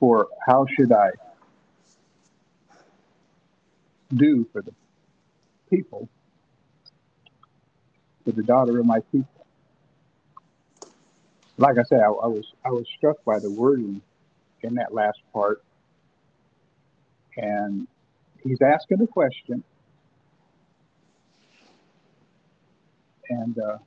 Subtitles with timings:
[0.00, 1.10] for how should I
[4.16, 4.72] do for the
[5.70, 6.08] people,
[8.24, 9.46] for the daughter of my people.
[11.58, 14.02] Like I said, I, I was I was struck by the wording
[14.62, 15.62] in that last part,
[17.36, 17.86] and
[18.42, 19.64] he's asking a question,
[23.30, 23.78] and uh,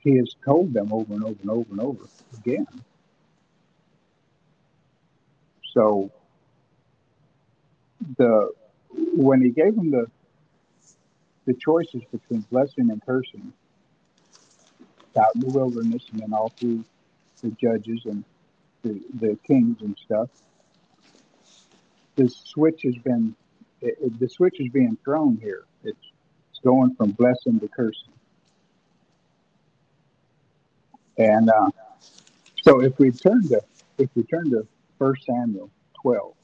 [0.00, 2.04] he has told them over and over and over and over
[2.38, 2.66] again.
[5.78, 6.10] So
[8.16, 8.50] the
[9.14, 10.06] when he gave them the
[11.44, 13.52] the choices between blessing and cursing
[15.16, 16.84] out in the wilderness and then all through
[17.42, 18.24] the judges and
[18.82, 20.28] the, the kings and stuff,
[22.16, 23.36] the switch has been
[23.80, 25.62] it, it, the switch is being thrown here.
[25.84, 26.06] It's
[26.50, 28.14] it's going from blessing to cursing.
[31.18, 31.70] And uh,
[32.64, 33.62] so if we turn to
[33.98, 34.66] if we turn to
[34.98, 35.70] First Samuel
[36.02, 36.34] twelve.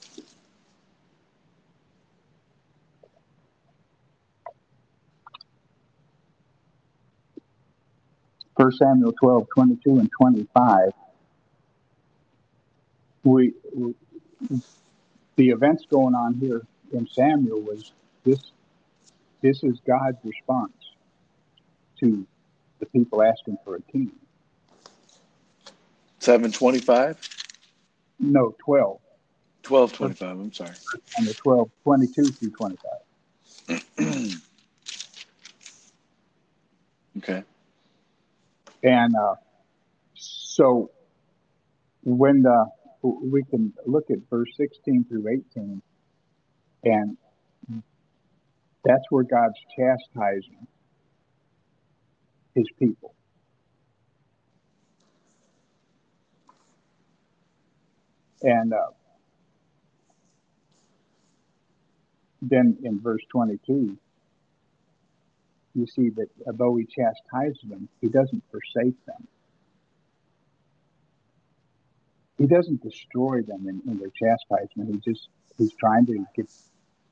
[8.56, 10.92] First Samuel 12, 22 and 25,
[13.24, 13.94] we, we,
[15.34, 17.92] the events going on here in Samuel was
[18.24, 18.52] this
[19.42, 20.72] this is God's response
[22.00, 22.26] to
[22.78, 24.12] the people asking for a king.
[26.20, 27.43] 725?
[28.18, 29.00] No, 12.
[29.68, 30.70] 1225, I'm sorry.
[31.16, 33.84] And the 12, 22 through 25.
[37.18, 37.42] okay.
[38.82, 39.34] And uh,
[40.14, 40.90] so
[42.02, 42.66] when the,
[43.02, 45.82] we can look at verse 16 through 18,
[46.84, 47.16] and
[48.84, 50.66] that's where God's chastising
[52.54, 53.13] his people.
[58.44, 58.88] And uh,
[62.42, 63.96] then in verse 22,
[65.74, 69.26] you see that although he chastises them, he doesn't forsake them.
[72.36, 74.90] He doesn't destroy them in, in their chastisement.
[74.94, 76.50] He just he's trying to get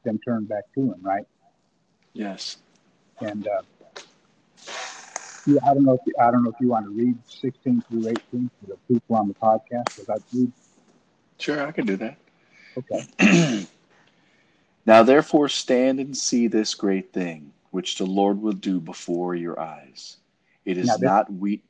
[0.04, 1.26] them turned back to him, right?
[2.12, 2.58] Yes.
[3.20, 3.62] And uh,
[5.46, 7.84] yeah, I don't know if you, I don't know if you want to read 16
[7.88, 9.96] through 18 for the people on the podcast.
[9.96, 10.52] Because I read.
[11.42, 12.18] Sure, I can do that.
[12.78, 13.66] Okay.
[14.86, 19.58] now, therefore, stand and see this great thing which the Lord will do before your
[19.58, 20.18] eyes.
[20.64, 21.64] It is this, not wheat.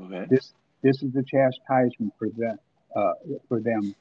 [0.00, 0.26] Okay.
[0.30, 2.56] This this is the chastisement for them
[2.94, 3.14] uh,
[3.48, 3.96] for them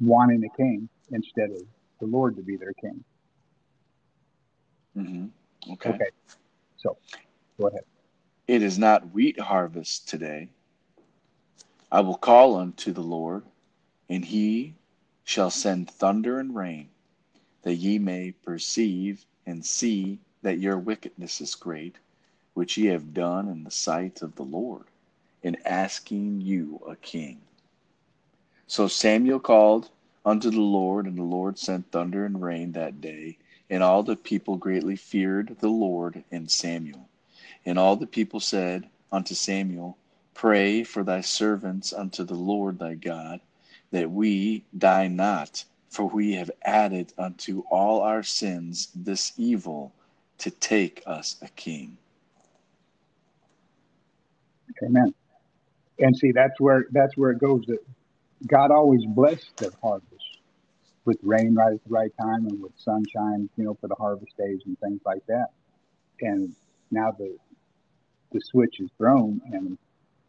[0.00, 1.62] wanting a king instead of
[2.00, 3.02] the Lord to be their king.
[4.98, 5.72] Mm-hmm.
[5.72, 5.90] Okay.
[5.90, 6.10] Okay.
[6.76, 6.98] So,
[7.58, 7.84] go ahead.
[8.46, 10.50] It is not wheat harvest today.
[11.90, 13.44] I will call unto the Lord,
[14.10, 14.74] and he
[15.22, 16.88] shall send thunder and rain,
[17.62, 21.94] that ye may perceive and see that your wickedness is great,
[22.52, 24.86] which ye have done in the sight of the Lord,
[25.44, 27.40] in asking you a king.
[28.66, 29.90] So Samuel called
[30.26, 33.38] unto the Lord, and the Lord sent thunder and rain that day,
[33.70, 37.08] and all the people greatly feared the Lord and Samuel.
[37.64, 39.96] And all the people said unto Samuel,
[40.34, 43.40] Pray for thy servants unto the Lord thy God,
[43.90, 49.92] that we die not, for we have added unto all our sins this evil
[50.38, 51.96] to take us a king.
[54.82, 55.14] Amen.
[55.98, 57.64] And see, that's where that's where it goes.
[57.66, 57.80] That
[58.46, 60.38] God always blessed the harvest
[61.04, 64.36] with rain right at the right time and with sunshine, you know, for the harvest
[64.38, 65.48] days and things like that.
[66.20, 66.54] And
[66.90, 67.36] now the
[68.32, 69.76] the switch is thrown, and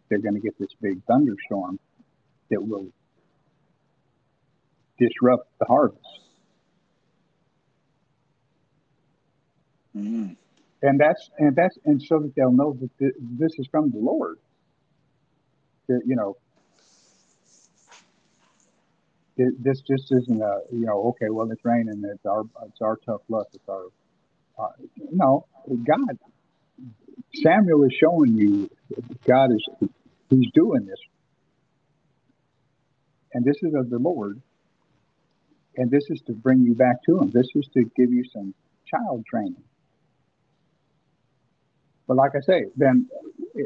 [0.10, 1.80] they're going to get this big thunderstorm
[2.50, 2.88] that will
[5.02, 6.00] disrupt the harvest.
[9.98, 10.34] Mm-hmm.
[10.84, 14.38] And that's and that's and so that they'll know that this is from the Lord.
[15.88, 16.38] That you know,
[19.38, 22.98] it, this just isn't a you know okay well it's raining it's our it's our
[23.06, 23.86] tough luck it's our
[24.58, 24.72] uh,
[25.12, 25.46] no
[25.84, 26.18] God
[27.36, 28.70] Samuel is showing you
[29.28, 29.90] God is
[30.30, 31.00] he's doing this
[33.34, 34.42] and this is of the Lord
[35.78, 38.54] and this is to bring you back to him this is to give you some
[38.86, 39.64] child training
[42.12, 43.08] but like I say, then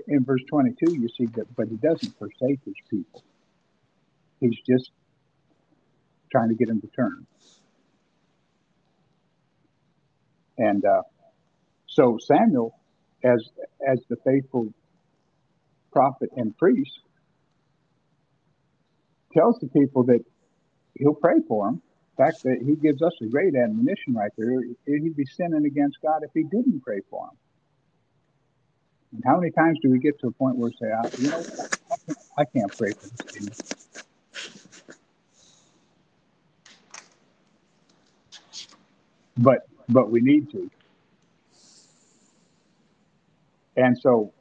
[0.07, 3.23] in verse 22, you see that, but he doesn't forsake his people.
[4.39, 4.91] He's just
[6.31, 7.25] trying to get them to turn.
[10.59, 11.01] And uh,
[11.87, 12.77] so Samuel,
[13.23, 13.49] as
[13.87, 14.71] as the faithful
[15.91, 16.99] prophet and priest,
[19.33, 20.23] tells the people that
[20.93, 21.81] he'll pray for them.
[22.17, 24.61] Fact, that he gives us a great admonition right there.
[24.85, 27.37] He'd be sinning against God if he didn't pray for him.
[29.13, 31.29] And how many times do we get to a point where we say, ah, you
[31.29, 31.43] know,
[32.37, 34.05] I can't pray for this thing.
[39.37, 40.69] But but we need to.
[43.75, 44.33] And so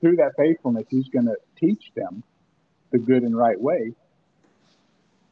[0.00, 2.22] through that faithfulness, he's going to teach them
[2.90, 3.92] the good and right way,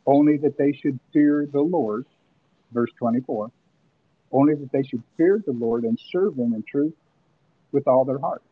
[0.07, 2.07] only that they should fear the Lord,
[2.73, 3.51] verse 24,
[4.33, 6.95] only that they should fear the Lord and serve him in truth
[7.73, 8.43] with all their heart.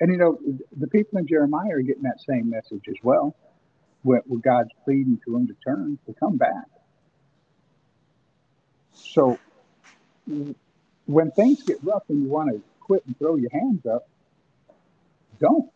[0.00, 0.38] And you know,
[0.76, 3.34] the people in Jeremiah are getting that same message as well,
[4.02, 6.66] where, God's pleading to them to turn, to come back.
[8.92, 9.38] So
[11.06, 14.08] when things get rough and you want to quit and throw your hands up,
[15.40, 15.70] don't.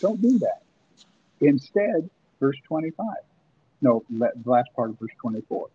[0.00, 0.62] Don't do that.
[1.40, 2.10] Instead,
[2.40, 3.06] verse 25.
[3.80, 5.68] No, the last part of verse 24.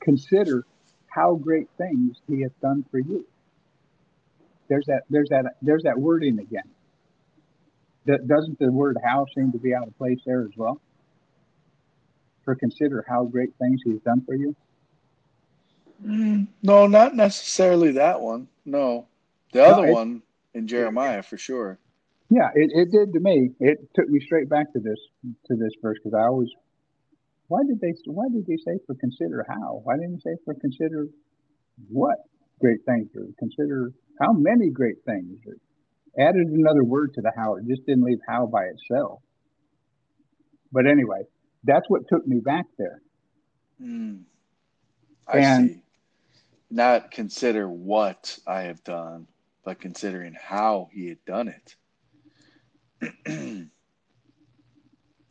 [0.00, 0.64] Consider
[1.06, 3.26] how great things he hath done for you.
[4.68, 6.68] There's that there's that there's that wording again.
[8.06, 10.80] That doesn't the word how seem to be out of place there as well?
[12.44, 14.54] For consider how great things he's done for you.
[16.04, 18.48] Mm, no, not necessarily that one.
[18.64, 19.06] No,
[19.52, 20.22] the other one
[20.54, 21.78] in Jeremiah for sure.
[22.30, 23.50] Yeah, it, it did to me.
[23.58, 24.98] It took me straight back to this
[25.46, 26.48] to this verse because I always,
[27.48, 29.80] why did they why did they say for consider how?
[29.84, 31.08] Why didn't they say for consider
[31.88, 32.18] what
[32.60, 35.38] great things or consider how many great things?
[35.46, 35.54] Or
[36.22, 37.56] added another word to the how.
[37.56, 39.20] It just didn't leave how by itself.
[40.72, 41.22] But anyway,
[41.64, 43.02] that's what took me back there.
[43.82, 44.22] Mm,
[45.26, 45.82] I and, see
[46.70, 49.26] not consider what I have done,
[49.64, 51.74] but considering how he had done it.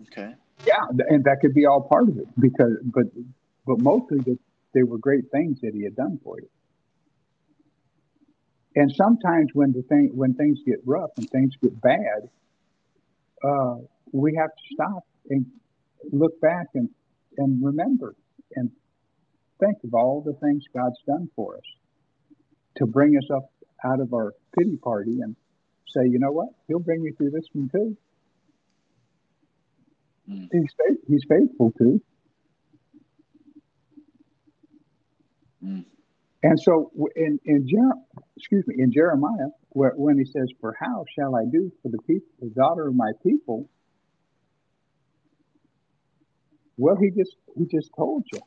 [0.03, 0.35] okay.
[0.65, 3.05] Yeah, and that could be all part of it because, but,
[3.65, 4.37] but mostly that
[4.73, 6.49] they were great things that he had done for you.
[8.75, 12.29] And sometimes when the thing when things get rough and things get bad,
[13.43, 13.75] uh,
[14.11, 15.45] we have to stop and
[16.11, 16.89] look back and
[17.37, 18.15] and remember
[18.55, 18.71] and
[19.59, 21.63] think of all the things God's done for us
[22.77, 23.51] to bring us up
[23.83, 25.35] out of our pity party and
[25.89, 26.49] say, you know what?
[26.67, 27.97] He'll bring you through this one too.
[30.29, 30.47] Mm.
[30.51, 30.73] He's,
[31.07, 32.01] he's faithful too.
[35.63, 35.85] Mm.
[36.43, 41.05] And so in, in Jer- excuse me, in Jeremiah, where, when he says, for how
[41.13, 43.69] shall I do for the people, the daughter of my people?
[46.77, 48.39] Well, he just, he just told you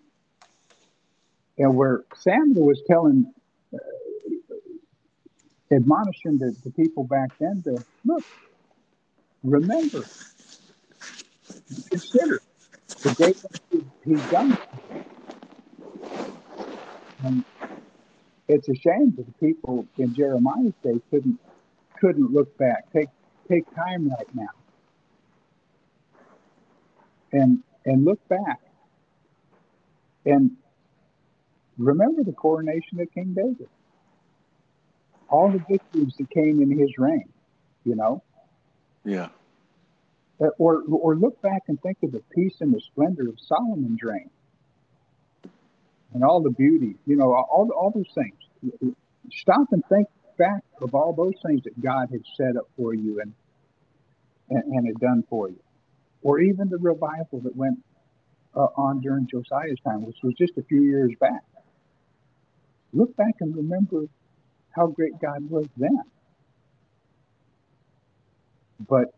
[1.59, 3.33] and where Samuel was telling,
[3.75, 3.79] uh,
[5.72, 8.24] admonishing the, the people back then to look,
[9.44, 10.04] remember,
[11.90, 12.40] consider
[13.02, 13.36] the great
[13.70, 14.58] things he's done.
[17.24, 17.44] And
[18.48, 21.38] it's a shame that the people in Jeremiah's day couldn't
[22.00, 22.84] couldn't look back.
[22.94, 23.08] Take
[23.50, 24.48] take time right now
[27.32, 28.60] and and look back
[30.26, 30.52] and
[31.78, 33.69] Remember the coronation of King David.
[35.32, 37.29] All the victories that came in his reign,
[37.84, 38.23] you know?
[39.05, 39.29] Yeah.
[40.40, 44.02] Uh, or, or look back and think of the peace and the splendor of Solomon's
[44.02, 44.31] reign
[46.15, 48.94] and all the beauty, you know, all, all those things.
[49.32, 53.20] Stop and think back of all those things that God had set up for you
[53.20, 53.32] and,
[54.51, 55.60] and, and had done for you.
[56.22, 57.82] Or even the revival that went
[58.55, 61.43] uh, on during Josiah's time, which was just a few years back
[62.93, 64.05] look back and remember
[64.72, 66.02] how great God was then.
[68.88, 69.14] But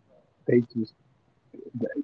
[0.46, 0.94] they just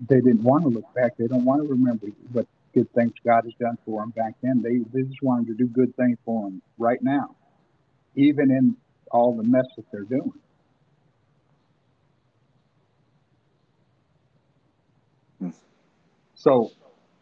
[0.08, 1.16] they didn't want to look back.
[1.16, 4.62] They don't want to remember what good things God has done for them back then.
[4.62, 7.36] They they just wanted to do good things for them right now,
[8.14, 8.76] even in
[9.10, 10.32] all the mess that they're doing.
[15.40, 15.50] Hmm.
[16.34, 16.70] So,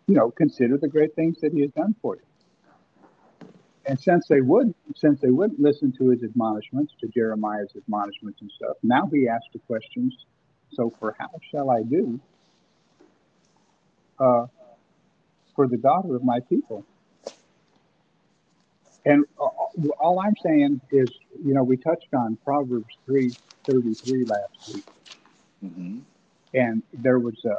[0.06, 2.27] you know, consider the great things that He has done for you
[3.88, 8.52] and since they would since they wouldn't listen to his admonishments to jeremiah's admonishments and
[8.56, 10.16] stuff now he asked the questions
[10.72, 12.20] so for how shall i do
[14.20, 14.46] uh,
[15.56, 16.86] for the daughter of my people?
[19.06, 19.24] And
[20.00, 21.10] all i'm saying is
[21.44, 24.84] you know we touched on proverbs 333 last week.
[25.64, 26.00] Mm-hmm.
[26.54, 27.56] and there was a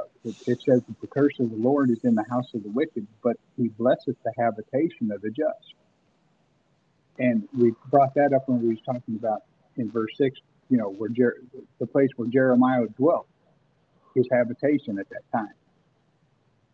[0.48, 3.38] it says the curse of the lord is in the house of the wicked but
[3.57, 5.75] he blesseth the habitation of the just
[7.19, 9.43] and we brought that up when we was talking about
[9.77, 11.41] in verse six, you know, where Jer-
[11.79, 13.27] the place where Jeremiah dwelt,
[14.15, 15.53] his habitation at that time.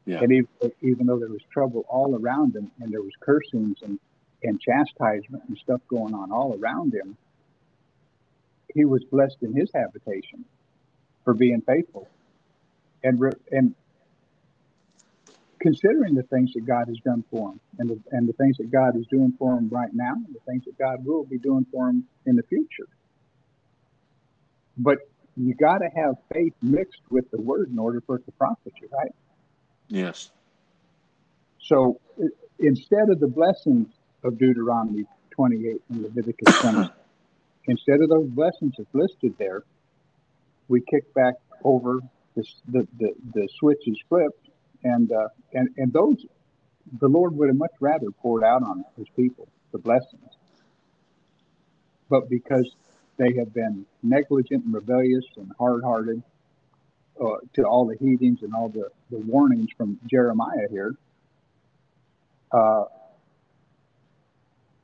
[0.05, 0.19] Yeah.
[0.21, 0.47] And even,
[0.81, 3.99] even though there was trouble all around him and there was cursings and,
[4.43, 7.17] and chastisement and stuff going on all around him,
[8.73, 10.45] he was blessed in his habitation
[11.23, 12.07] for being faithful.
[13.03, 13.73] And, re- and
[15.65, 18.72] considering the things that God has done for him and the, and the things that
[18.72, 21.65] God is doing for him right now, and the things that God will be doing
[21.72, 22.88] for him in the future.
[24.77, 25.00] But
[25.36, 28.74] you got to have faith mixed with the word in order for it to profit
[28.79, 29.12] you, right?
[29.88, 30.29] Yes.
[31.63, 32.00] So
[32.60, 33.88] instead of the blessings
[34.24, 36.91] of Deuteronomy 28 and Leviticus 20,
[37.69, 39.63] instead of those blessings that's listed there,
[40.67, 42.01] we kick back over
[42.36, 44.45] the, the, the, the switch is flipped
[44.84, 46.25] and uh, and and those
[47.00, 50.29] the Lord would have much rather poured out on His people the blessings,
[52.10, 52.70] but because
[53.17, 56.22] they have been negligent and rebellious and hard-hearted
[57.20, 60.96] uh, to all the heedings and all the, the warnings from Jeremiah here,
[62.51, 62.86] uh,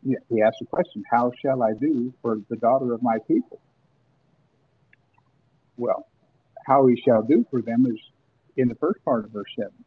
[0.04, 3.60] he, he asked the question, "How shall I do for the daughter of my people?"
[5.78, 6.08] Well,
[6.66, 8.00] how he shall do for them is
[8.58, 9.86] in the first part of verse seven.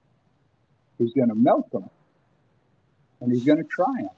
[0.99, 1.91] He's going to melt them
[3.21, 4.09] and he's going to try them.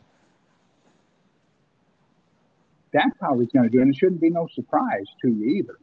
[2.92, 3.82] That's how he's going to do it.
[3.82, 5.76] And it shouldn't be no surprise to you either.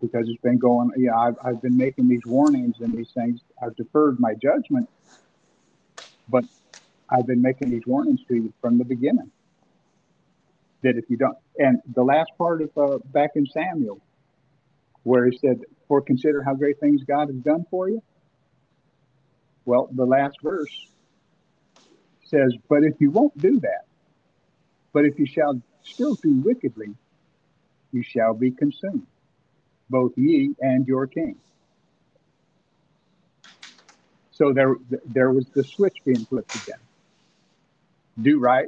[0.00, 3.40] Because it's been going, yeah, I've, I've been making these warnings and these things.
[3.62, 4.88] I've deferred my judgment,
[6.28, 6.44] but
[7.10, 9.30] I've been making these warnings to you from the beginning.
[10.82, 14.00] That if you don't, and the last part of uh, back in Samuel,
[15.04, 18.02] where he said, For consider how great things God has done for you.
[19.64, 20.72] Well, the last verse
[22.24, 23.84] says, But if you won't do that,
[24.92, 26.88] but if you shall still do wickedly,
[27.92, 29.06] you shall be consumed,
[29.90, 31.36] both ye and your king.
[34.32, 34.74] So there,
[35.06, 36.80] there was the switch being flipped again.
[38.20, 38.66] Do right,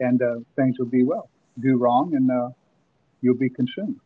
[0.00, 1.28] and uh, things will be well.
[1.58, 2.50] Do wrong, and uh,
[3.20, 4.00] you'll be consumed.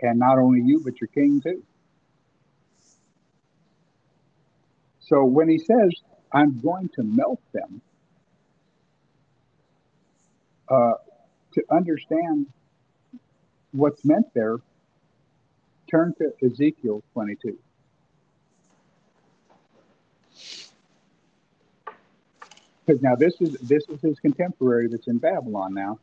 [0.00, 1.62] And not only you, but your king too.
[5.00, 5.90] So when he says,
[6.32, 7.82] I'm going to melt them,
[10.68, 10.94] uh,
[11.52, 12.46] to understand
[13.72, 14.58] what's meant there,
[15.90, 17.58] turn to Ezekiel 22.
[22.86, 25.98] Because now this is this is his contemporary that's in Babylon now,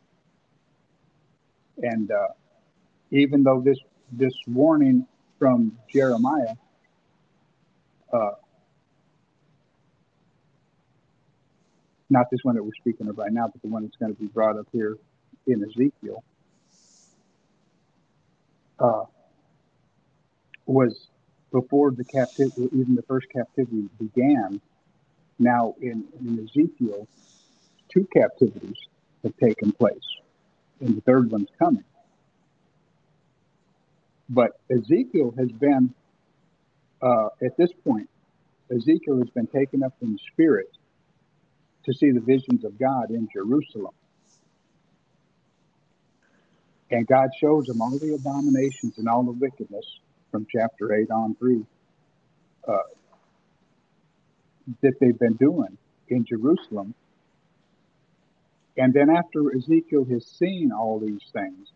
[1.81, 2.29] and uh,
[3.11, 3.77] even though this
[4.11, 5.07] this warning
[5.39, 6.55] from Jeremiah
[8.13, 8.31] uh,
[12.09, 14.19] not this one that we're speaking of right now, but the one that's going to
[14.19, 14.97] be brought up here
[15.47, 16.23] in Ezekiel,
[18.79, 19.03] uh,
[20.65, 21.07] was
[21.51, 24.61] before the captivity, even the first captivity began.
[25.41, 27.07] Now in, in Ezekiel,
[27.89, 28.77] two captivities
[29.23, 30.05] have taken place,
[30.79, 31.83] and the third one's coming.
[34.29, 35.95] But Ezekiel has been,
[37.01, 38.07] uh, at this point,
[38.69, 40.69] Ezekiel has been taken up in spirit
[41.85, 43.95] to see the visions of God in Jerusalem.
[46.91, 49.85] And God shows him all the abominations and all the wickedness
[50.29, 51.65] from chapter 8 on through
[52.67, 52.77] uh,
[54.81, 55.77] that they've been doing
[56.09, 56.93] in Jerusalem.
[58.77, 61.71] And then after Ezekiel has seen all these things,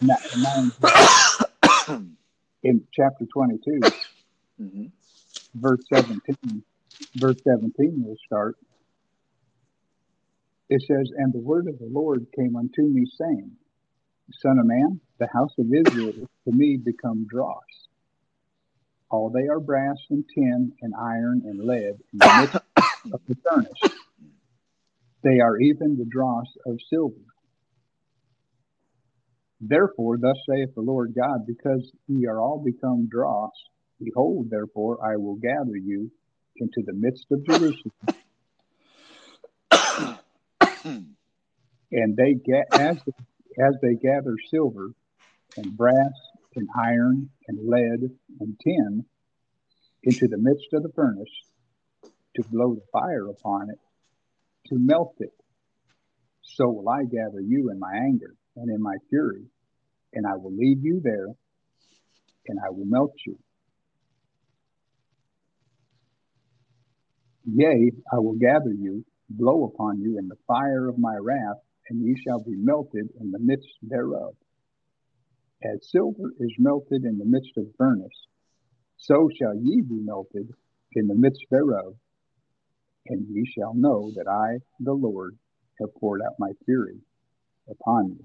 [2.62, 3.80] in chapter 22,
[4.58, 4.86] hmm
[5.54, 6.62] verse 17,
[7.16, 8.56] verse 17 will start.
[10.68, 13.52] It says, And the word of the Lord came unto me, saying,
[14.32, 16.12] Son of man, the house of Israel
[16.46, 17.62] to me become dross.
[19.14, 22.56] All they are brass and tin and iron and lead in the midst
[23.12, 24.00] of the furnace.
[25.22, 27.14] They are even the dross of silver.
[29.60, 33.52] Therefore, thus saith the Lord God, because ye are all become dross,
[34.02, 36.10] behold, therefore, I will gather you
[36.56, 37.94] into the midst of Jerusalem,
[41.92, 42.96] and they get as
[43.64, 44.88] as they gather silver
[45.56, 46.12] and brass
[46.56, 49.04] and iron and lead and tin
[50.02, 51.28] into the midst of the furnace
[52.36, 53.78] to blow the fire upon it
[54.66, 55.32] to melt it.
[56.42, 59.44] So will i gather you in my anger and in my fury
[60.12, 61.28] and i will leave you there
[62.46, 63.38] and i will melt you.
[67.46, 72.04] Yea i will gather you blow upon you in the fire of my wrath and
[72.04, 74.34] ye shall be melted in the midst thereof
[75.64, 78.26] as silver is melted in the midst of furnace,
[78.96, 80.48] so shall ye be melted
[80.92, 81.94] in the midst thereof,
[83.06, 85.36] and ye shall know that I, the Lord,
[85.80, 87.00] have poured out my fury
[87.68, 88.24] upon you.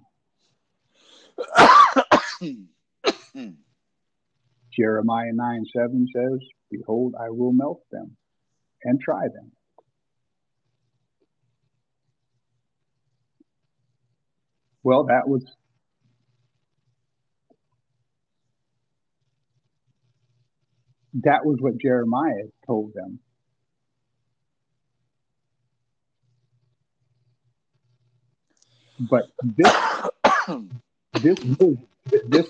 [4.77, 6.39] Jeremiah 9 7 says,
[6.72, 8.15] Behold, I will melt them
[8.84, 9.51] and try them.
[14.84, 15.43] Well, that was
[21.13, 23.19] that was what Jeremiah told them.
[28.99, 29.73] But this
[31.13, 31.39] this
[32.27, 32.47] this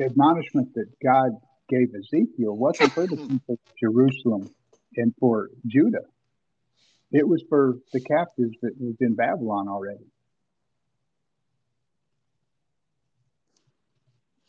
[0.00, 1.30] admonishment that God
[1.68, 4.50] gave Ezekiel wasn't for the people of Jerusalem
[4.96, 6.04] and for Judah.
[7.12, 10.04] It was for the captives that was in Babylon already.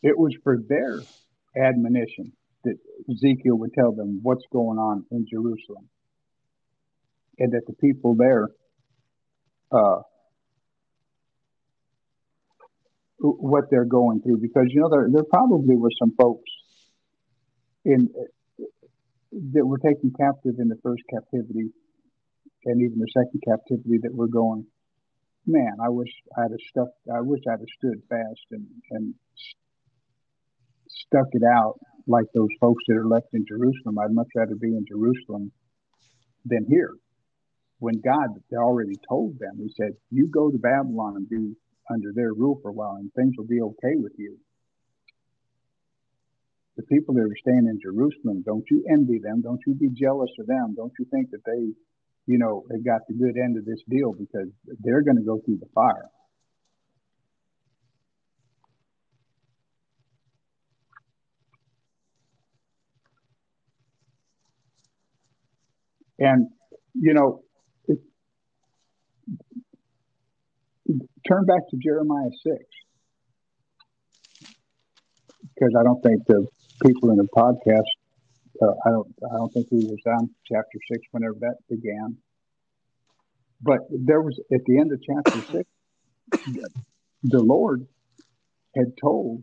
[0.02, 1.02] It was for their
[1.56, 2.32] admonition
[2.64, 2.76] that
[3.10, 5.88] Ezekiel would tell them what's going on in Jerusalem.
[7.38, 8.48] And that the people there
[9.70, 10.00] uh,
[13.18, 16.50] what they're going through because you know there there probably were some folks
[17.84, 18.08] in
[19.52, 21.70] that were taken captive in the first captivity
[22.64, 24.64] and even the second captivity that were going
[25.46, 29.14] man i wish i'd have stuck i wish i'd have stood fast and and
[30.88, 34.68] stuck it out like those folks that are left in jerusalem i'd much rather be
[34.68, 35.52] in jerusalem
[36.44, 36.94] than here
[37.78, 41.54] when god already told them he said you go to babylon and be
[41.90, 44.36] under their rule for a while and things will be okay with you
[46.78, 49.42] the people that are staying in Jerusalem, don't you envy them?
[49.42, 50.74] Don't you be jealous of them?
[50.76, 51.74] Don't you think that they,
[52.26, 54.48] you know, they got the good end of this deal because
[54.78, 56.08] they're going to go through the fire.
[66.18, 66.48] And,
[66.94, 67.42] you know,
[67.86, 67.98] it,
[71.26, 72.64] turn back to Jeremiah 6
[75.58, 76.46] because I don't think the
[76.84, 77.88] people in the podcast.
[78.60, 79.14] Uh, I don't.
[79.24, 82.16] I don't think we was on chapter six whenever that began.
[83.60, 85.68] But there was at the end of chapter six,
[87.22, 87.86] the Lord
[88.76, 89.42] had told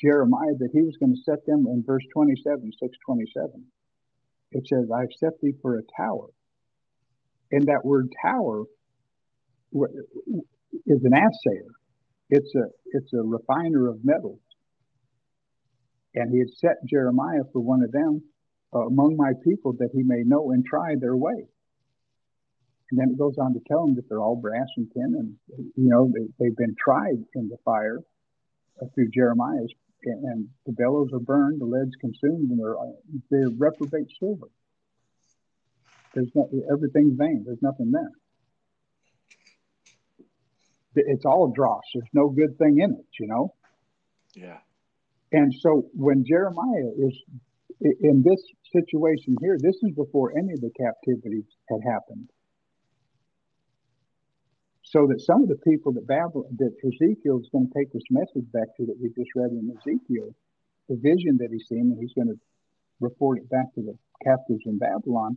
[0.00, 3.64] Jeremiah that He was going to set them in verse twenty-seven, six twenty-seven.
[4.54, 6.28] It says, "I've set thee for a tower,"
[7.52, 8.64] and that word "tower"
[10.86, 11.70] is an assayer.
[12.30, 14.40] It's a it's a refiner of metals
[16.14, 18.22] and he had set Jeremiah for one of them
[18.74, 21.48] uh, among my people that he may know and try their way.
[22.90, 25.36] And then it goes on to tell them that they're all brass and tin, and
[25.76, 28.00] you know they, have been tried in the fire
[28.80, 29.72] uh, through Jeremiah's,
[30.04, 32.76] and, the bellows are burned, the lead's consumed, and they're
[33.30, 34.48] they're reprobate silver.
[36.14, 37.42] There's no everything's vain.
[37.44, 38.10] There's nothing there.
[40.96, 41.82] It's all dross.
[41.92, 43.54] There's no good thing in it, you know.
[44.34, 44.58] Yeah.
[45.32, 47.20] And so when Jeremiah is
[47.80, 48.40] in this
[48.72, 52.30] situation here, this is before any of the captivities had happened.
[54.94, 58.04] So that some of the people that Babylon, that Ezekiel is going to take this
[58.10, 60.32] message back to that we just read in Ezekiel,
[60.88, 62.38] the vision that he's seen, and he's going to
[63.00, 65.36] report it back to the captives in Babylon.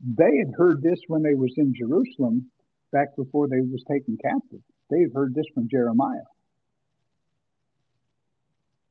[0.00, 2.50] They had heard this when they was in Jerusalem
[2.90, 4.62] back before they was taken captive.
[4.90, 6.26] They had heard this from Jeremiah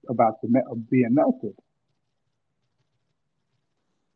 [0.08, 0.48] about the
[0.90, 1.56] being melted.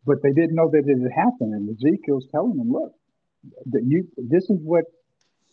[0.06, 1.54] But they didn't know that it had happened.
[1.54, 2.94] And Ezekiel's telling them, look,
[3.72, 4.86] that you this is what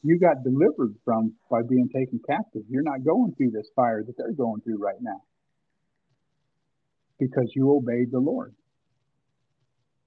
[0.07, 2.62] you got delivered from by being taken captive.
[2.69, 5.23] You're not going through this fire that they're going through right now
[7.19, 8.55] because you obeyed the Lord.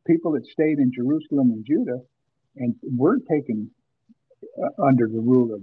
[0.05, 1.99] People that stayed in Jerusalem and Judah
[2.55, 3.71] and weren't taken
[4.61, 5.61] uh, under the rule of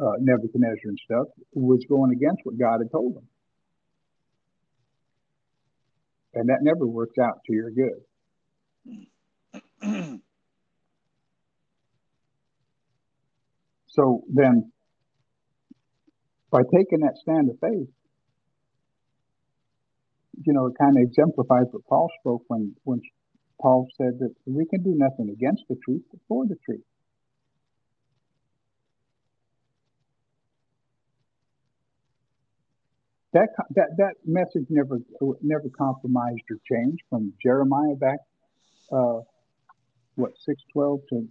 [0.00, 3.28] uh, Nebuchadnezzar and stuff was going against what God had told them
[6.36, 8.02] and that never works out to your good.
[13.96, 14.70] so then,
[16.50, 17.88] by taking that stand of faith,
[20.44, 23.00] you know, it kind of exemplifies what Paul spoke when when
[23.60, 26.84] Paul said that we can do nothing against the truth, but for the truth.
[33.36, 34.98] that that that message never
[35.42, 38.18] never compromised or changed from Jeremiah back
[38.90, 39.20] uh,
[40.14, 41.28] what six twelve to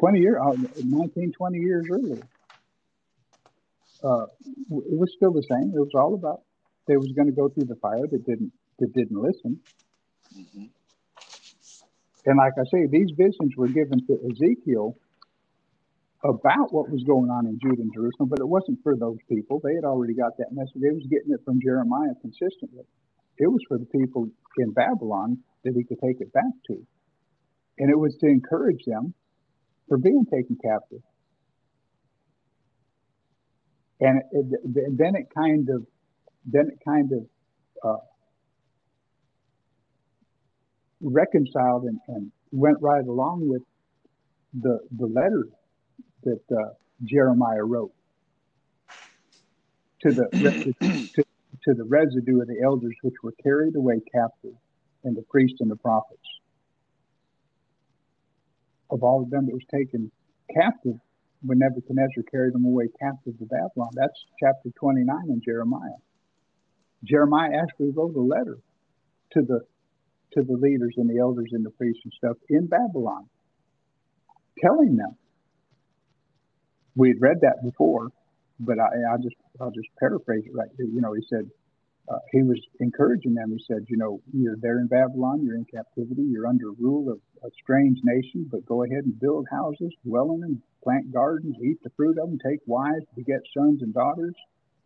[0.00, 2.22] 20 years uh, 19 20 years earlier
[4.02, 5.72] uh, it was still the same.
[5.74, 6.42] It was all about
[6.86, 9.60] they was going to go through the fire that didn't that didn't listen.
[10.36, 10.64] Mm-hmm.
[12.26, 14.96] And like I say, these visions were given to Ezekiel
[16.22, 19.60] about what was going on in Judah and Jerusalem, but it wasn't for those people.
[19.62, 20.76] They had already got that message.
[20.76, 22.84] They was getting it from Jeremiah consistently.
[23.38, 26.86] It was for the people in Babylon that he could take it back to.
[27.78, 29.14] And it was to encourage them
[29.90, 31.02] for being taken captive.
[34.00, 35.84] And it, it, then it kind of,
[36.46, 37.26] then it kind of
[37.84, 38.00] uh,
[41.02, 43.62] reconciled and, and went right along with
[44.54, 45.46] the the letter
[46.24, 46.70] that uh,
[47.04, 47.92] Jeremiah wrote
[50.02, 50.28] to the
[51.14, 51.24] to,
[51.64, 54.54] to the residue of the elders which were carried away captive,
[55.04, 56.39] and the priests and the prophets.
[58.90, 60.10] Of all of them that was taken
[60.54, 60.96] captive
[61.42, 63.90] when Nebuchadnezzar carried them away captive to Babylon.
[63.94, 66.00] That's chapter 29 in Jeremiah.
[67.04, 68.58] Jeremiah actually wrote a letter
[69.32, 69.60] to the
[70.32, 73.28] to the leaders and the elders and the priests and stuff in Babylon,
[74.62, 75.16] telling them.
[76.94, 78.08] We had read that before,
[78.58, 80.68] but I, I just I'll just paraphrase it right.
[80.78, 81.50] You know, he said
[82.08, 83.52] uh, he was encouraging them.
[83.56, 87.20] He said, you know, you're there in Babylon, you're in captivity, you're under rule of
[87.42, 91.78] a strange nation, but go ahead and build houses, dwell in them, plant gardens, eat
[91.82, 94.34] the fruit of them, take wives, beget sons and daughters,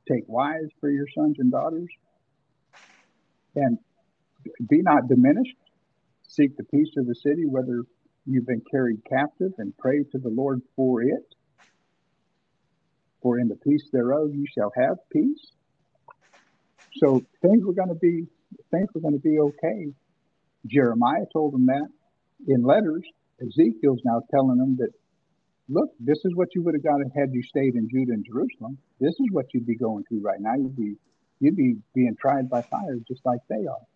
[0.08, 1.88] take wives for your sons and daughters,
[3.56, 3.78] and
[4.68, 5.56] be not diminished.
[6.28, 7.82] Seek the peace of the city, whether
[8.26, 11.34] you've been carried captive, and pray to the Lord for it.
[13.22, 15.52] For in the peace thereof you shall have peace.
[16.96, 18.26] So things were going to be
[18.70, 19.92] things were going to be okay.
[20.66, 21.88] Jeremiah told them that
[22.46, 23.02] in letters.
[23.40, 24.90] Ezekiel's now telling them that,
[25.68, 28.78] look, this is what you would have got had you stayed in Judah and Jerusalem.
[29.00, 30.54] This is what you'd be going through right now.
[30.54, 30.96] You'd be
[31.40, 33.86] you'd be being tried by fire just like they are.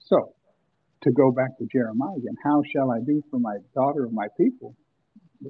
[0.00, 0.34] So,
[1.02, 4.28] to go back to Jeremiah again, how shall I do for my daughter of my
[4.36, 4.76] people?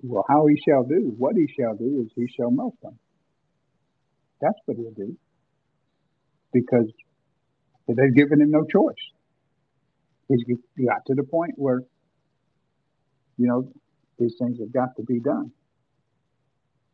[0.03, 2.99] Well, how he shall do, what he shall do is he shall melt them.
[4.41, 5.17] That's what he'll do.
[6.53, 6.91] Because
[7.95, 8.95] they've given him no choice.
[10.29, 10.43] He's
[10.87, 11.83] got to the point where,
[13.39, 13.73] you know,
[14.19, 15.53] these things have got to be done.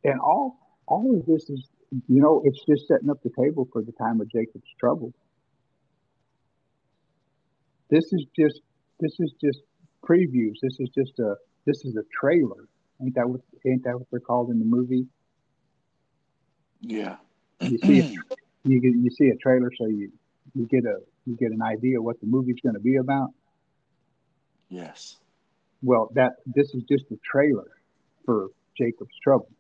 [0.05, 1.69] And all all of this is,
[2.09, 5.15] you know, it's just setting up the table for the time of Jacob's trouble.
[7.89, 8.61] This is just
[9.01, 9.61] this is just
[10.05, 10.57] previews.
[10.61, 12.69] This is just a this is a trailer.
[13.01, 15.07] Ain't that what ain't that what they're called in the movie?
[16.81, 17.17] Yeah.
[17.61, 18.03] You see a,
[18.65, 20.11] you you see a trailer, so you
[20.55, 23.31] you get a you get an idea what the movie's going to be about.
[24.69, 25.17] Yes.
[25.83, 27.71] Well, that this is just a trailer
[28.25, 29.51] for Jacob's trouble.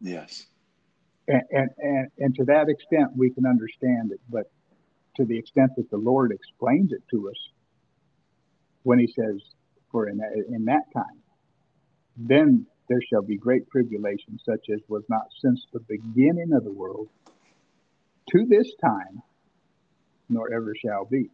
[0.00, 0.46] Yes.
[1.28, 4.20] And, and and and to that extent, we can understand it.
[4.28, 4.50] But
[5.16, 7.36] to the extent that the Lord explains it to us
[8.82, 9.40] when he says,
[9.90, 11.22] for in that, in that time,
[12.16, 16.72] then there shall be great tribulation, such as was not since the beginning of the
[16.72, 17.08] world
[18.32, 19.22] to this time,
[20.28, 21.30] nor ever shall be.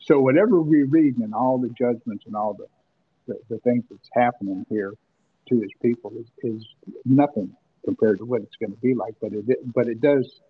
[0.00, 2.66] So whatever we read in all the judgments and all the,
[3.26, 4.94] the, the things that's happening here
[5.48, 6.66] to his people is, is
[7.04, 9.14] nothing compared to what it's going to be like.
[9.20, 10.40] But it but it does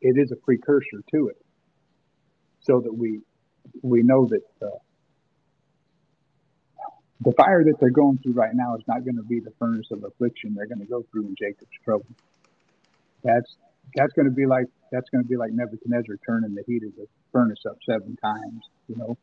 [0.00, 1.40] it is a precursor to it,
[2.60, 3.20] so that we
[3.82, 4.78] we know that uh,
[7.20, 9.90] the fire that they're going through right now is not going to be the furnace
[9.90, 12.06] of affliction they're going to go through in Jacob's trouble.
[13.24, 13.56] That's
[13.94, 16.94] that's going to be like that's going to be like Nebuchadnezzar turning the heat of
[16.96, 18.62] the furnace up seven times.
[18.88, 19.18] You know.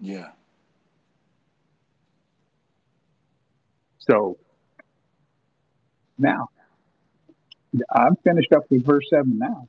[0.00, 0.30] Yeah.
[3.98, 4.38] So
[6.18, 6.50] now
[7.90, 9.68] I'm finished up with verse seven now.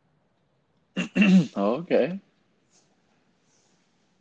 [1.57, 2.19] okay.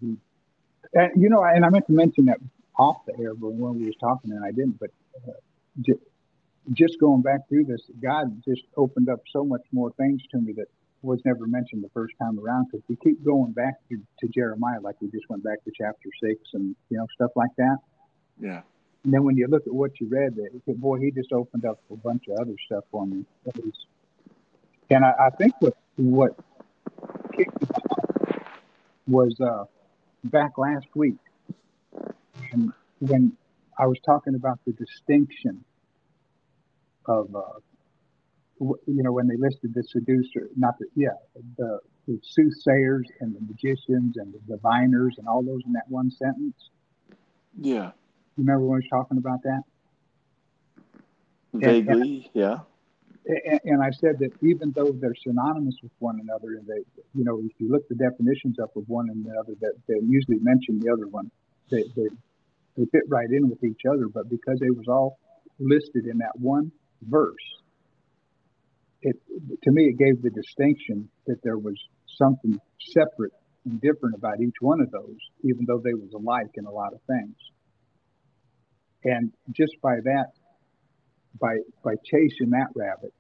[0.01, 2.39] And you know, and I meant to mention that
[2.79, 4.79] off the air, but when we was talking, and I didn't.
[4.79, 4.91] But
[5.27, 5.33] uh,
[6.73, 10.53] just, going back through this, God just opened up so much more things to me
[10.55, 10.67] that
[11.03, 12.69] was never mentioned the first time around.
[12.71, 16.09] Because we keep going back to, to Jeremiah, like we just went back to chapter
[16.23, 17.77] six, and you know stuff like that.
[18.41, 18.63] Yeah.
[19.05, 21.97] And then when you look at what you read, boy, he just opened up a
[21.97, 23.25] bunch of other stuff for me.
[24.91, 26.39] And I, I think what what
[29.07, 29.65] was uh,
[30.25, 31.19] back last week,
[32.53, 33.37] and when
[33.79, 35.63] I was talking about the distinction
[37.07, 37.43] of, uh,
[38.61, 41.17] you know, when they listed the seducer, not the, yeah,
[41.59, 46.11] the the soothsayers and the magicians and the diviners and all those in that one
[46.11, 46.71] sentence.
[47.59, 47.93] Yeah.
[48.37, 49.63] You remember when I was talking about that?
[51.55, 52.59] Vaguely, yeah.
[53.27, 57.25] And, and I said that even though they're synonymous with one another, and they, you
[57.25, 60.39] know, if you look the definitions up of one and the other, that they usually
[60.41, 61.31] mention the other one.
[61.71, 62.09] They, they
[62.77, 65.19] they fit right in with each other, but because they was all
[65.59, 66.71] listed in that one
[67.03, 67.37] verse,
[69.03, 69.17] it
[69.63, 71.77] to me it gave the distinction that there was
[72.07, 73.33] something separate
[73.65, 76.93] and different about each one of those, even though they was alike in a lot
[76.93, 77.37] of things.
[79.05, 80.33] And just by that,
[81.41, 83.13] by by chasing that rabbit,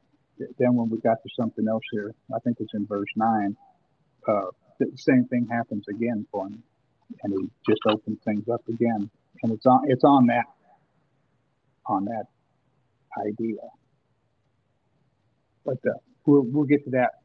[0.59, 3.57] then when we got to something else here, I think it's in verse nine,
[4.27, 4.47] uh,
[4.79, 6.63] the same thing happens again for him,
[7.23, 9.11] and he just opens things up again,
[9.43, 10.47] and it's on it's on that
[11.87, 12.25] on that
[13.19, 13.61] idea.
[15.65, 15.95] But uh,
[16.27, 17.21] we'll we'll get to that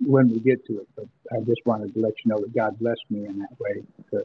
[0.00, 0.88] when we get to it.
[0.96, 3.82] But I just wanted to let you know that God blessed me in that way
[4.12, 4.24] to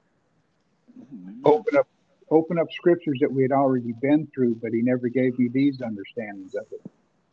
[1.45, 1.87] open up
[2.29, 5.81] open up scriptures that we had already been through, but He never gave me these
[5.81, 6.89] understandings of it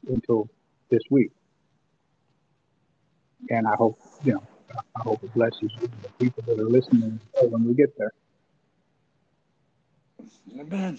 [0.09, 0.49] until
[0.91, 1.31] this week.
[3.51, 4.43] And I hope you know
[4.97, 8.13] I hope it blesses you, the people that are listening when we get there.
[10.59, 10.99] Amen.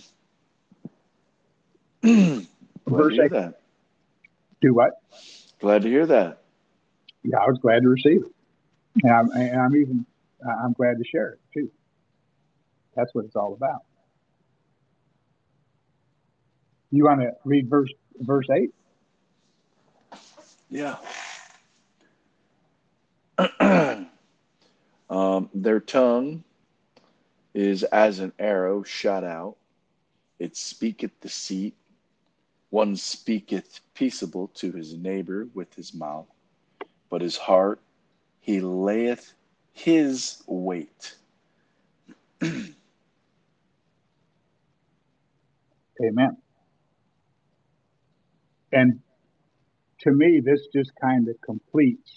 [2.02, 2.48] Glad
[2.88, 3.62] to hear that.
[4.62, 5.02] Do what?
[5.60, 6.42] Glad to hear that.
[7.24, 8.32] Yeah, I was glad to receive it,
[9.04, 10.06] and I'm, and I'm even
[10.64, 11.70] I'm glad to share it too.
[12.96, 13.84] That's what it's all about.
[16.92, 18.72] You want to read verse verse eight?
[20.70, 20.98] Yeah.
[25.10, 26.44] um, their tongue
[27.54, 29.58] is as an arrow shot out.
[30.40, 31.76] It speaketh deceit.
[32.70, 36.28] One speaketh peaceable to his neighbor with his mouth,
[37.10, 37.80] but his heart
[38.42, 39.34] he layeth
[39.74, 41.16] his wait.
[46.04, 46.38] Amen.
[48.72, 49.00] And
[50.02, 52.12] to me, this just kind of completes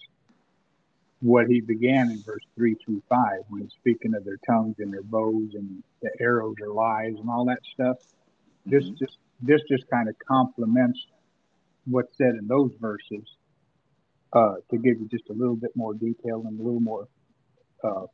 [1.20, 4.92] what he began in verse 3 through 5 when he's speaking of their tongues and
[4.92, 7.96] their bows and the arrows or lies and all that stuff.
[8.66, 8.98] This Mhm.
[8.98, 11.06] just this just kind of complements
[11.86, 13.24] what's said in those verses
[14.32, 17.08] uh, to give you just a little bit more detail and a little more
[17.84, 18.06] uh,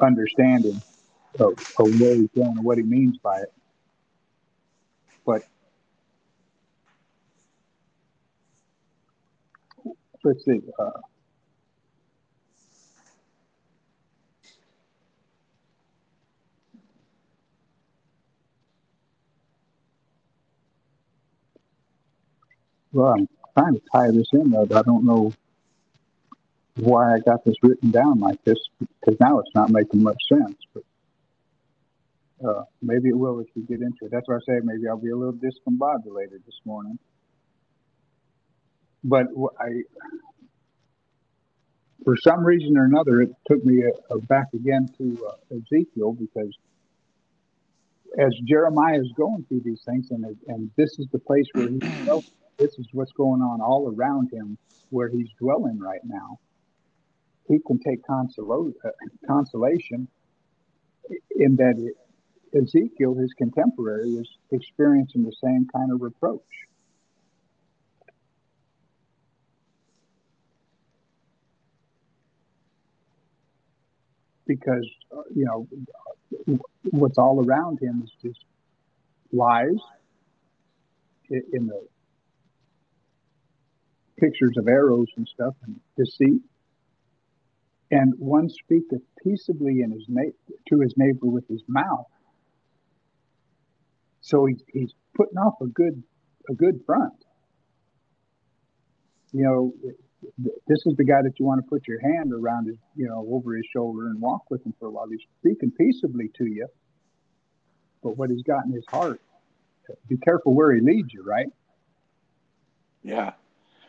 [0.00, 0.80] understanding
[1.40, 3.52] of, of where he's going and what he means by it.
[5.26, 5.42] But
[10.22, 10.60] let's see.
[10.78, 10.90] Uh,
[22.94, 23.28] well, I'm
[23.58, 25.32] trying to tie this in, but I don't know
[26.76, 30.56] why I got this written down like this because now it's not making much sense.
[30.72, 30.84] But
[32.48, 34.10] uh, maybe it will if we get into it.
[34.12, 36.98] That's why I say maybe I'll be a little discombobulated this morning.
[39.02, 39.26] But
[39.60, 39.82] I,
[42.04, 46.56] for some reason or another, it took me uh, back again to uh, Ezekiel because
[48.18, 52.24] as Jeremiah is going through these things, and and this is the place where dwelling.
[52.58, 54.56] This is what's going on all around him,
[54.90, 56.38] where he's dwelling right now.
[57.48, 58.00] He can take
[59.26, 60.08] consolation
[61.36, 61.92] in that
[62.56, 66.40] Ezekiel, his contemporary, is experiencing the same kind of reproach.
[74.46, 74.88] Because
[75.34, 75.66] you know
[76.90, 78.44] what's all around him is just
[79.32, 79.80] lies
[81.30, 81.86] in the
[84.24, 86.40] pictures of arrows and stuff and deceit.
[87.90, 90.36] And one speaketh peaceably in his na-
[90.68, 92.06] to his neighbor with his mouth.
[94.20, 96.02] So he's, putting off a good
[96.48, 97.12] a good front.
[99.32, 99.74] You know,
[100.66, 103.24] this is the guy that you want to put your hand around his, you know,
[103.30, 105.06] over his shoulder and walk with him for a while.
[105.08, 106.66] He's speaking peaceably to you,
[108.02, 109.20] but what he's got in his heart,
[110.08, 111.48] be careful where he leads you, right?
[113.02, 113.34] Yeah.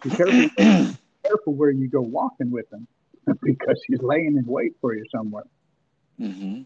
[0.06, 2.88] Be careful, be careful where you go walking with him
[3.42, 5.46] because he's laying in wait for you somewhere.
[6.20, 6.62] hmm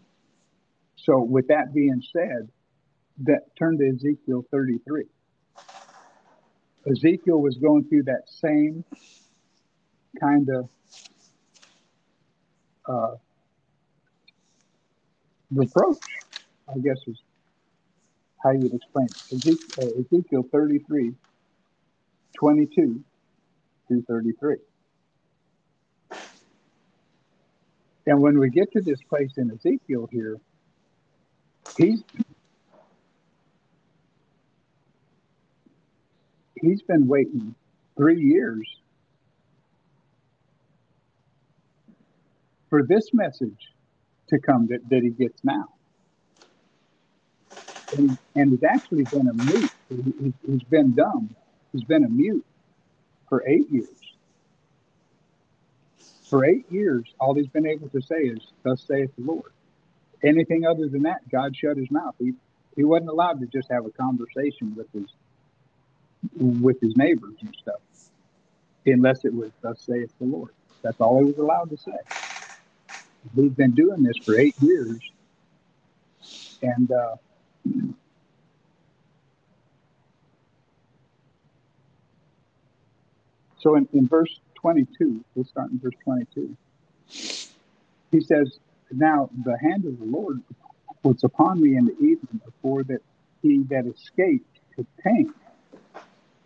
[0.98, 2.50] So, with that being said,
[3.24, 5.06] that turn to Ezekiel 33.
[6.92, 8.84] Ezekiel was going through that same
[10.20, 10.70] kind of
[12.90, 13.16] uh,
[15.52, 15.98] reproach,
[16.68, 17.22] I guess is
[18.44, 19.36] how you'd explain it.
[19.36, 21.14] Ezekiel, uh, Ezekiel 33,
[22.38, 23.04] 22
[23.90, 24.58] 233.
[28.08, 30.38] And when we get to this place in Ezekiel here,
[31.78, 32.04] he's
[36.62, 37.56] he's been waiting
[37.98, 38.68] three years
[42.70, 43.70] for this message
[44.30, 45.66] to come that, that he gets now.
[47.92, 49.72] And, and he's actually been a mute.
[49.90, 51.36] He, he's been dumb.
[51.74, 52.46] He's been a mute
[53.30, 53.88] for eight years.
[56.30, 59.52] For eight years, all he's been able to say is, Thus saith the Lord.
[60.24, 62.16] Anything other than that, God shut his mouth.
[62.20, 62.34] He,
[62.76, 65.10] he wasn't allowed to just have a conversation with his
[66.38, 67.80] with his neighbors and stuff,
[68.86, 71.98] unless it was "Thus saith the Lord." That's all he was allowed to say.
[73.36, 75.00] We've been doing this for eight years,
[76.62, 77.16] and uh,
[83.60, 86.56] so in, in verse 22, we'll start in verse 22.
[88.12, 88.60] He says,
[88.92, 90.42] Now the hand of the Lord
[91.04, 93.02] was upon me in the evening before that
[93.42, 94.60] he that escaped
[95.04, 95.34] came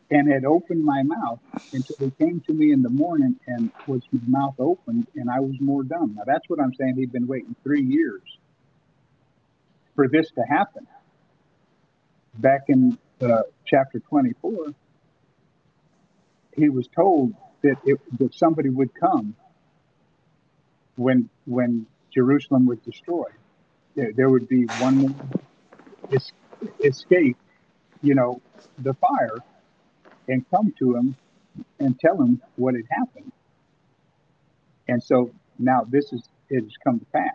[0.10, 1.40] and had opened my mouth
[1.72, 5.40] until he came to me in the morning and was his mouth opened and I
[5.40, 6.16] was more dumb.
[6.16, 6.96] Now that's what I'm saying.
[6.98, 8.22] He'd been waiting three years
[9.96, 10.88] for this to happen.
[12.36, 14.74] Back in uh, chapter 24,
[16.56, 19.36] he was told that it, that somebody would come
[20.96, 23.40] when when Jerusalem was destroyed.
[23.96, 25.34] There, there would be one
[26.14, 26.34] es-
[26.84, 27.38] escape,
[28.02, 28.42] you know,
[28.80, 29.40] the fire
[30.28, 31.18] and come to him
[31.80, 33.32] and tell him what had happened.
[34.88, 37.32] And so now this is it has come to pass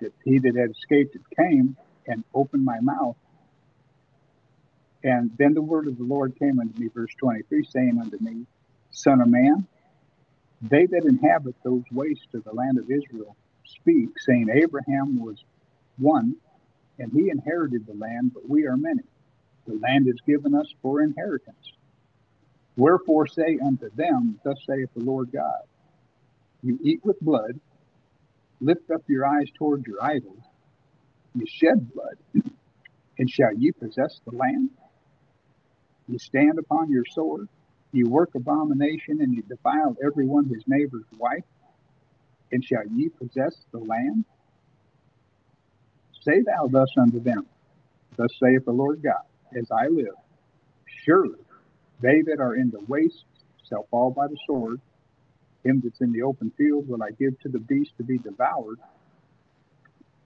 [0.00, 1.76] that he that had escaped it came
[2.06, 3.16] and opened my mouth.
[5.04, 8.46] And then the word of the Lord came unto me, verse 23, saying unto me,
[8.90, 9.66] Son of man,
[10.62, 15.44] they that inhabit those wastes of the land of Israel speak, saying, Abraham was
[15.98, 16.36] one,
[16.98, 19.02] and he inherited the land, but we are many.
[19.66, 21.72] The land is given us for inheritance.
[22.76, 25.62] Wherefore say unto them, Thus saith the Lord God,
[26.62, 27.60] You eat with blood,
[28.60, 30.42] lift up your eyes toward your idols,
[31.34, 32.16] you shed blood,
[33.18, 34.70] and shall ye possess the land?
[36.10, 37.48] You stand upon your sword,
[37.92, 41.44] you work abomination, and you defile every one his neighbor's wife,
[42.50, 44.24] and shall ye possess the land?
[46.22, 47.46] Say thou thus unto them,
[48.16, 49.22] Thus saith the Lord God,
[49.56, 50.16] as I live,
[51.04, 51.38] surely
[52.00, 53.24] they that are in the waste
[53.68, 54.80] shall fall by the sword.
[55.64, 58.80] Him that's in the open field will I give to the beast to be devoured.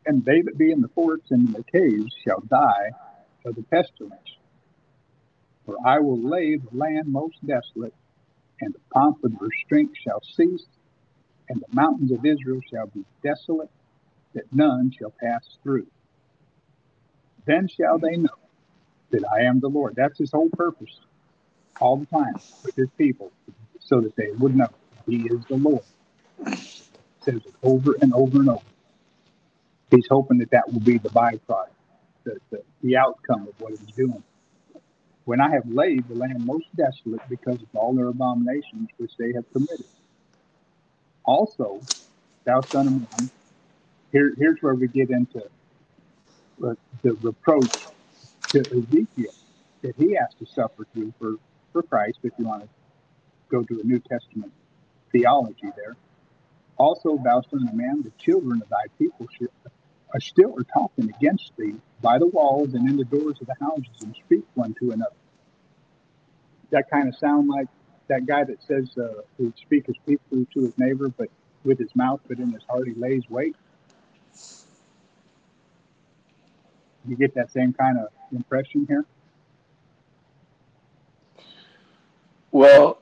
[0.06, 2.90] And they that be in the forts and in the caves shall die
[3.44, 4.38] of the pestilence.
[5.66, 7.94] For I will lay the land most desolate,
[8.60, 10.66] and the pomp of her strength shall cease,
[11.48, 13.70] and the mountains of Israel shall be desolate,
[14.34, 15.86] that none shall pass through.
[17.46, 18.30] Then shall they know
[19.10, 19.94] that I am the Lord.
[19.96, 21.00] That's his whole purpose
[21.80, 23.32] all the time with his people
[23.80, 24.68] so that they would know
[25.06, 25.84] he is the Lord.
[27.22, 28.62] Says it over and over and over.
[29.90, 31.68] He's hoping that that will be the byproduct,
[32.24, 34.22] the, the, the outcome of what he's doing.
[35.24, 39.32] When I have laid the land most desolate because of all their abominations which they
[39.34, 39.86] have committed.
[41.24, 41.80] Also,
[42.44, 43.30] thou son of man,
[44.12, 45.42] here, here's where we get into
[46.64, 47.88] uh, the reproach
[48.52, 49.34] to Ezekiel
[49.82, 51.36] that he has to suffer through for
[51.72, 52.68] for Christ, if you want to
[53.50, 54.52] go to a New Testament
[55.12, 55.96] theology there.
[56.78, 59.50] Also, thou son of man, the children of thy people should,
[60.18, 64.02] still are talking against thee by the walls and in the doors of the houses
[64.02, 65.16] and speak one to another.
[66.70, 67.66] That kind of sound like
[68.08, 71.28] that guy that says uh, he speaks peacefully to his neighbor, but
[71.64, 73.56] with his mouth, but in his heart he lays wait.
[77.06, 79.04] You get that same kind of impression here.
[82.50, 82.98] Well,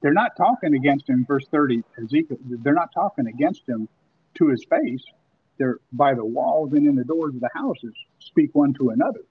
[0.00, 3.88] they're not talking against him, verse 30, Ezekiel, they're not talking against him
[4.34, 5.02] to his face.
[5.58, 9.24] They're by the walls and in the doors of the houses, speak one to another.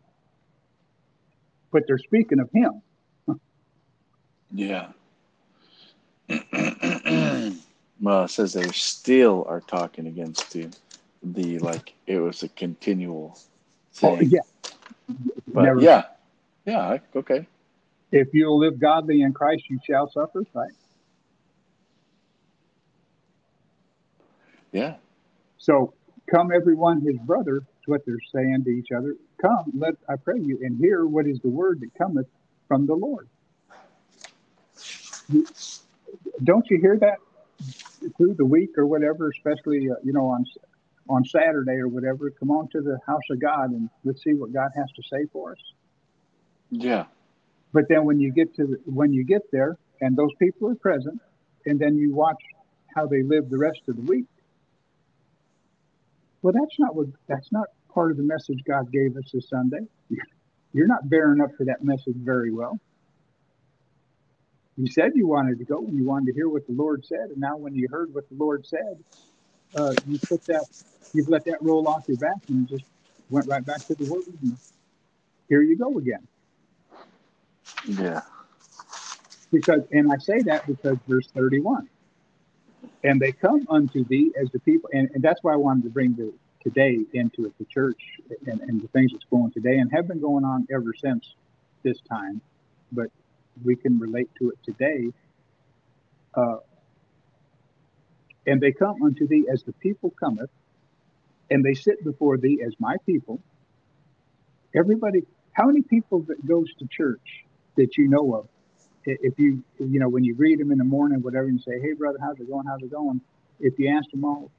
[1.71, 2.81] But they're speaking of him.
[4.53, 4.89] yeah.
[8.01, 10.69] well, it says they still are talking against you.
[11.23, 13.37] The like it was a continual
[14.03, 14.19] oh, thing.
[14.19, 14.39] Oh, yeah.
[15.47, 16.03] But Never- yeah,
[16.65, 17.47] yeah, okay.
[18.11, 20.71] If you'll live godly in Christ, you shall suffer, right?
[24.71, 24.95] Yeah,
[25.57, 25.93] So
[26.29, 29.15] come everyone his brother, is what they're saying to each other.
[29.41, 32.27] Come, let I pray you, and hear what is the word that cometh
[32.67, 33.27] from the Lord.
[36.43, 37.17] Don't you hear that
[38.17, 40.45] through the week or whatever, especially uh, you know on
[41.09, 42.31] on Saturday or whatever?
[42.31, 45.25] Come on to the house of God and let's see what God has to say
[45.31, 45.59] for us.
[46.71, 47.05] Yeah.
[47.77, 50.73] But then when you get to the, when you get there and those people are
[50.73, 51.21] present,
[51.67, 52.41] and then you watch
[52.95, 54.25] how they live the rest of the week.
[56.41, 59.85] Well, that's not what that's not part of the message God gave us this Sunday.
[60.73, 62.79] You're not bearing up for that message very well.
[64.75, 67.29] You said you wanted to go and you wanted to hear what the Lord said,
[67.29, 68.97] and now when you heard what the Lord said,
[69.75, 70.65] uh, you put that
[71.13, 72.85] you've let that roll off your back and just
[73.29, 74.23] went right back to the word.
[75.47, 76.27] Here you go again.
[77.87, 78.21] Yeah.
[79.51, 81.87] Because, and I say that because verse 31,
[83.03, 85.89] and they come unto thee as the people, and, and that's why I wanted to
[85.89, 86.33] bring the
[86.67, 88.01] today into it, the church
[88.45, 91.33] and, and the things that's going today and have been going on ever since
[91.83, 92.41] this time,
[92.91, 93.07] but
[93.63, 95.07] we can relate to it today.
[96.33, 96.57] Uh,
[98.45, 100.49] and they come unto thee as the people cometh,
[101.49, 103.39] and they sit before thee as my people.
[104.75, 107.45] Everybody, how many people that goes to church
[107.77, 108.47] that you know of
[109.07, 111.93] if you you know when you greet them in the morning, whatever, you say, "Hey,
[111.93, 112.65] brother, how's it going?
[112.65, 113.21] How's it going?"
[113.59, 114.51] If you ask them all,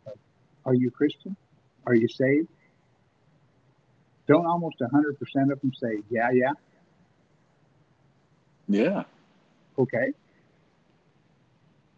[0.64, 1.36] "Are you Christian?
[1.86, 2.48] Are you saved?"
[4.26, 6.52] Don't almost hundred percent of them say, "Yeah, yeah."
[8.68, 9.04] Yeah.
[9.78, 10.12] Okay.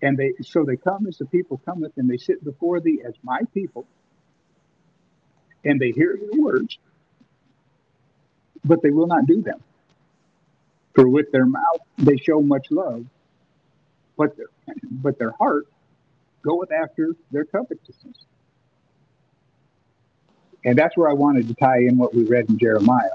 [0.03, 3.15] And they so they come as the people cometh, and they sit before thee as
[3.23, 3.87] my people,
[5.65, 6.79] and they hear your words,
[8.65, 9.63] but they will not do them.
[10.95, 13.07] For with their mouth they show much love,
[14.17, 14.47] but their,
[14.91, 15.67] but their heart
[16.43, 18.17] goeth after their covetousness.
[20.65, 23.09] And that's where I wanted to tie in what we read in Jeremiah.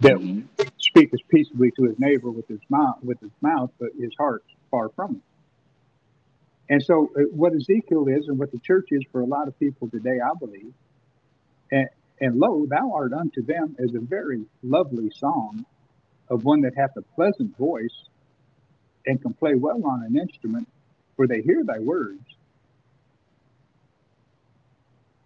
[0.00, 0.68] That mm-hmm.
[0.78, 4.90] speaketh peaceably to his neighbor with his mouth, with his mouth, but his heart far
[4.90, 5.22] from him.
[6.70, 9.58] And so, uh, what Ezekiel is, and what the church is for a lot of
[9.58, 10.72] people today, I believe,
[11.72, 11.88] and,
[12.20, 15.64] and lo, thou art unto them as a very lovely song
[16.28, 18.04] of one that hath a pleasant voice
[19.06, 20.68] and can play well on an instrument,
[21.16, 22.20] for they hear thy words.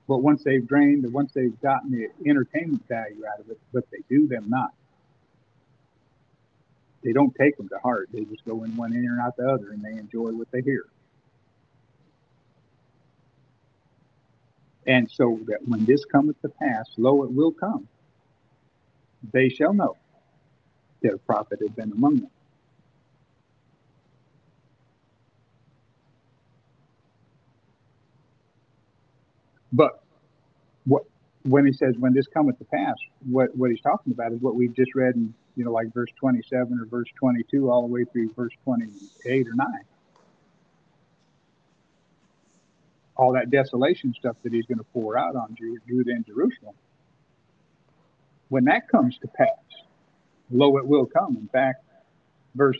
[0.06, 3.84] But once they've drained, and once they've gotten the entertainment value out of it, but
[3.90, 4.72] they do them not.
[7.02, 8.10] They don't take them to heart.
[8.12, 10.60] They just go in one ear and out the other, and they enjoy what they
[10.60, 10.84] hear.
[14.86, 17.88] And so that when this cometh to pass, lo, it will come.
[19.32, 19.96] They shall know
[21.02, 22.30] that a prophet had been among them.
[29.72, 30.02] But
[30.84, 31.04] what
[31.44, 32.94] when he says when this cometh to pass,
[33.30, 36.10] what, what he's talking about is what we've just read in, you know, like verse
[36.20, 39.66] 27 or verse 22 all the way through verse 28 or 9.
[43.16, 46.74] All that desolation stuff that he's going to pour out on Judah and Jerusalem.
[48.48, 49.48] When that comes to pass,
[50.50, 51.36] lo, it will come.
[51.36, 51.84] In fact,
[52.54, 52.78] verse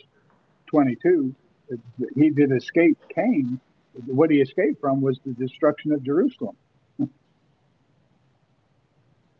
[0.67, 1.33] 22,
[2.15, 3.59] he did escape came.
[4.05, 6.55] What he escaped from was the destruction of Jerusalem.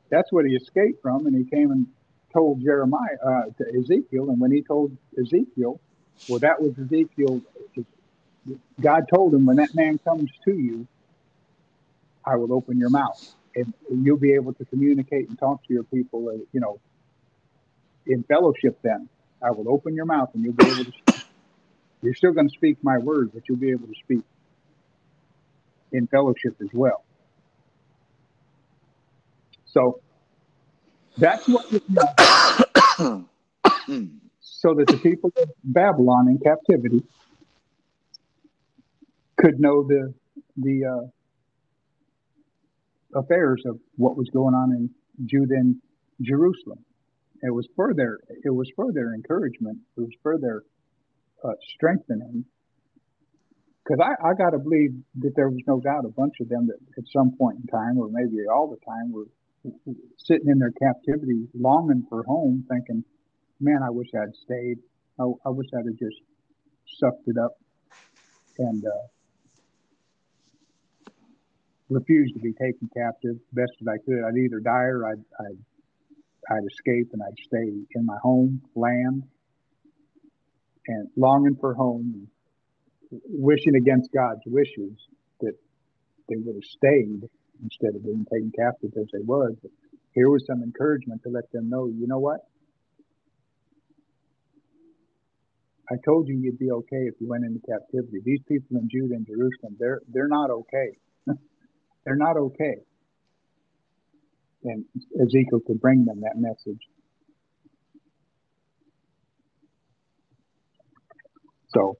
[0.10, 1.88] That's what he escaped from, and he came and
[2.32, 4.30] told Jeremiah uh, to Ezekiel.
[4.30, 5.80] And when he told Ezekiel,
[6.28, 7.42] well, that was Ezekiel
[8.82, 10.88] God told him, when that man comes to you,
[12.26, 15.84] I will open your mouth, and you'll be able to communicate and talk to your
[15.84, 16.30] people.
[16.30, 16.80] Uh, you know,
[18.08, 18.80] in fellowship.
[18.84, 19.10] Then
[19.42, 20.92] I will open your mouth, and you'll be able to.
[20.92, 21.26] Speak.
[22.02, 24.24] You're still going to speak my word, but you'll be able to speak
[25.92, 27.04] in fellowship as well.
[29.66, 30.02] So
[31.18, 31.66] that's what.
[34.42, 37.04] So that the people of Babylon in captivity
[39.44, 40.14] could know the
[40.58, 41.08] the uh,
[43.20, 44.90] affairs of what was going on in
[45.26, 45.76] Judah and
[46.22, 46.80] Jerusalem.
[47.42, 49.80] It was for their it was for their encouragement.
[49.98, 50.64] It was for their
[51.44, 52.46] uh, strengthening.
[53.84, 56.68] Because I, I got to believe that there was no doubt a bunch of them
[56.68, 59.26] that at some point in time, or maybe all the time, were
[60.16, 63.04] sitting in their captivity, longing for home, thinking,
[63.60, 64.78] "Man, I wish I'd stayed.
[65.20, 66.22] I, I wish I'd have just
[66.98, 67.58] sucked it up
[68.58, 69.08] and uh,
[71.90, 74.24] refused to be taken captive best as I could.
[74.24, 75.58] I'd either die or I'd, I'd,
[76.50, 79.24] I'd escape and I'd stay in my home land
[80.88, 82.28] and longing for home
[83.30, 84.94] wishing against God's wishes
[85.42, 85.54] that
[86.30, 87.30] they would have stayed
[87.62, 89.56] instead of being taken captive as they was.
[89.62, 89.72] But
[90.14, 92.42] here was some encouragement to let them know, you know what?
[95.92, 98.20] I told you you'd be okay if you went into captivity.
[98.24, 100.98] These people in Judah and Jerusalem, they're they're not okay.
[102.06, 102.76] They're not okay.
[104.64, 104.86] And
[105.22, 106.82] Ezekiel could bring them that message.
[111.68, 111.98] So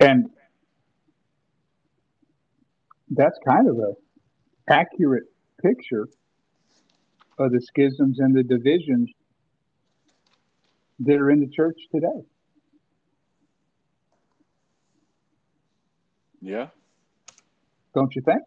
[0.00, 0.30] and
[3.10, 3.92] that's kind of a
[4.68, 5.24] accurate
[5.62, 6.08] picture
[7.38, 9.10] of the schisms and the divisions
[11.00, 12.22] that are in the church today.
[16.40, 16.68] Yeah.
[17.94, 18.42] Don't you think?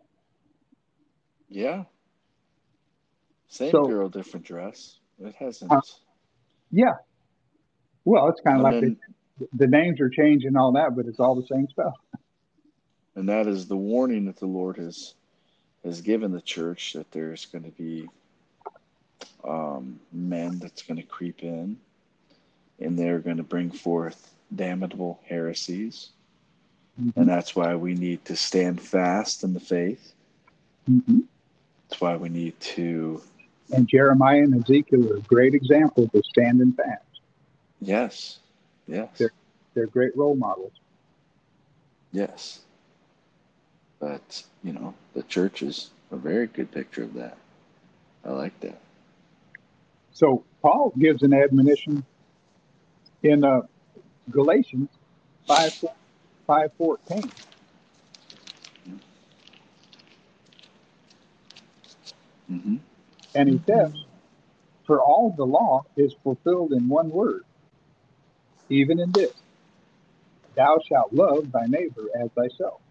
[1.49, 1.83] Yeah.
[3.47, 4.99] Same So- girl, different dress.
[5.19, 5.71] It hasn't.
[5.71, 5.81] Uh,
[6.71, 6.93] Yeah.
[8.05, 8.97] Well, it's kind of like then-
[9.39, 11.93] the, the names are changing and all that, but it's all the same stuff.
[13.15, 15.15] and that is the warning that the Lord has
[15.83, 18.07] has given the church that there's going to be
[19.43, 21.77] um, men that's going to creep in,
[22.79, 26.09] and they're going to bring forth damnable heresies,
[27.15, 30.13] and that's why we need to stand fast in the faith.
[30.89, 31.23] Mhm.
[31.87, 33.21] That's why we need to,
[33.71, 37.21] And Jeremiah and Ezekiel are great examples of standing fast.
[37.79, 38.39] yes,
[38.87, 39.31] yes, Sure.
[39.75, 40.73] They're great role models.
[42.11, 42.61] yes.
[43.99, 47.37] But you know, the church is a very good picture of that.
[48.25, 48.79] I like that.
[50.19, 52.03] So Paul gives an admonition
[53.23, 53.61] in uh,
[54.29, 54.89] Galatians
[55.47, 55.71] 5,
[56.49, 57.31] 5.14.
[62.49, 62.75] hmm
[63.33, 63.93] And he says,
[64.85, 67.45] For all the law is fulfilled in one word,
[68.67, 69.31] even in this
[70.57, 72.81] Thou shalt love thy neighbor as thyself.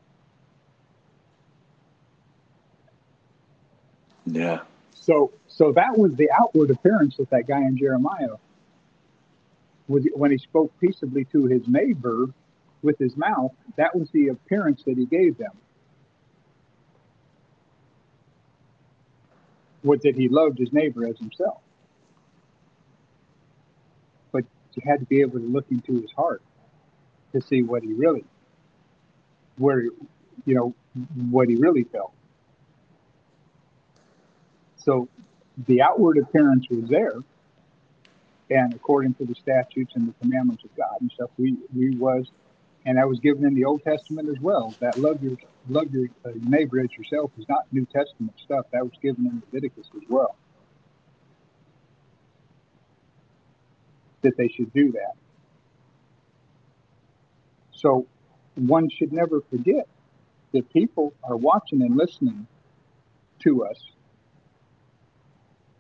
[4.25, 4.61] Yeah.
[5.09, 8.37] So, so that was the outward appearance of that guy in Jeremiah.
[9.87, 12.27] When he spoke peaceably to his neighbor
[12.83, 15.53] with his mouth, that was the appearance that he gave them.
[19.83, 21.63] Was that he loved his neighbor as himself.
[24.31, 24.45] But
[24.75, 26.43] you had to be able to look into his heart
[27.33, 28.25] to see what he really,
[29.57, 29.85] where,
[30.45, 30.75] you know,
[31.31, 32.13] what he really felt.
[34.89, 35.07] So
[35.67, 37.17] the outward appearance was there,
[38.49, 42.31] and according to the statutes and the commandments of God and stuff, we we was,
[42.87, 44.75] and that was given in the Old Testament as well.
[44.81, 45.37] That love your
[45.69, 48.65] love your uh, neighbor as yourself is not New Testament stuff.
[48.73, 50.37] That was given in Leviticus as well.
[54.23, 55.17] That they should do that.
[57.73, 58.07] So
[58.55, 59.87] one should never forget
[60.53, 62.47] that people are watching and listening
[63.41, 63.77] to us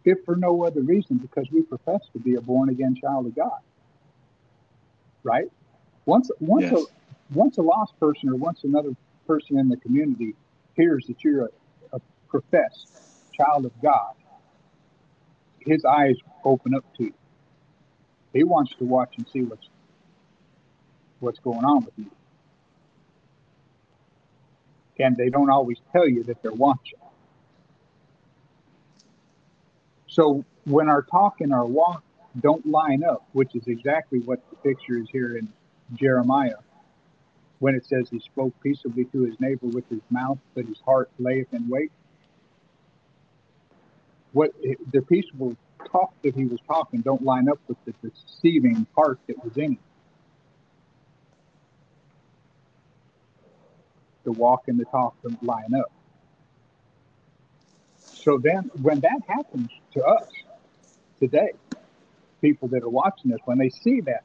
[0.09, 3.37] if for no other reason because we profess to be a born again child of
[3.37, 3.61] God.
[5.25, 5.49] Right?
[6.07, 6.73] Once once Yes.
[6.73, 6.85] a
[7.35, 8.93] once a lost person or once another
[9.27, 10.35] person in the community
[10.77, 11.51] hears that you're a,
[11.95, 12.89] a professed
[13.35, 14.15] child of God,
[15.61, 17.15] his eyes open up to you.
[18.33, 19.69] He wants to watch and see what's
[21.21, 22.11] what's going on with you.
[25.01, 26.98] And they don't always tell you that they're watching.
[30.19, 32.03] So when our talk and our walk
[32.41, 35.49] don't line up, which is exactly what the picture is here in
[35.95, 36.57] Jeremiah,
[37.61, 41.09] when it says he spoke peaceably to his neighbor with his mouth, but his heart
[41.21, 41.93] layeth in wait.
[44.33, 44.51] What
[44.91, 45.57] the peaceable
[45.93, 49.73] talk that he was talking don't line up with the deceiving heart that was in
[49.75, 49.79] him.
[54.25, 55.93] The walk and the talk don't line up.
[58.23, 60.29] So then, when that happens to us
[61.21, 61.53] today,
[62.41, 64.25] people that are watching this, when they see that,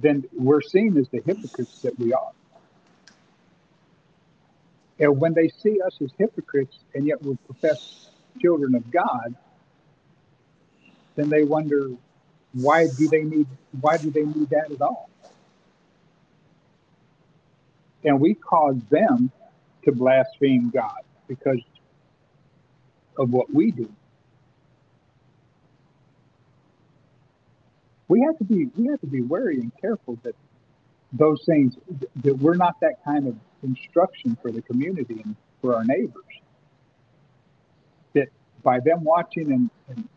[0.00, 2.32] then we're seen as the hypocrites that we are.
[4.98, 8.10] And when they see us as hypocrites and yet we're professed
[8.40, 9.34] children of God,
[11.16, 11.90] then they wonder
[12.52, 13.46] why do they need
[13.80, 15.10] why do they need that at all?
[18.04, 19.30] And we cause them
[19.84, 21.60] to blaspheme God because
[23.20, 23.92] of what we do.
[28.08, 30.34] We have to be we have to be wary and careful that
[31.12, 31.76] those things
[32.24, 36.24] that we're not that kind of instruction for the community and for our neighbors.
[38.14, 38.28] That
[38.64, 40.08] by them watching and, and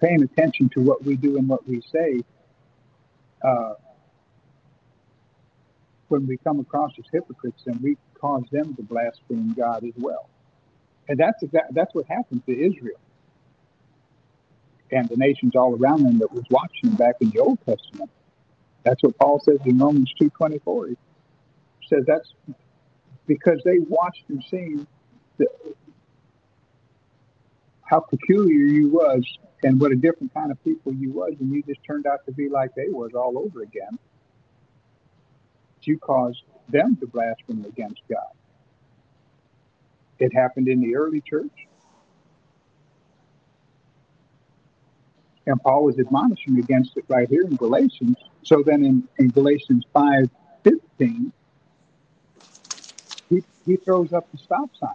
[0.00, 2.20] paying attention to what we do and what we say,
[3.42, 3.74] uh,
[6.08, 10.28] when we come across as hypocrites, then we cause them to blaspheme God as well.
[11.08, 12.98] And that's exactly, that's what happened to Israel
[14.92, 18.10] and the nations all around them that was watching back in the Old Testament.
[18.84, 20.88] That's what Paul says in Romans two twenty four.
[20.88, 20.96] He
[21.88, 22.32] says that's
[23.26, 24.86] because they watched and seen
[25.36, 25.46] the,
[27.82, 29.24] how peculiar you was
[29.62, 32.32] and what a different kind of people you was, and you just turned out to
[32.32, 33.98] be like they was all over again.
[35.82, 38.39] You caused them to blaspheme against God.
[40.20, 41.66] It happened in the early church.
[45.46, 48.16] And Paul was admonishing against it right here in Galatians.
[48.44, 50.30] So then in, in Galatians 5
[50.62, 51.32] 15,
[53.30, 54.90] he, he throws up the stop sign.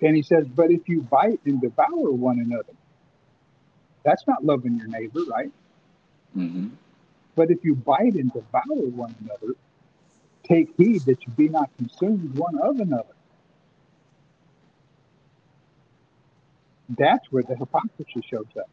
[0.00, 2.74] And he says, But if you bite and devour one another,
[4.04, 5.50] that's not loving your neighbor, right?
[6.36, 6.68] Mm-hmm.
[7.34, 9.54] But if you bite and devour one another,
[10.46, 13.14] take heed that you be not consumed one of another.
[16.88, 18.70] That's where the hypocrisy shows up.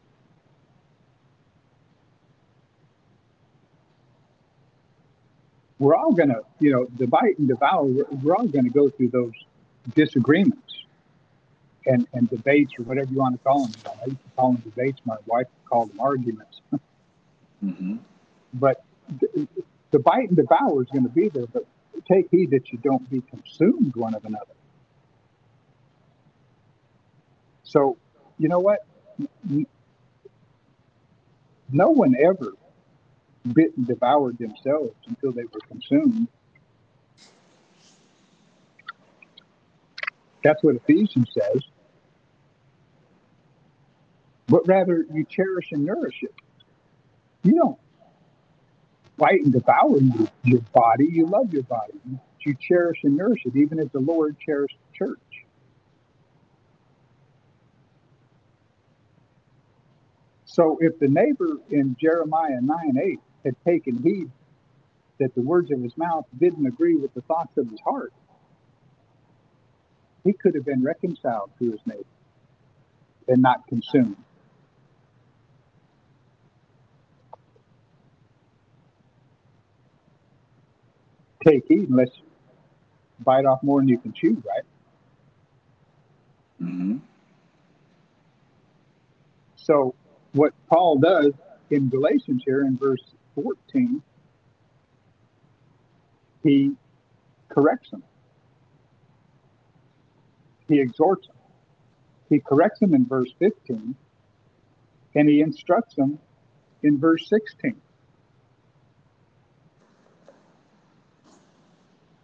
[5.78, 8.70] We're all going to, you know, the bite and devour, we're, we're all going to
[8.70, 9.32] go through those
[9.94, 10.84] disagreements
[11.86, 13.74] and, and debates or whatever you want to call them.
[13.86, 15.00] I used to call them debates.
[15.04, 16.60] My wife called them arguments.
[17.62, 17.96] Mm-hmm.
[18.54, 18.84] But
[19.94, 21.64] the bite and devour is going to be there, but
[22.10, 24.52] take heed that you don't be consumed one of another.
[27.62, 27.96] So,
[28.36, 28.80] you know what?
[31.70, 32.54] No one ever
[33.52, 36.26] bit and devoured themselves until they were consumed.
[40.42, 41.62] That's what Ephesians says.
[44.48, 46.34] But rather, you cherish and nourish it.
[47.44, 47.78] You don't
[49.16, 51.06] bite and devour your, your body.
[51.06, 51.94] You love your body.
[52.40, 55.18] You cherish and nourish it, even as the Lord cherished the church.
[60.44, 64.30] So if the neighbor in Jeremiah 9 8 had taken heed
[65.18, 68.12] that the words of his mouth didn't agree with the thoughts of his heart,
[70.22, 72.04] he could have been reconciled to his neighbor
[73.26, 74.16] and not consumed.
[81.46, 82.24] Take heed unless you
[83.20, 84.64] bite off more than you can chew, right?
[86.62, 86.96] Mm-hmm.
[89.56, 89.94] So
[90.32, 91.32] what Paul does
[91.70, 93.02] in Galatians here in verse
[93.34, 94.02] 14,
[96.42, 96.72] he
[97.48, 98.02] corrects them.
[100.68, 101.36] He exhorts them.
[102.28, 103.94] He corrects them in verse 15,
[105.14, 106.18] and he instructs them
[106.82, 107.76] in verse 16.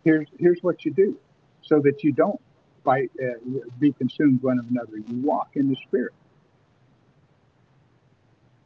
[0.04, 1.18] Here's, here's what you do
[1.62, 2.40] so that you don't
[2.84, 3.38] fight, uh,
[3.78, 4.96] be consumed one of another.
[4.96, 6.14] You walk in the Spirit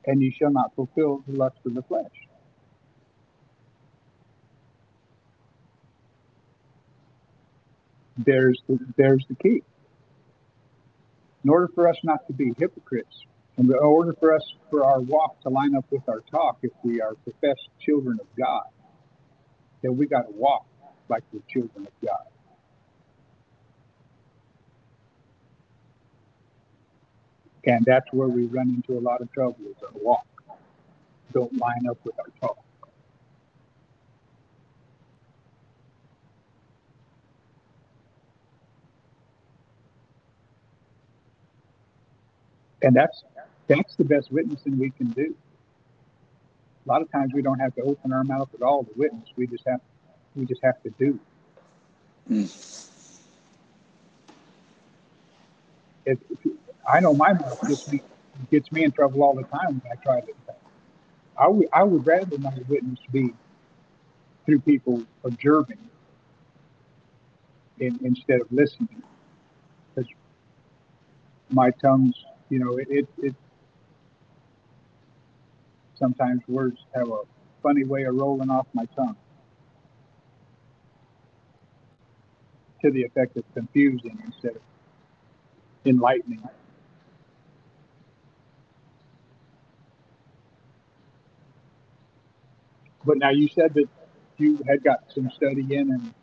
[0.06, 2.12] and you shall not fulfill the lust of the flesh.
[8.18, 9.62] There's the, there's the key.
[11.42, 13.26] In order for us not to be hypocrites,
[13.58, 17.00] in order for us for our walk to line up with our talk, if we
[17.00, 18.64] are professed children of God,
[19.82, 20.66] then we got to walk
[21.08, 22.26] like the children of God.
[27.66, 30.26] And that's where we run into a lot of trouble is our walk.
[31.32, 32.58] Don't line up with our talk.
[42.82, 43.24] And that's
[43.66, 45.34] that's the best witnessing we can do.
[46.86, 49.28] A lot of times we don't have to open our mouth at all to witness.
[49.36, 49.80] We just have
[50.34, 51.18] we just have to do.
[52.30, 52.90] Mm.
[56.06, 56.18] If,
[56.88, 58.02] I know my mouth gets me
[58.50, 60.32] gets me in trouble all the time when I try to.
[61.38, 63.32] I would I would rather my witness be
[64.44, 65.78] through people observing
[67.78, 69.02] in, instead of listening,
[69.94, 70.10] because
[71.50, 73.34] my tongue's you know it, it it
[75.94, 77.20] sometimes words have a
[77.62, 79.16] funny way of rolling off my tongue
[82.84, 84.62] to the effect of confusing instead of
[85.86, 86.46] enlightening.
[93.06, 93.88] But now you said that
[94.36, 96.14] you had got some study in and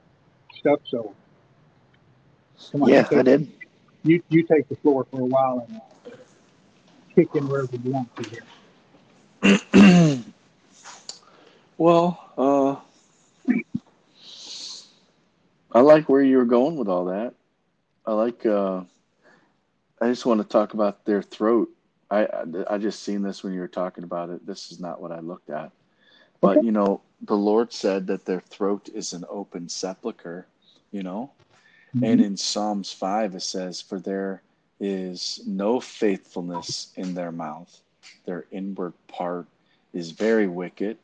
[0.59, 1.16] stuff, so
[2.72, 2.89] come on.
[2.89, 3.51] Yeah, I did.
[4.03, 6.16] you you take the floor for a while and uh,
[7.16, 10.24] kick in wherever you want to here.
[11.80, 12.76] well, uh,
[15.74, 17.34] I like where you were going with all that.
[18.05, 18.45] I like.
[18.45, 18.82] Uh,
[20.01, 21.69] I just want to talk about their throat.
[22.09, 22.28] I
[22.69, 24.45] I just seen this when you were talking about it.
[24.45, 25.72] This is not what I looked at,
[26.41, 26.65] but Okay.
[26.65, 30.47] you know, the Lord said that their throat is an open sepulcher.
[30.91, 31.32] You know,
[31.93, 32.26] and Mhm.
[32.26, 34.41] in Psalms five it says, "For there
[34.80, 37.82] is no faithfulness in their mouth;
[38.26, 39.45] their inward part
[39.93, 40.97] is very wicked,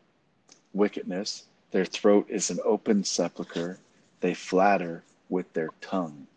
[0.73, 1.45] wickedness.
[1.71, 3.79] Their throat is an open sepulcher;
[4.19, 6.27] they flatter with their tongue."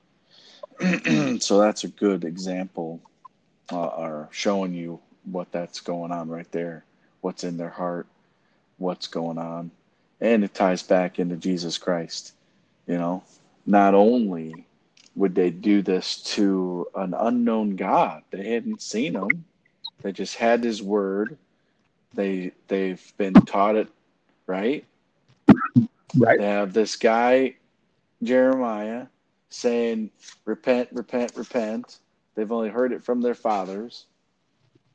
[1.41, 3.01] so that's a good example,
[3.73, 6.85] uh, or showing you what that's going on right there,
[7.21, 8.07] what's in their heart,
[8.79, 9.71] what's going on,
[10.21, 12.33] and it ties back into Jesus Christ.
[12.87, 13.23] You know,
[13.67, 14.67] not only
[15.17, 19.45] would they do this to an unknown God, they hadn't seen him,
[20.03, 21.37] they just had his word.
[22.15, 23.89] They they've been taught it,
[24.47, 24.85] right?
[26.17, 26.39] Right.
[26.39, 27.55] They have this guy,
[28.23, 29.07] Jeremiah,
[29.49, 30.11] saying,
[30.45, 31.99] Repent, repent, repent.
[32.35, 34.07] They've only heard it from their fathers.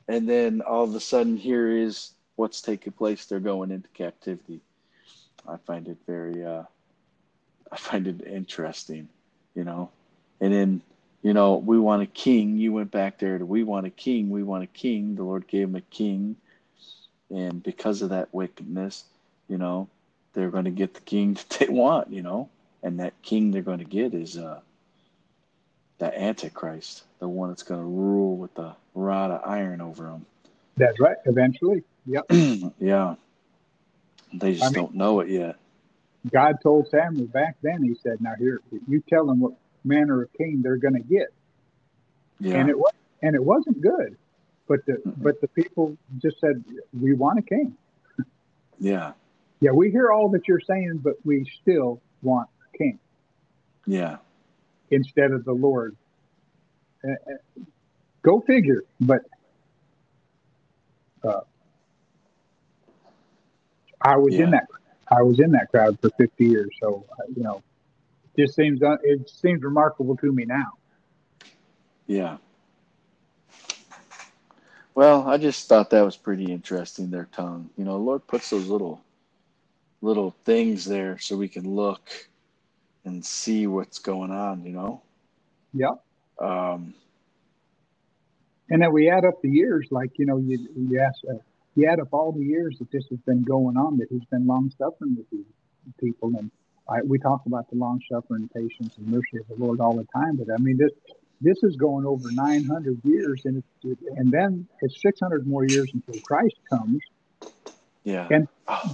[0.07, 3.26] And then all of a sudden, here is what's taking place.
[3.26, 4.61] They're going into captivity.
[5.47, 6.63] I find it very, uh,
[7.71, 9.09] I find it interesting,
[9.55, 9.89] you know.
[10.41, 10.82] And then,
[11.23, 12.57] you know, we want a king.
[12.57, 14.30] You went back there to, we want a king.
[14.30, 15.15] We want a king.
[15.15, 16.36] The Lord gave him a king.
[17.30, 19.05] And because of that wickedness,
[19.47, 19.88] you know,
[20.34, 22.49] they're going to get the king that they want, you know
[22.86, 24.61] and that king they're going to get is uh,
[25.97, 30.25] the Antichrist, the one that's going to rule with the rod of iron over them.
[30.77, 31.17] That's right.
[31.25, 32.25] Eventually, yep.
[32.79, 33.15] yeah,
[34.33, 35.55] they just I mean- don't know it yet.
[36.33, 37.83] God told Samuel back then.
[37.83, 41.27] He said, "Now here, you tell them what manner of king they're going to get."
[42.39, 44.17] Yeah, And it was, and it wasn't good.
[44.67, 45.13] But the Mm-mm.
[45.21, 46.63] but the people just said,
[46.99, 47.75] "We want a king."
[48.79, 49.11] yeah,
[49.61, 52.99] Yeah, we hear all that you're saying, but we still want king
[53.88, 54.17] yeah,
[54.91, 55.95] instead of the Lord.
[57.07, 57.36] Uh, uh,
[58.23, 58.84] go figure.
[58.99, 59.21] But
[61.23, 61.41] uh,
[64.01, 64.39] I was Yeah.
[64.39, 64.67] in that.
[65.11, 67.63] I was in that crowd for 50 years, so uh, you know,
[68.38, 70.73] just seems it seems remarkable to me now.
[72.07, 72.38] yeah.
[74.95, 77.11] Well, I just thought that was pretty interesting.
[77.11, 79.01] Their tongue, you know, the Lord puts those little,
[80.01, 82.09] little things there so we can look
[83.05, 84.65] and see what's going on.
[84.65, 85.01] You know,
[85.73, 85.93] Yeah.
[86.39, 86.93] um,
[88.69, 91.35] And then we add up the years, like you know, you you ask, uh,
[91.75, 94.47] you add up all the years that this has been going on, that he's been
[94.47, 95.45] long suffering with these
[95.99, 96.49] people, and
[96.89, 100.07] I, we talk about the long suffering, patience, and mercy of the Lord all the
[100.19, 100.35] time.
[100.37, 100.91] But I mean, this
[101.41, 106.15] this is going over 900 years, and it's, and then it's 600 more years until
[106.23, 106.99] Christ comes,
[108.03, 108.93] yeah, And- Oh,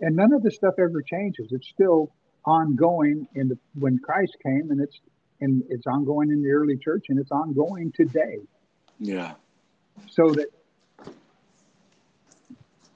[0.00, 1.48] and none of this stuff ever changes.
[1.52, 2.10] It's still
[2.46, 5.00] ongoing in the when Christ came, and it's
[5.40, 8.38] and it's ongoing in the early church, and it's ongoing today.
[8.98, 9.34] yeah,
[10.08, 10.48] so that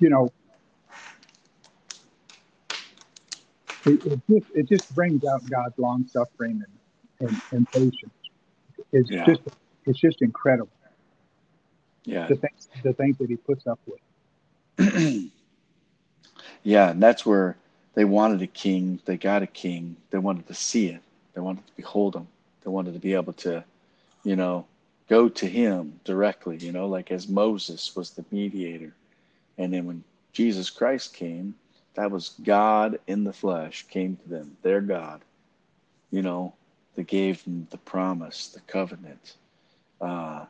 [0.01, 0.33] you know
[3.87, 6.63] it, it just it just brings out God's long suffering
[7.21, 8.15] and, and, and patience.
[8.93, 9.25] It's Yeah.
[9.25, 9.43] just
[9.87, 10.73] it's just incredible
[12.05, 12.27] yeah.
[12.29, 14.01] the things the things that He puts up with.
[16.63, 17.57] yeah, and that's where
[17.97, 19.01] they wanted a king.
[19.07, 19.97] They got a king.
[20.11, 21.01] They wanted to see it.
[21.35, 22.29] They wanted to behold him.
[22.63, 23.65] They wanted to be able to,
[24.23, 24.67] you know,
[25.09, 28.93] go to him directly, you know, like as Moses was the mediator.
[29.57, 31.55] And then when Jesus Christ came,
[31.95, 35.23] that was God in the flesh came to them, their God,
[36.11, 36.53] you know,
[36.97, 39.37] that gave them the promise, the covenant,
[40.03, 40.45] uh,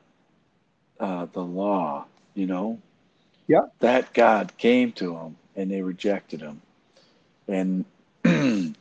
[0.99, 2.80] uh, the law, you know.
[3.47, 3.66] Yeah.
[3.78, 6.61] That God came to them and they rejected him.
[7.49, 7.84] And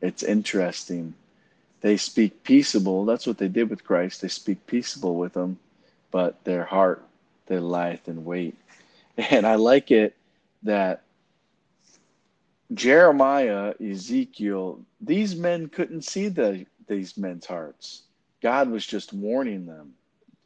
[0.00, 1.14] it's interesting.
[1.80, 3.04] They speak peaceable.
[3.04, 4.22] That's what they did with Christ.
[4.22, 5.58] They speak peaceable with him,
[6.10, 7.04] but their heart,
[7.46, 8.56] they lieth in wait.
[9.30, 10.14] And I like it
[10.62, 11.02] that
[12.72, 18.02] Jeremiah, Ezekiel, these men couldn't see the these men's hearts.
[18.42, 19.94] God was just warning them.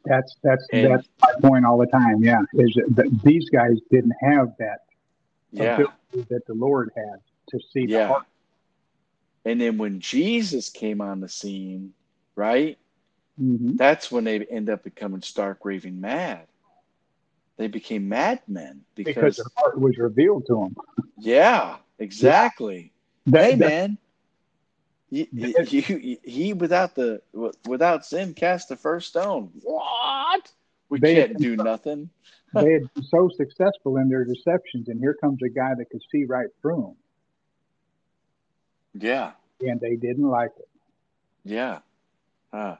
[0.05, 2.23] That's that's And- that's my point all the time.
[2.23, 4.79] Yeah, is that these guys didn't have that
[5.53, 5.73] Yeah.
[5.75, 8.07] ability that the Lord had to see the Yeah.
[8.07, 8.25] heart.
[9.45, 11.93] And then when Jesus came on the scene,
[12.35, 12.77] right?
[13.37, 16.47] hmm That's when they end up becoming stark raving mad.
[17.57, 20.75] They became madmen because because, the heart was revealed to them.
[21.17, 22.93] yeah, exactly.
[23.27, 23.97] That, hey that- man,
[25.09, 27.21] He, he, he, he without the
[27.67, 29.51] without sin cast the first stone.
[29.61, 30.51] What?
[30.89, 32.09] We They- can't do nothing.
[32.53, 36.01] They had been so successful in their deceptions, and here comes a guy that could
[36.11, 36.95] see right through
[38.93, 39.01] them.
[39.01, 39.31] Yeah,
[39.61, 40.67] and they didn't like it.
[41.43, 41.79] yeah.
[42.55, 42.77] Ah,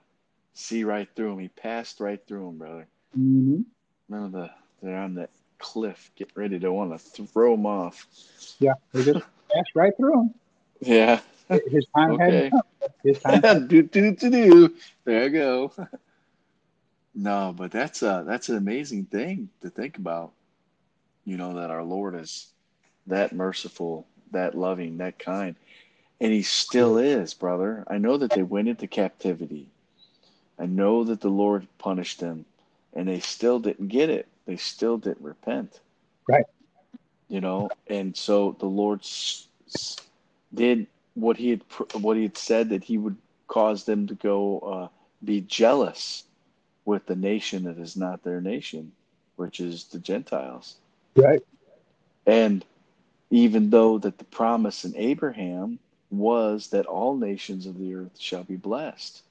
[0.54, 1.40] see right through him.
[1.40, 2.88] He passed right through him, brother.
[3.18, 3.62] Mm-hmm.
[4.10, 4.52] Remember the
[4.86, 8.06] they're on that cliff, getting ready to want to throw him off.
[8.60, 10.34] Yeah, they just passed right through him.
[10.82, 11.22] Yeah.
[11.50, 12.24] His time Okay.
[12.24, 12.62] hadn't come.
[13.04, 13.68] His time.
[13.68, 14.76] do do do do.
[15.06, 15.72] There you go.
[17.16, 20.32] no, but that's a that's an amazing thing to think about.
[21.26, 22.48] You know that our Lord is
[23.08, 25.56] that merciful, that loving, that kind,
[26.20, 27.84] and He still is, brother.
[27.88, 29.68] I know that they went into captivity.
[30.58, 32.46] I know that the Lord punished them,
[32.94, 34.28] and they still didn't get it.
[34.46, 35.80] They still didn't repent.
[36.28, 36.46] Right.
[37.30, 39.06] You know, and so the Lord
[40.54, 41.62] did what he had
[41.94, 44.88] what he had said that he would cause them to go uh,
[45.24, 46.24] be jealous
[46.86, 48.92] with the nation that is not their nation,
[49.38, 50.76] which is the Gentiles.
[51.16, 51.42] Right.
[52.28, 52.66] And
[53.32, 55.80] even though that the promise in Abraham
[56.12, 59.24] was that all nations of the earth shall be blessed,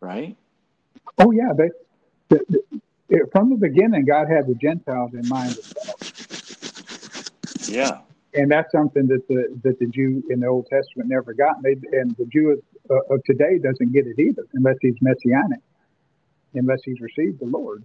[0.00, 0.36] right?
[1.18, 1.70] Oh yeah, they,
[2.30, 2.60] the, the,
[3.10, 5.56] it- from the beginning, God had the Gentiles in mind,
[7.66, 8.00] Yeah,
[8.34, 11.56] and that's something that the that the Jew in the Old Testament never got.
[11.56, 12.60] And, they, and the Jew of,
[12.90, 15.60] uh, of today doesn't get it either, unless he's messianic,
[16.54, 17.84] unless he's received the Lord.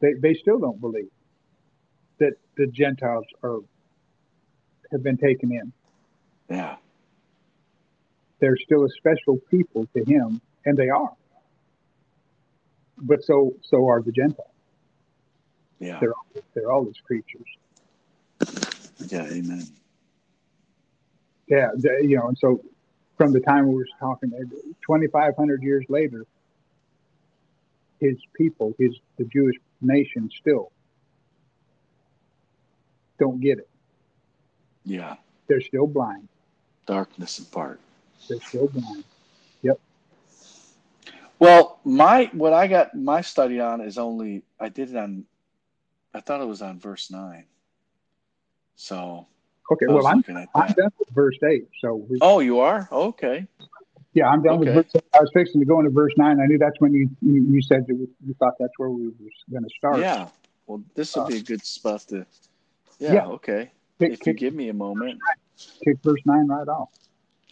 [0.00, 1.10] They they still don't believe
[2.18, 3.58] that the Gentiles are
[4.92, 5.72] have been taken in.
[6.48, 6.76] yeah,
[8.40, 11.12] They're still a special people to Him, and they are.
[12.98, 14.48] But so so are the Gentiles.
[15.78, 16.14] yeah, They're
[16.54, 17.46] they're all His creatures.
[19.08, 19.24] yeah.
[19.26, 19.66] Amen.
[21.46, 22.62] Yeah, the, you know, and so
[23.16, 26.24] from the time we were talking, 2,500 years later,
[28.00, 30.72] his people, his the Jewish nation, still
[33.18, 33.68] don't get it.
[34.84, 36.26] Yeah, They're still blind.
[36.86, 37.78] darkness apart.
[38.28, 39.04] They're still blind.
[39.62, 39.78] Yep.
[41.38, 45.24] Well, my what I got my study on is only I did it on
[46.14, 47.44] I thought it was on verse nine.
[48.76, 49.26] So
[49.70, 50.24] Okay, well, I'm
[50.54, 51.68] I'm done with verse eight.
[51.80, 52.88] So we, Oh, you are?
[52.90, 53.46] Okay.
[54.14, 54.74] Yeah, I'm done okay.
[54.74, 55.02] with verse.
[55.14, 56.40] I was fixing to go into verse nine.
[56.40, 59.12] I knew that's when you you, you said that you thought that's where we were
[59.50, 60.00] going to start.
[60.00, 60.28] Yeah.
[60.66, 62.26] Well, this would be a good spot to.
[62.98, 63.12] Yeah.
[63.14, 63.26] Yeah.
[63.26, 63.70] Okay.
[63.98, 65.20] kick, If you give me a moment.
[65.84, 66.90] kick verse nine right off.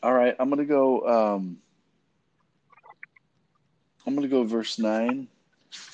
[0.02, 0.34] All right.
[0.38, 1.34] I'm gonna go.
[1.36, 1.58] Um,
[4.06, 5.28] I'm gonna go verse 9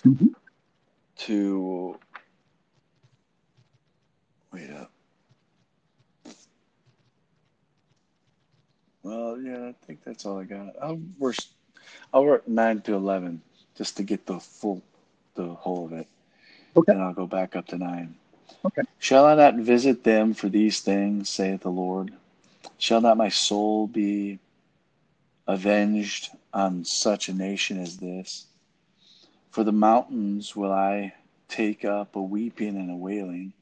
[0.04, 0.34] Mhm.
[1.16, 1.98] to.
[4.52, 4.93] Wait up.
[9.04, 10.74] Well, yeah, I think that's all I got.
[10.82, 11.50] I'll verse.
[12.12, 13.42] I'll work nine to eleven
[13.76, 14.82] just to get the full,
[15.34, 16.08] the whole of it.
[16.74, 16.92] Okay.
[16.92, 18.16] And I'll go back up to nine.
[18.64, 18.82] Okay.
[18.98, 22.14] Shall I not visit them for these things, saith the Lord?
[22.78, 24.38] Shall not my soul be
[25.46, 28.46] avenged on such a nation as this?
[29.50, 31.12] For the mountains will I
[31.48, 33.52] take up a weeping and a wailing,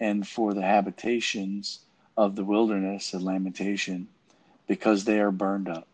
[0.00, 1.80] and for the habitations
[2.16, 4.08] of the wilderness a lamentation,
[4.68, 5.88] because they are burned up,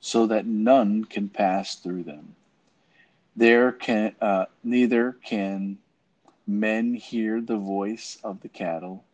[0.00, 2.34] so that none can pass through them.
[3.34, 5.78] There can uh, neither can
[6.46, 9.04] men hear the voice of the cattle,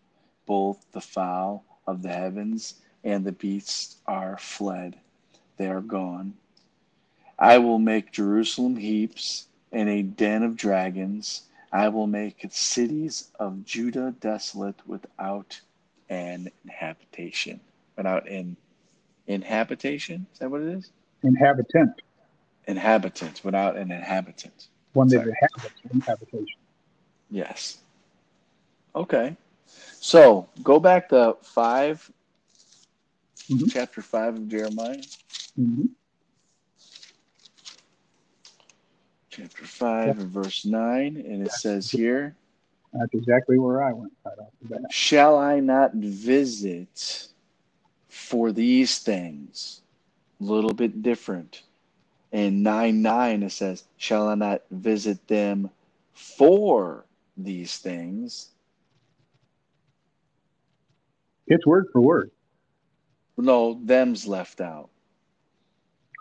[0.46, 2.74] both the fowl of the heavens
[3.06, 4.98] and the beasts are fled,
[5.58, 6.34] they are gone.
[7.38, 11.42] I will make Jerusalem heaps and a den of dragons.
[11.70, 15.60] I will make cities of Judah desolate without
[16.08, 17.60] an habitation.
[17.96, 18.56] Without an
[19.26, 20.26] inhabitation?
[20.32, 20.90] Is that what it is?
[21.22, 21.90] Inhabitant,
[22.66, 23.44] Inhabitant.
[23.44, 24.68] Without an inhabitant.
[24.92, 26.46] one that inhabits inhabitation.
[27.30, 27.78] Yes.
[28.94, 29.36] Okay.
[30.00, 32.10] So go back to 5
[33.48, 33.70] Mhm.
[33.72, 35.02] chapter five of Jeremiah.
[35.54, 35.86] hmm
[39.30, 42.34] Chapter five and verse nine, and it says here,
[42.92, 44.90] That's exactly where I went right off the bat.
[44.92, 47.28] Shall I not visit
[48.16, 49.82] for these things?
[50.40, 51.62] A little bit different.
[52.32, 55.70] In 9 9, it says, Shall I not visit them
[56.12, 57.04] for
[57.36, 58.48] these things?
[61.46, 62.30] It's word for word.
[63.36, 64.88] No, them's left out.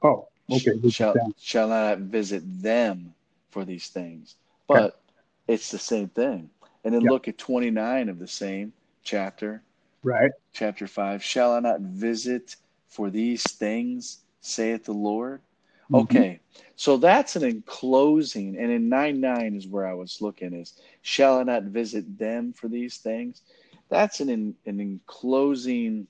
[0.04, 0.74] Oh, okay.
[0.90, 3.16] Shall, shall I not visit them
[3.50, 4.36] for these things?
[4.68, 5.02] But
[5.48, 6.50] it's the same thing.
[6.84, 7.12] And then Yeah.
[7.12, 8.74] look at 29 of the same
[9.04, 9.64] chapter.
[10.06, 10.32] Right.
[10.54, 12.56] Chapter 5 Shall I not visit
[12.88, 15.42] for these things, saith the Lord?
[15.90, 16.02] Mhm.
[16.02, 16.40] Okay,
[16.76, 21.40] so that's an enclosing, and in 9 9 is where I was looking is, shall
[21.40, 23.42] I not visit them for these things?
[23.90, 26.08] That's an, an enclosing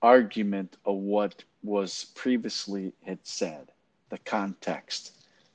[0.00, 3.70] argument of what was previously had said,
[4.08, 5.12] the context.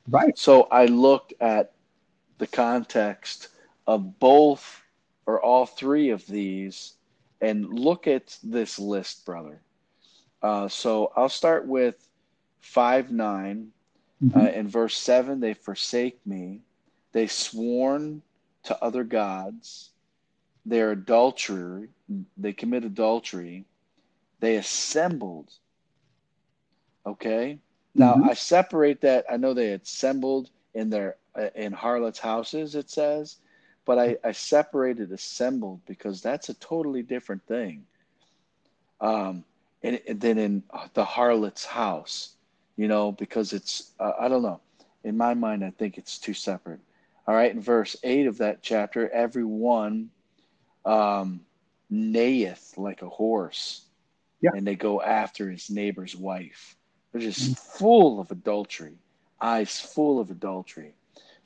[0.07, 0.37] Right.
[0.37, 1.73] So I looked at
[2.37, 3.49] the context
[3.87, 4.83] of both
[5.25, 6.93] or all three of these
[7.41, 9.61] and look at this list, brother.
[10.41, 12.07] Uh, so I'll start with
[12.61, 13.71] 5 9.
[14.23, 14.35] Mhm.
[14.35, 16.61] Uh, in verse 7, they forsake me.
[17.11, 18.21] They sworn
[18.63, 19.91] to other gods.
[20.65, 21.89] They're adultery.
[22.37, 23.65] They commit adultery.
[24.39, 25.51] They assembled.
[27.05, 27.59] Okay.
[27.93, 28.29] Now Mhm.
[28.29, 29.25] I separate that.
[29.29, 32.75] I know they assembled in their uh, in harlots' houses.
[32.75, 33.37] It says,
[33.85, 37.85] but I, I separated assembled because that's a totally different thing.
[38.99, 39.43] Um,
[39.83, 40.63] and, and then in
[40.93, 42.35] the harlot's house,
[42.77, 44.59] you know, because it's uh, I don't know.
[45.03, 46.79] In my mind, I think it's two separate.
[47.27, 50.09] All right, in verse eight of that chapter, everyone
[50.85, 51.41] um,
[51.89, 53.85] neigheth like a horse,
[54.41, 54.51] Yeah.
[54.55, 56.75] and they go after his neighbor's wife.
[57.11, 58.97] They're just full of adultery,
[59.39, 60.93] eyes full of adultery.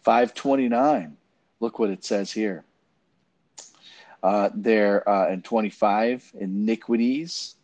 [0.03, 1.17] Five twenty nine.
[1.59, 2.63] Look what it says here.
[4.21, 7.55] Uh, there uh, in twenty five iniquities,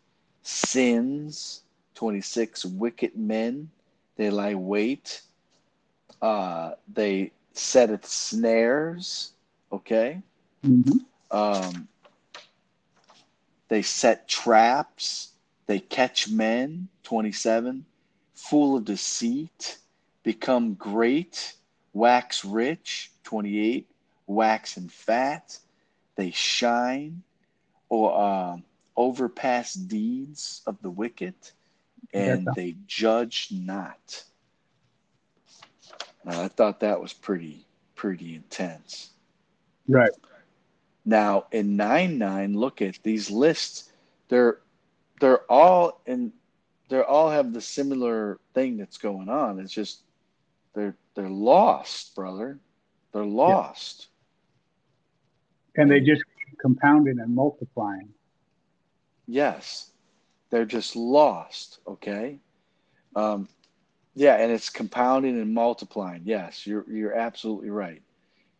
[0.42, 1.62] sins.
[1.94, 3.70] Twenty six wicked men.
[4.16, 5.22] They lie wait.
[6.20, 9.32] Uh, they setteth snares.
[9.72, 10.22] Okay.
[10.64, 11.00] Mhm.
[11.30, 11.88] Um,
[13.68, 15.32] they set traps.
[15.66, 16.88] They catch men.
[17.02, 17.84] 27.
[18.34, 19.78] Full of deceit.
[20.22, 21.54] Become great.
[21.96, 23.10] Wax rich.
[23.24, 23.90] 28.
[24.26, 25.58] Wax and fat.
[26.16, 27.22] They shine.
[27.88, 28.64] Or um,
[28.96, 31.34] overpass deeds of the wicked.
[32.12, 34.24] And they judge not.
[36.24, 39.10] Now, I thought that was pretty, pretty intense.
[39.88, 40.10] Right.
[41.04, 43.92] Now in nine nine, look at these lists.
[44.28, 44.58] They're
[45.20, 46.32] they're all in.
[46.88, 49.60] They're all have the similar thing that's going on.
[49.60, 50.02] It's just
[50.76, 52.60] they're they're lost, brother.
[53.12, 54.08] They're lost.
[55.76, 58.10] And they just keep compounding and multiplying.
[59.26, 59.90] Yes,
[60.50, 61.80] they're just lost.
[61.88, 62.38] Okay.
[63.16, 63.48] Um,
[64.14, 66.22] yeah, and it's compounding and multiplying.
[66.24, 68.02] Yes, you're you're absolutely right.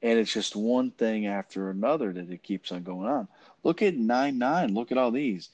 [0.02, 3.28] And it's just one thing after another that it keeps on going on.
[3.62, 4.74] Look at nine nine.
[4.74, 5.50] Look at all these.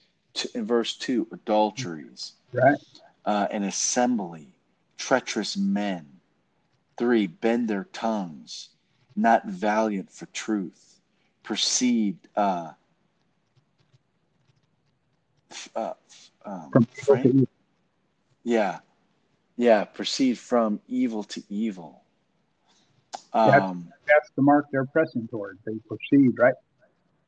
[0.55, 2.79] In verse two, adulteries, Right.
[3.27, 4.49] uh, an assembly,
[4.97, 6.07] treacherous men.
[7.03, 8.69] Three, bend their tongues,
[9.17, 11.01] not valiant for truth,
[11.43, 12.17] proceed.
[12.37, 12.75] Uh,
[15.51, 17.49] f- uh, f- um, frame-
[18.45, 18.79] yeah,
[19.57, 22.05] yeah, proceed from evil to evil.
[23.35, 25.59] That's- Um, That's the mark they're pressing toward.
[25.67, 26.55] They proceed, right?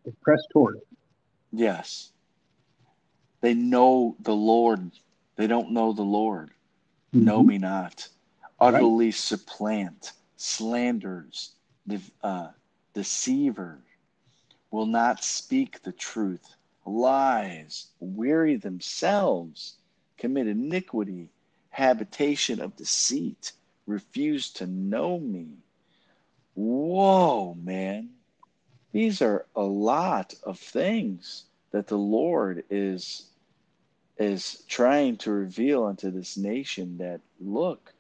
[0.05, 0.87] They press toward it.
[1.51, 2.12] yes,
[3.41, 4.93] they know the Lord.
[5.35, 6.53] They don't know the Lord.
[7.12, 7.47] Know Mhm.
[7.47, 8.09] me not.
[8.65, 11.53] Utterly supplant, slanders,
[11.87, 12.51] de- uh,
[12.95, 13.81] deceiver,
[14.71, 16.55] will not speak the truth,
[16.87, 19.77] lies, weary themselves,
[20.19, 21.31] commit iniquity,
[21.71, 23.53] habitation of deceit,
[23.87, 25.49] refuse to know me.
[26.55, 28.11] Whoa, man.
[28.93, 33.27] These are a lot of things that the Lord is
[34.19, 37.93] is trying to reveal unto this nation that look,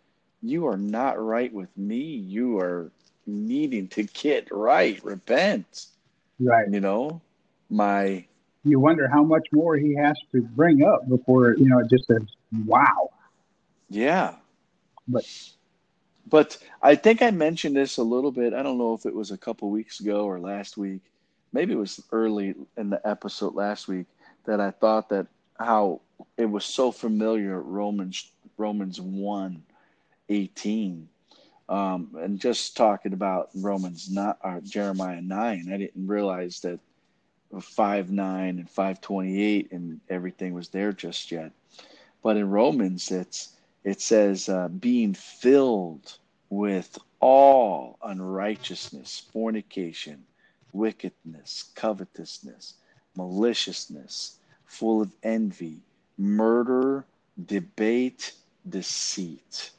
[0.44, 1.96] you are not right with me.
[2.02, 2.90] You are
[3.26, 5.86] needing to get right, repent.
[6.38, 6.70] Right.
[6.70, 7.22] You know,
[7.70, 8.26] my
[8.62, 12.06] You wonder how much more he has to bring up before, you know, it just
[12.06, 12.22] says,
[12.66, 13.10] wow.
[13.88, 14.34] yeah.
[15.08, 15.26] But-
[16.30, 18.54] but I think I mentioned this a little bit.
[18.54, 21.02] I don't know if it was a couple weeks ago or last week.
[21.52, 24.06] Maybe it was early in the episode last week
[24.46, 25.26] that I thought that
[25.60, 26.00] how
[26.38, 29.62] it was so familiar Romans Romans 1
[30.28, 31.08] 18
[31.68, 36.80] um, and just talking about Romans not or Jeremiah 9 I didn't realize that
[37.60, 41.52] 5 9 and 528 and everything was there just yet.
[42.22, 43.50] But in Romans it's
[43.84, 46.18] it says uh, being filled
[46.50, 50.24] with all unrighteousness fornication
[50.72, 52.74] wickedness covetousness
[53.16, 55.78] maliciousness full of envy
[56.18, 57.04] murder
[57.46, 58.32] debate
[58.68, 59.70] deceit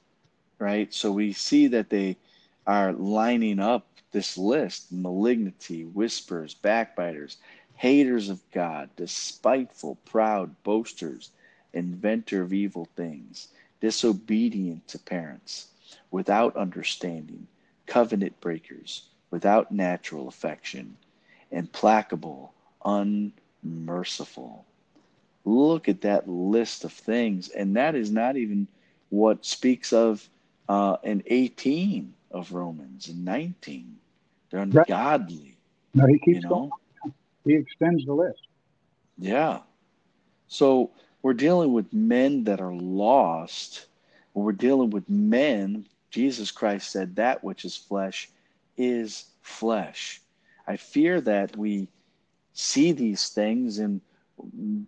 [0.66, 2.18] right so we see that they
[2.66, 7.38] are lining up this list malignity whispers backbiters
[7.76, 11.32] haters of God, despiteful, proud, boasters,
[11.74, 13.50] inventor of evil things,
[13.82, 15.68] disobedient to parents,
[16.12, 17.48] without understanding,
[17.86, 20.96] covenant breakers, without natural affection,
[21.52, 22.54] implacable,
[22.86, 24.66] unmerciful.
[25.44, 28.68] Look at that list of things, and that is not even
[29.10, 30.28] what speaks of
[30.68, 33.96] uh, in 18 of Romans and 19.
[34.50, 35.58] They're ungodly.
[35.94, 36.50] No, he keeps you know?
[36.50, 36.72] going.
[37.46, 38.42] He extends the list.
[39.18, 39.60] Yeah.
[40.48, 40.92] So
[41.22, 43.86] we're dealing with men that are lost.
[44.34, 45.88] We're dealing with men.
[46.10, 48.30] Jesus Christ said, That which is flesh
[48.78, 50.22] is flesh.
[50.68, 51.88] I fear that we
[52.54, 54.02] see these things and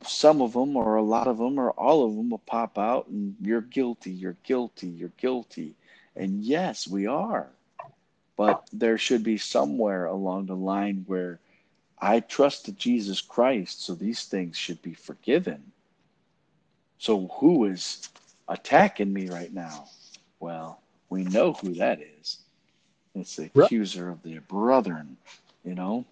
[0.05, 3.07] some of them or a lot of them or all of them will pop out
[3.07, 5.75] and you're guilty, you're guilty, you're guilty.
[6.15, 7.47] And yes, we are.
[8.35, 11.39] But there should be somewhere along the line where
[11.99, 15.71] I trusted Jesus Christ, so these things should be forgiven.
[16.99, 18.09] So who is
[18.47, 19.87] attacking me right now?
[20.39, 20.79] Well,
[21.09, 22.39] we know who that is.
[23.15, 25.17] It's the accuser of the brethren,
[25.63, 26.05] you know?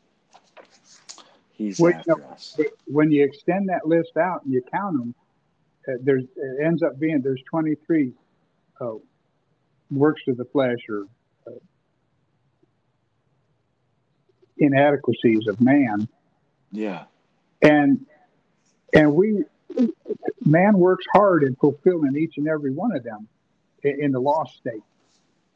[1.58, 2.60] He's Wait, after no, us.
[2.86, 5.16] When you extend that list out and you count them,
[5.88, 8.12] uh, there's it ends up being there's 23
[8.82, 8.92] uh,
[9.92, 11.06] works of the flesh or
[11.48, 11.52] uh,
[14.58, 16.08] inadequacies of man,
[16.72, 17.06] Yeah.
[17.62, 18.06] and
[18.94, 19.44] and we
[20.46, 23.28] man works hard in fulfilling each and every one of them
[23.84, 24.84] in, in the lost state.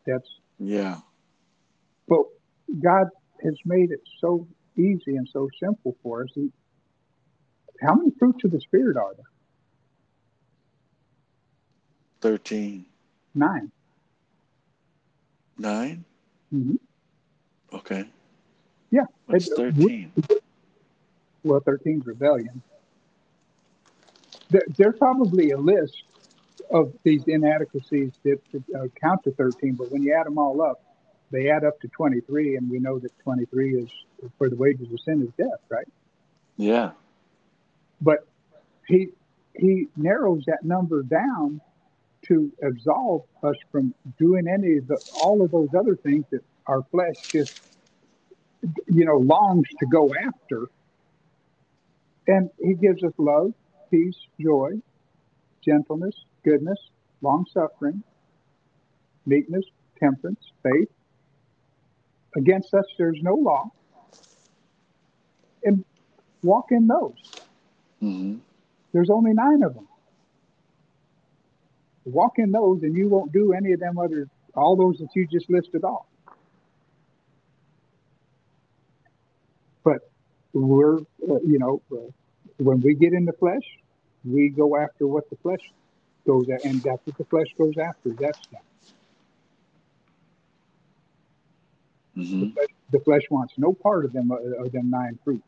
[0.06, 0.28] That's
[0.58, 0.98] Yeah.
[2.08, 2.24] but
[2.82, 3.08] God
[3.44, 4.48] has made it so
[4.80, 6.30] easy and so simple for us.
[6.34, 6.50] He,
[7.82, 9.26] how many fruits of the spirit are there?
[12.22, 12.86] 13.
[13.36, 13.72] Nine.
[15.58, 16.04] 9?
[16.52, 16.76] hmm
[17.74, 18.06] Okay.
[18.92, 19.06] Yeah.
[19.28, 20.12] What's It- 13?
[21.44, 22.62] Well, 13 is rebellion.
[24.50, 26.04] There, there's probably a list
[26.72, 28.40] of these inadequacies that
[28.76, 30.82] uh, count to 13, but when you add them all up,
[31.32, 33.90] they add up to 23, and we know that 23 is
[34.38, 35.88] for the wages of sin is death, right?
[36.58, 36.92] Yeah.
[38.02, 38.28] But
[38.88, 39.10] he
[39.54, 41.62] he narrows that number down
[42.28, 46.84] to absolve us from doing any of the all of those other things that our
[46.92, 47.54] flesh just
[48.88, 50.68] you know longs to go after.
[52.28, 53.54] And he gives us love,
[53.90, 54.82] peace, joy,
[55.66, 56.78] gentleness, goodness,
[57.22, 58.04] long suffering,
[59.26, 59.66] meekness,
[60.00, 60.90] temperance, faith.
[62.36, 63.70] Against us there's no law.
[65.64, 65.84] And
[66.44, 67.16] walk in those.
[68.00, 68.38] hmm
[68.94, 69.88] There's only nine of them.
[72.06, 75.28] Walk in those, and you won't do any of them other, all those that you
[75.28, 76.06] just listed off.
[79.84, 80.00] But
[80.54, 82.10] we're, uh, you know, uh,
[82.58, 83.64] when we get in the flesh,
[84.24, 85.60] we go after what the flesh
[86.28, 88.12] goes at, and that's what the flesh goes after.
[88.20, 88.69] That's that.
[92.28, 92.50] Hmm
[92.92, 95.44] The flesh wants no part of them, uh, of them nine fruits.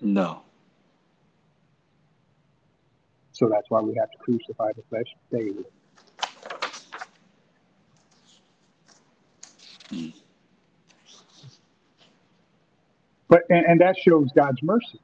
[0.00, 0.42] No.
[3.32, 5.64] So that's why we have to crucify the flesh daily.
[9.92, 10.14] Mm.
[13.28, 15.00] But and, and that shows God's mercy.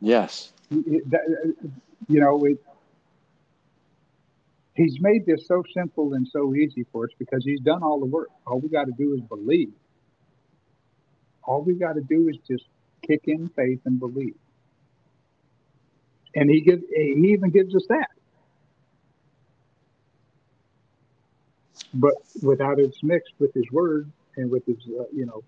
[0.00, 0.52] Yes.
[0.70, 1.54] It- that-
[2.08, 2.58] you know, it,
[4.76, 8.06] He's made this so simple and so easy for us because He's done all the
[8.06, 8.28] work.
[8.46, 9.72] All we got to do is believe.
[11.42, 12.64] All we got to do is just
[13.06, 14.36] kick in faith and believe.
[16.34, 16.82] And He gives.
[16.94, 18.10] He even gives us that.
[21.94, 25.42] But without it's mixed with His Word and with His, uh, you know,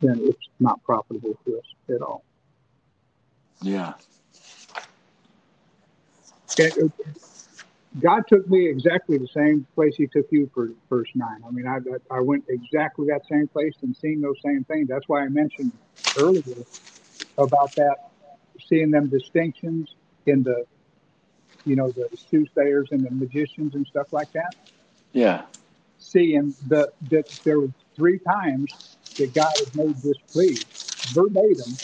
[0.00, 1.64] then it's not profitable to us
[1.94, 2.24] at all.
[3.62, 3.94] Yeah.
[6.58, 6.92] And,
[8.00, 11.40] God took me exactly the same place He took you for verse nine.
[11.46, 11.78] I mean, I
[12.14, 14.88] I went exactly that same place and seeing those same things.
[14.88, 15.72] That's why I mentioned
[16.16, 16.64] earlier
[17.36, 17.96] about that,
[18.68, 19.94] seeing them distinctions
[20.26, 20.64] in the,
[21.64, 24.54] you know, the soothsayers and the magicians and stuff like that.
[25.12, 25.42] Yeah.
[25.98, 30.56] Seeing the that there were three times that God had made this plea
[31.12, 31.76] verbatim,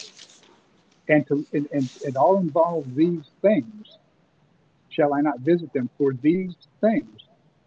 [1.08, 3.98] and to and, and it all involved these things
[4.94, 7.20] shall I not visit them for these things?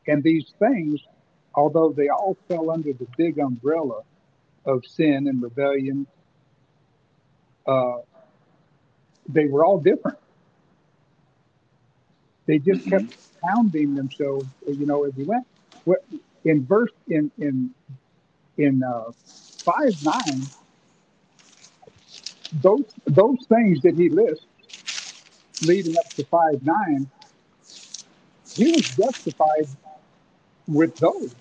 [0.08, 1.02] And these things,
[1.56, 4.02] although they all fell under the big umbrella
[4.66, 6.08] of sin and rebellion,
[7.68, 7.98] uh,
[9.30, 10.18] they were all different.
[12.46, 13.06] They just kept
[13.44, 15.46] pounding themselves, you know, as we went.
[15.84, 16.00] What
[16.46, 17.72] in verse in in
[18.58, 19.12] in uh,
[19.66, 20.50] five nine,
[22.54, 24.46] those those things that he lists
[25.62, 27.10] leading up to five nine,
[28.58, 29.70] he was justified
[30.68, 31.36] with those.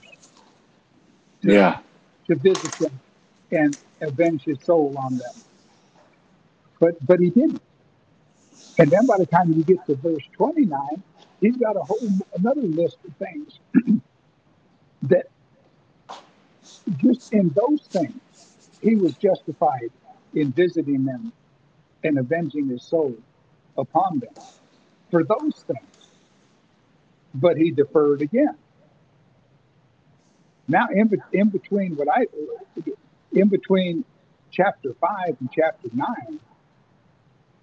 [1.44, 1.80] To, Yeah.
[2.28, 3.00] To visit them
[3.52, 5.44] and avenge his soul on them.
[6.80, 7.62] But but he didn't.
[8.78, 11.04] And then by the time you get to verse twenty nine,
[11.40, 13.60] he's got a whole another list of things
[15.02, 15.26] that
[16.96, 18.20] just in those things
[18.82, 19.90] he was justified
[20.34, 21.32] in visiting them
[22.04, 23.16] and avenging his soul
[23.78, 24.34] upon them
[25.10, 25.95] for those things.
[27.38, 28.56] But he deferred again.
[30.68, 32.26] Now, in, in between what I,
[33.32, 34.04] in between
[34.50, 36.40] chapter five and chapter nine,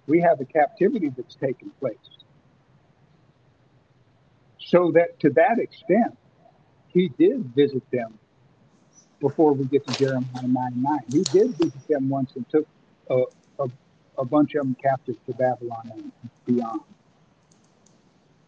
[0.06, 1.96] we have a captivity that's taken place.
[4.58, 6.16] So that to that extent,
[6.88, 8.18] he did visit them
[9.20, 10.98] before we get to Jeremiah 9 9.
[11.10, 12.66] He did visit them once and took
[13.10, 13.22] a,
[13.58, 13.68] a,
[14.18, 16.12] a bunch of them captive to Babylon and
[16.46, 16.80] beyond.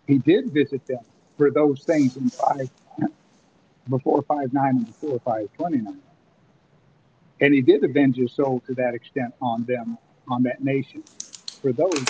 [0.07, 1.05] He did visit them
[1.37, 2.71] for those things in 5
[3.91, 6.03] before 5 9 and before five twenty nine.
[7.41, 9.99] And he did avenge his soul to that extent on them,
[10.31, 11.05] on that nation,
[11.63, 12.07] for those.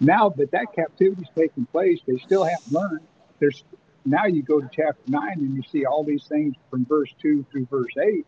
[0.00, 3.08] Now that that captivity's taken place, they still haven't learned.
[3.40, 3.64] There's
[4.04, 7.46] now you go to chapter nine and you see all these things from verse two
[7.52, 8.26] through verse eight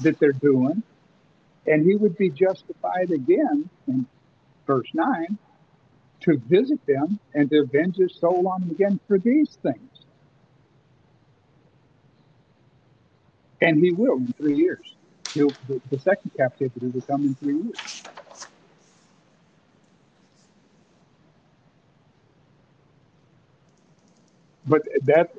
[0.00, 0.82] that they're doing,
[1.66, 4.06] and he would be justified again in
[4.66, 5.38] verse nine
[6.22, 9.90] to visit them and to avenge his soul on them again for these things.
[13.62, 14.96] And he will in three years.
[15.34, 17.78] He'll, the, the second captivity will come in three years.
[24.66, 25.30] But that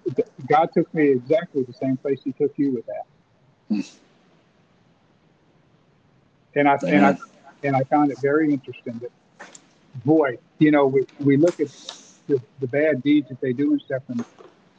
[0.49, 3.05] God took me exactly the same place He took you with that,
[6.55, 7.17] and I and I
[7.63, 9.11] and I found it very interesting that,
[9.95, 11.67] boy, you know, we, we look at
[12.27, 14.25] the, the bad deeds that they do and stuff, and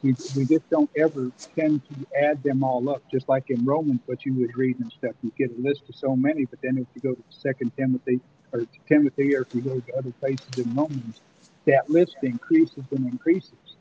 [0.02, 3.02] we, we just don't ever tend to add them all up.
[3.12, 5.97] Just like in Romans, what you was reading and stuff, you get a list of
[5.97, 8.20] so many, but then if you go to Second Timothy
[8.52, 11.20] or to Timothy, or if you go to other places in Romans,
[11.66, 13.76] that list increases and increases.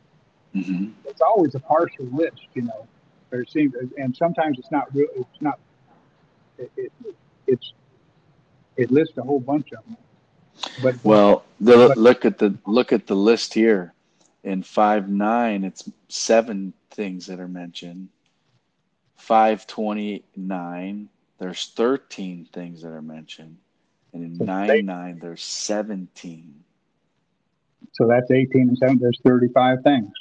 [0.54, 2.88] hmm It's always a partial list, you know.
[3.32, 5.08] There seems, and sometimes it's not real.
[5.16, 5.56] It's not.
[6.58, 6.94] It, it,
[7.48, 7.74] it's
[8.78, 9.98] it lists a whole bunch of them.
[10.82, 13.94] But Well, the, But- look at the look at the list here.
[14.44, 18.10] In five nine, it's seven things that are mentioned.
[19.16, 23.58] Five twenty nine, there's thirteen things that are mentioned,
[24.14, 26.64] and in So nine they- nine, there's seventeen.
[27.94, 28.98] so that's eighteen and seven.
[28.98, 30.12] There's thirty-five things.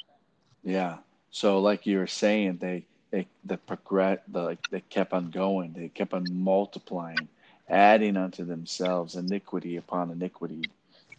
[0.63, 0.97] Yeah.
[1.31, 5.73] So, like you were saying, they they the progress, the like they kept on going.
[5.73, 7.27] They kept on multiplying,
[7.71, 10.71] adding unto themselves iniquity upon iniquity,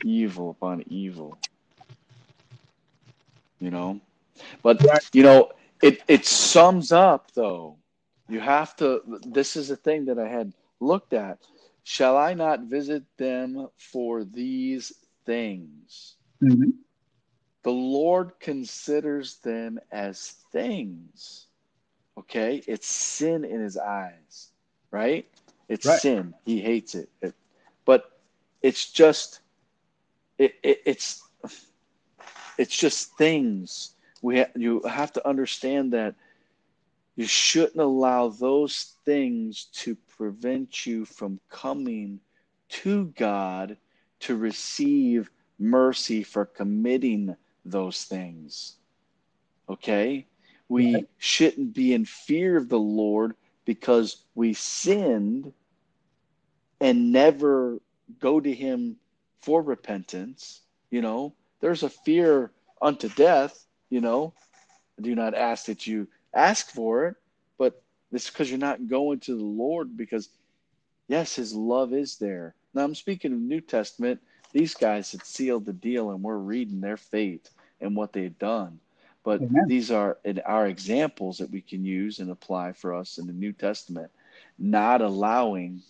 [0.03, 1.39] evil upon evil.
[3.61, 4.01] You know,
[4.62, 4.83] but
[5.15, 5.51] you know
[5.83, 7.79] it it sums up though.
[8.29, 9.03] You have to.
[9.27, 11.39] This is a thing that I had looked at.
[11.85, 14.93] Shall I not visit them for these
[15.27, 16.16] things?
[16.41, 16.70] hmm
[17.65, 21.49] the Lord considers them as things.
[22.19, 22.62] Okay?
[22.69, 24.53] It's sin in his eyes,
[24.93, 25.27] right?
[25.68, 26.01] It's Right.
[26.01, 26.34] sin.
[26.44, 27.09] He hates it.
[27.20, 27.34] It-
[27.84, 28.20] but
[28.62, 29.40] it's just
[30.39, 31.22] it, it it's
[32.59, 33.94] it's just things.
[34.22, 36.14] We ha- you have to understand that
[37.16, 42.20] you shouldn't allow those things to prevent you from coming
[42.68, 43.76] to God
[44.20, 48.76] to receive mercy for committing those things.
[49.68, 50.26] Okay?
[50.68, 53.34] We shouldn't be in fear of the Lord
[53.64, 55.52] because we sinned
[56.80, 57.78] and never
[58.18, 58.97] go to Him
[59.40, 60.60] for repentance.
[60.90, 64.34] You know, there's a fear unto death, you know.
[64.98, 67.16] I do not ask that you ask for it,
[67.59, 67.82] but
[68.12, 70.28] it's because you're not going to the Lord because,
[71.09, 72.55] yes, His love is there.
[72.74, 74.20] Now, I'm speaking of New Testament.
[74.52, 77.48] These guys had sealed the deal, and we're reading their fate
[77.80, 78.80] and what they've done.
[79.24, 79.69] But Amen.
[79.69, 83.53] these are our examples that we can use and apply for us in the New
[83.53, 84.11] Testament,
[84.59, 85.82] not allowing,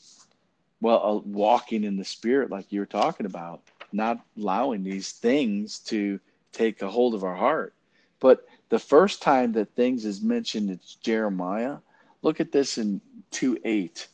[0.81, 5.79] well, uh, walking in the Spirit like you were talking about, not allowing these things
[5.79, 6.21] to
[6.53, 7.75] take a hold of our heart.
[8.21, 11.79] But the first time that things is mentioned, it's Jeremiah.
[12.21, 13.01] Look at this in
[13.31, 14.09] 2 8.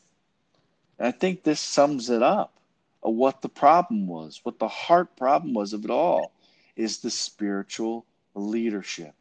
[1.01, 2.55] I think this sums it up
[3.03, 6.32] of what the problem was, what the heart problem was of it all,
[6.77, 8.05] is the spiritual
[8.39, 9.15] leadership,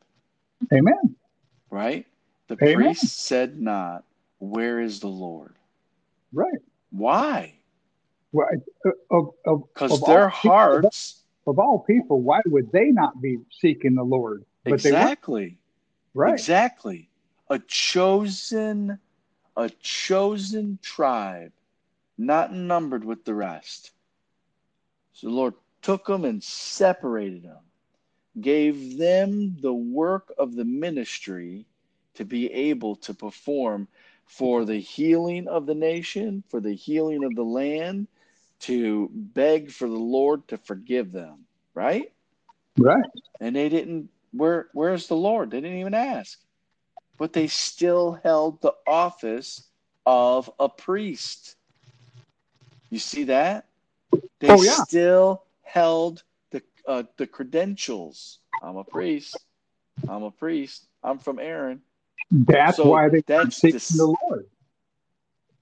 [0.73, 1.15] Amen.
[1.69, 2.05] right?
[2.47, 2.75] The Amen.
[2.75, 4.03] priest said not,
[4.39, 5.55] Where is the Lord?
[6.33, 6.59] Right.
[6.91, 7.53] Why?
[8.31, 8.47] Well,
[9.11, 13.95] uh, because of their people- hearts of all people, why would they not be seeking
[13.95, 14.45] the Lord?
[14.63, 15.57] But exactly
[16.13, 16.33] right?
[16.33, 17.09] exactly
[17.49, 18.99] a chosen
[19.55, 21.53] a chosen tribe
[22.17, 23.91] not numbered with the rest
[25.13, 27.63] so the lord took them and separated them
[28.41, 31.65] gave them the work of the ministry
[32.15, 33.87] to be able to perform
[34.25, 38.07] for the healing of the nation for the healing of the land
[38.59, 41.45] to beg for the lord to forgive them
[41.75, 42.11] right?
[42.77, 43.05] Right.
[43.39, 45.51] and they didn't where where's the lord?
[45.51, 46.39] They didn't even ask.
[47.17, 49.69] But they still held the office
[50.05, 51.55] of a priest.
[52.89, 53.67] You see that?
[54.39, 54.83] They Oh, yeah.
[54.85, 56.23] still held
[56.87, 59.37] uh, the credentials i'm a priest
[60.07, 61.81] i'm a priest i'm from aaron
[62.31, 64.45] That's So why they that's seeking this- the Lord.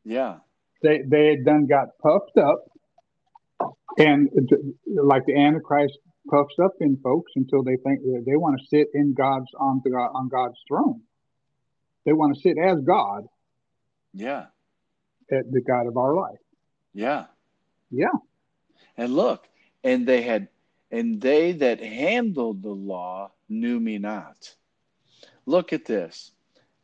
[0.04, 0.38] yeah
[0.82, 2.60] They they had done got puffed up,
[3.98, 4.30] and
[5.12, 5.98] like the Antichrist
[6.30, 9.92] puffs up in folks until they think they want to sit in God's on the
[9.92, 11.02] God, on God's throne.
[12.06, 13.26] They want to sit as God,
[14.14, 14.46] yeah
[15.32, 16.44] at the God of our life.
[16.94, 17.26] yeah
[17.90, 18.18] Yeah.
[18.98, 19.48] And look,
[19.84, 20.48] and they had,
[20.96, 24.56] and they that handled the law knew me not.
[25.46, 26.32] Look at this.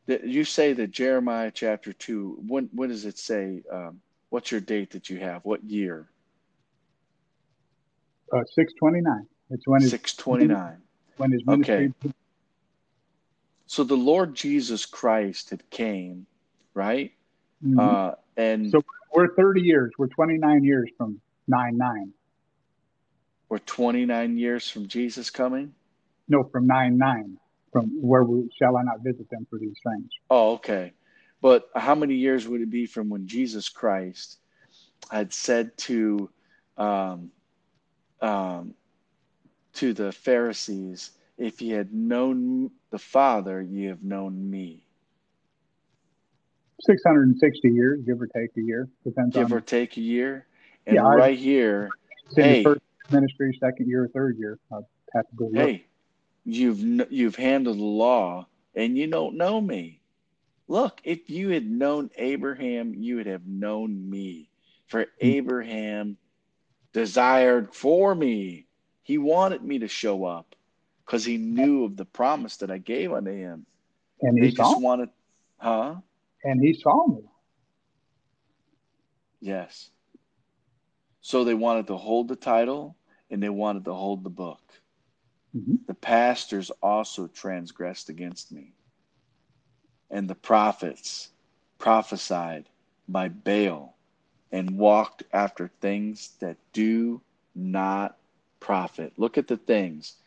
[0.08, 2.38] You say that Jeremiah chapter two.
[2.48, 3.64] When when does it say?
[3.72, 5.44] Um, what's your date that you have?
[5.46, 6.10] What year?
[8.34, 9.26] Uh, Six twenty nine.
[9.50, 10.82] It's when his Six twenty nine.
[11.18, 11.92] when his Okay.
[13.68, 16.26] So the Lord Jesus Christ had came,
[16.74, 17.14] right?
[17.66, 17.80] Mhm.
[17.80, 18.84] Uh, and So-
[19.16, 19.92] we're thirty years.
[19.98, 22.14] We're twenty nine years from nine nine.
[23.52, 25.76] We're twenty nine years from Jesus coming.
[26.30, 27.38] No, from nine nine.
[27.74, 30.10] From where we shall I not visit them for these things?
[30.30, 30.94] Oh, okay.
[31.42, 34.38] But how many years would it be from when Jesus Christ
[35.12, 36.30] had said to
[36.78, 37.32] um,
[38.22, 38.74] um,
[39.74, 44.86] to the Pharisees, "If ye had known the Father, ye have known me."
[46.80, 49.98] Six hundred and sixty years, give or take a year, depends Give on or take
[49.98, 50.48] a year.
[50.88, 51.90] And Yeah, I- right here,
[52.34, 52.64] hey.
[52.64, 52.80] first
[53.12, 54.60] ministry, second year, third year.
[54.72, 55.56] I'll have to go look.
[55.56, 55.86] hey,
[56.46, 60.02] you've you've handled the law, and you don't know me.
[60.68, 64.50] Look, if you had known Abraham, you would have known me.
[64.88, 65.08] For hmm.
[65.20, 66.18] Abraham
[66.94, 68.68] desired for me.
[69.04, 70.56] He wanted me to show up
[71.06, 73.66] because he knew of the promise that I gave unto him.
[74.22, 75.10] and They he saw, just wanted,
[75.58, 75.96] huh?
[76.44, 77.22] and he saw me.
[79.42, 79.90] Yes.
[81.22, 82.96] So they wanted to hold the title
[83.32, 84.62] and they wanted to hold the book.
[85.56, 85.86] Mhm.
[85.88, 88.74] The pastors also transgressed against me.
[90.10, 91.32] And the prophets
[91.80, 92.70] prophesied
[93.08, 93.96] by Baal
[94.52, 97.22] and walked after things that do
[97.56, 98.18] not
[98.60, 99.18] profit.
[99.18, 100.18] Look at the things.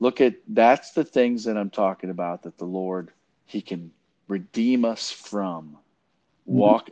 [0.00, 3.12] Look at that's the things that I'm talking about that the Lord
[3.44, 3.92] he can
[4.26, 5.78] redeem us from.
[6.46, 6.90] Walk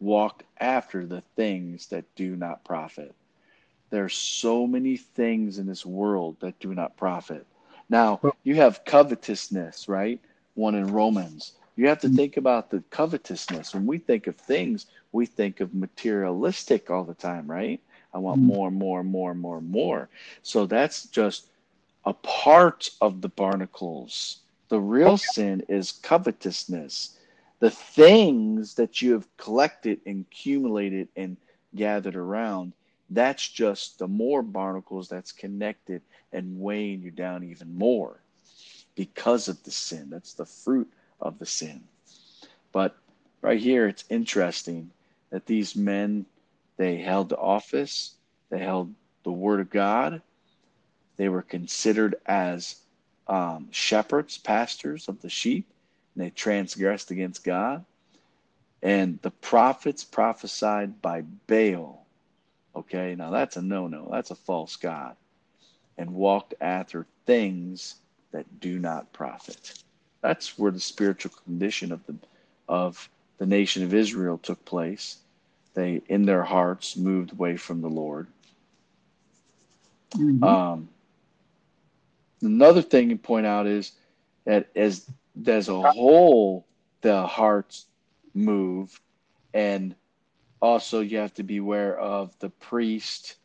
[0.00, 3.14] walk after the things that do not profit.
[3.90, 7.46] There's so many things in this world that do not profit.
[7.88, 10.20] Now, you have covetousness, right?
[10.54, 11.52] One in Romans.
[11.76, 12.16] You have to Mhm.
[12.16, 13.74] think about the covetousness.
[13.74, 17.80] When we think of things, we think of materialistic all the time, right?
[18.12, 18.46] I want Mhm.
[18.46, 20.08] more, more, more, more, more.
[20.42, 21.48] So that's just
[22.04, 24.38] a part of the barnacles.
[24.68, 27.16] The real sin is covetousness
[27.60, 31.36] the things that you have collected and accumulated and
[31.74, 32.72] gathered around
[33.10, 36.02] that's just the more barnacles that's connected
[36.32, 38.20] and weighing you down even more
[38.94, 40.90] because of the sin that's the fruit
[41.20, 41.82] of the sin
[42.72, 42.96] but
[43.40, 44.90] right here it's interesting
[45.30, 46.26] that these men
[46.76, 48.14] they held office
[48.50, 48.92] they held
[49.24, 50.20] the word of god
[51.16, 52.76] they were considered as
[53.26, 55.66] um, shepherds pastors of the sheep
[56.14, 57.84] and they transgressed against God.
[58.82, 62.06] And the prophets prophesied by Baal.
[62.78, 64.08] Okay, now that's a no no.
[64.12, 65.16] That's a false God.
[65.98, 67.96] And walked after things
[68.32, 69.74] that do not profit.
[70.22, 72.16] That's where the spiritual condition of the
[72.68, 75.18] of the nation of Israel took place.
[75.74, 78.28] They in their hearts moved away from the Lord.
[80.16, 80.42] Mhm.
[80.42, 80.88] Um,
[82.42, 83.92] another thing to point out is
[84.46, 85.06] that as
[85.46, 86.66] as a whole,
[87.02, 87.86] the hearts
[88.34, 89.00] move,
[89.54, 89.94] and
[90.60, 93.36] also you have to be aware of the priest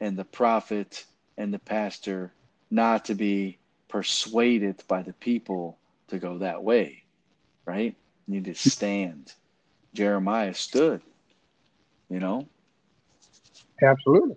[0.00, 1.04] and the prophet
[1.36, 2.32] and the pastor
[2.70, 3.58] not to be
[3.88, 7.02] persuaded by the people to go that way,
[7.66, 7.96] right?
[8.26, 9.32] You need to stand.
[9.94, 11.02] Jeremiah stood,
[12.08, 12.48] you know,
[13.82, 14.36] Absolutely.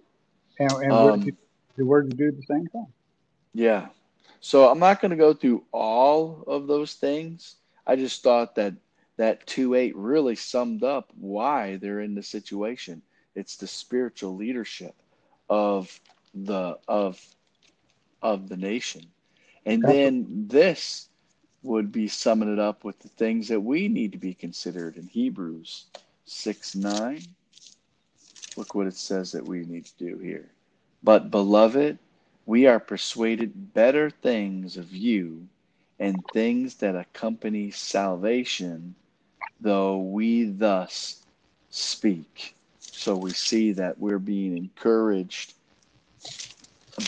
[0.59, 1.37] And, and Um,
[1.75, 2.87] the word to do the same thing.
[3.53, 3.87] Yeah.
[4.39, 7.55] So I'm not going to go through all of those things.
[7.85, 8.73] I just thought that
[9.17, 13.01] that 2 8 really summed up why they're in the situation.
[13.35, 14.95] It's the spiritual leadership
[15.49, 15.99] of
[16.33, 17.19] the of
[18.21, 19.03] of the nation.
[19.65, 21.09] And then this
[21.61, 25.07] would be summing it up with the things that we need to be considered in
[25.07, 25.85] Hebrews
[26.25, 27.21] 6 9.
[28.55, 30.51] Look what it says that we need to do here.
[31.01, 31.97] But, beloved,
[32.45, 35.47] we are persuaded better things of you
[35.99, 38.95] and things that accompany salvation,
[39.63, 41.25] though we thus
[41.69, 42.55] speak.
[42.79, 45.53] So we see that we're being encouraged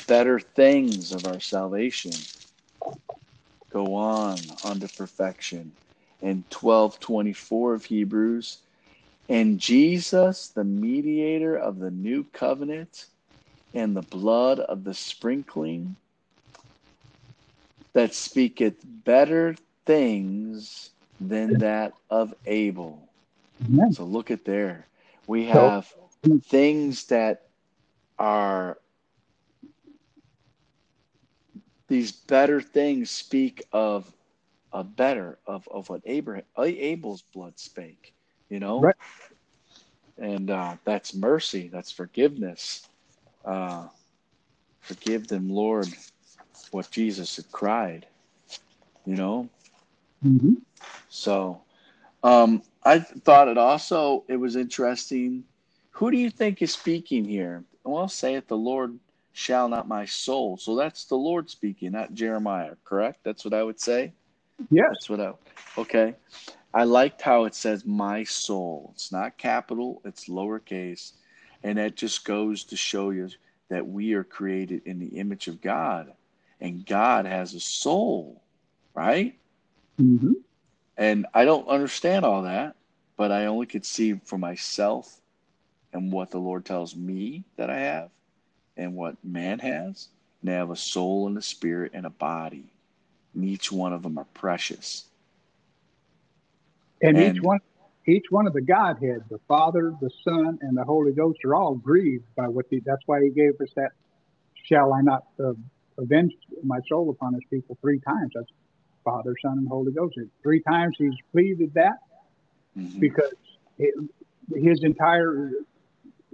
[0.08, 2.12] better things of our salvation.
[3.72, 5.74] Go on unto perfection.
[6.22, 8.60] And 1224 of Hebrews.
[9.30, 13.06] And Jesus, the mediator of the new covenant,
[13.74, 15.98] and the blood of the sprinkling
[17.94, 19.56] that speaketh better
[19.86, 23.08] things than that of Abel.
[23.66, 23.94] Amen.
[23.94, 24.86] So look at there.
[25.28, 25.92] We have
[26.44, 27.48] things that
[28.20, 28.78] are
[31.88, 34.12] these better things speak of
[34.74, 38.14] a better of, of what Abraham Abel's blood spake,
[38.50, 38.82] you know?
[38.82, 38.96] Right.
[40.18, 42.88] And uh, that's mercy, that's forgiveness.
[43.44, 43.88] Uh,
[44.82, 45.88] forgive them, Lord,
[46.72, 48.06] what Jesus had cried,
[49.06, 49.50] you know?
[50.26, 50.56] Hmm
[51.10, 51.62] So
[52.24, 55.46] um, I thought it also it was interesting.
[55.92, 57.66] Who do you think is speaking here?
[57.86, 59.00] Well, saith the Lord
[59.34, 60.58] shall not my soul.
[60.58, 63.20] So that's the Lord speaking, not Jeremiah, correct?
[63.24, 64.14] That's what I would say.
[64.72, 64.92] Yes.
[64.92, 65.34] That's what I
[65.78, 66.16] okay.
[66.74, 68.92] I liked how it says my soul.
[68.96, 71.14] It's not capital, it's lowercase.
[71.64, 73.30] And that just goes to show you
[73.70, 76.14] that we are created in the image of God.
[76.62, 78.44] And God has a soul,
[78.96, 79.36] right?
[79.98, 80.34] Hmm
[80.98, 82.76] And I don't understand all that,
[83.18, 85.20] but I only could see for myself
[85.94, 88.10] and what the Lord tells me that I have
[88.78, 90.10] and what man has.
[90.42, 92.66] And they have a soul and a spirit and a body.
[93.34, 95.06] And each one of them are precious.
[97.02, 97.60] And, And- each one,
[98.08, 101.76] each one of the Godhead, the Father, the Son, and the Holy Ghost, are all
[101.76, 102.66] grieved by what.
[102.70, 103.92] He, that's why He gave us that.
[104.66, 105.54] Shall I not uh,
[105.98, 108.32] avenge my soul upon His people three times?
[108.36, 108.48] That's
[109.06, 110.18] Father, Son, and Holy Ghost.
[110.44, 112.00] Three times He's pleaded that
[112.78, 113.00] Mhm.
[113.00, 113.34] because
[113.78, 113.94] it,
[114.54, 115.52] His entire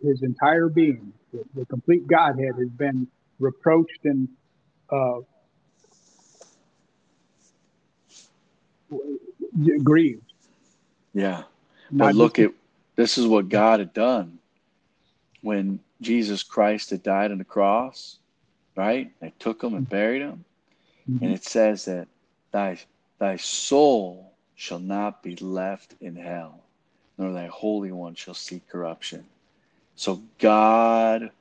[0.01, 3.07] His entire being, the, the complete Godhead, has been
[3.39, 4.27] reproached and
[4.89, 5.19] uh,
[9.83, 10.33] grieved.
[11.13, 11.43] Yeah.
[11.91, 12.51] Not But look at
[12.95, 14.39] this is what God had done
[15.41, 18.17] when Jesus Christ had died on the cross,
[18.75, 19.11] right?
[19.19, 20.45] They took him and buried him.
[21.07, 22.07] And it says that
[22.51, 22.77] thy
[23.19, 26.63] thy soul shall not be left in hell,
[27.17, 29.25] nor thy holy one shall see corruption.
[29.95, 31.31] So God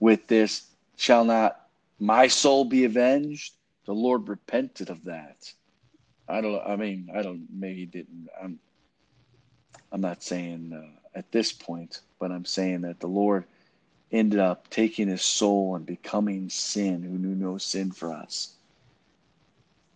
[0.00, 0.66] with this
[0.96, 1.60] shall not
[1.98, 3.54] my soul be avenged.
[3.86, 5.52] The Lord repented of that.
[6.28, 8.58] I don't I mean, I don't maybe he didn't I'm
[9.92, 13.44] I'm not saying uh, at this point, but I'm saying that the Lord
[14.10, 18.55] ended up taking his soul and becoming sin who knew no sin for us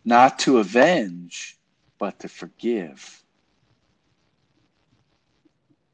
[0.05, 1.59] not to avenge,
[1.99, 3.23] but to forgive.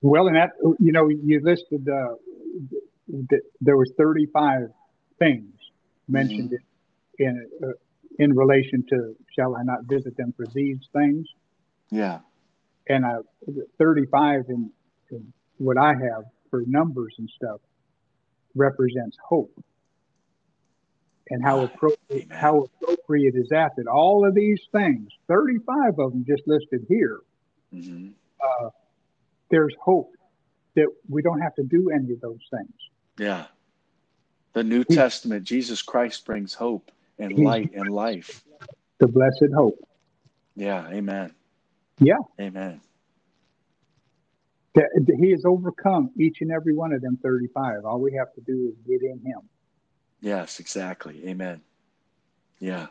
[0.03, 2.15] Well, and that you know, you listed uh,
[3.31, 4.69] that there was 35
[5.19, 5.53] things
[6.09, 6.53] mentioned
[7.19, 7.69] in uh,
[8.19, 11.27] in relation to shall I not visit them for these things,
[11.91, 12.21] Yeah,
[12.89, 13.23] and uh,
[13.79, 14.71] 35 in,
[15.11, 17.61] in what I have for numbers and stuff
[18.55, 19.53] represents hope,
[21.31, 26.25] and how appropriate how appropriate is that that all of these things, 35 of them
[26.27, 27.19] just listed here,
[27.73, 28.09] hmm
[28.43, 28.69] uh,
[29.51, 30.11] there's hope
[30.75, 32.75] that we don't have to do any of those things.
[33.19, 33.47] yeah.
[34.53, 38.43] The New He- Testament, Jesus Christ brings hope and light and life.
[39.01, 39.79] The blessed hope.
[40.55, 41.35] Yeah, amen.
[42.01, 42.19] Yeah.
[42.41, 42.81] Amen.
[45.19, 47.85] He has overcome each and every one of them 35.
[47.85, 49.41] All we have to do is get in him.
[50.27, 51.23] Yes, exactly.
[51.29, 51.61] Amen.
[52.59, 52.89] Yeah,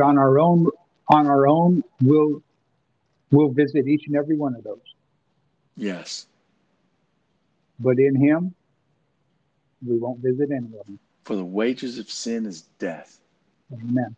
[0.00, 0.68] on our own,
[1.08, 2.40] on our own, we'll
[3.32, 4.78] we'll visit each and every one of those.
[5.76, 6.26] yes.
[7.80, 8.54] But in him,
[9.84, 11.00] we won't visit any of them.
[11.24, 13.18] For the wages of sin is death,
[13.72, 14.14] Amen.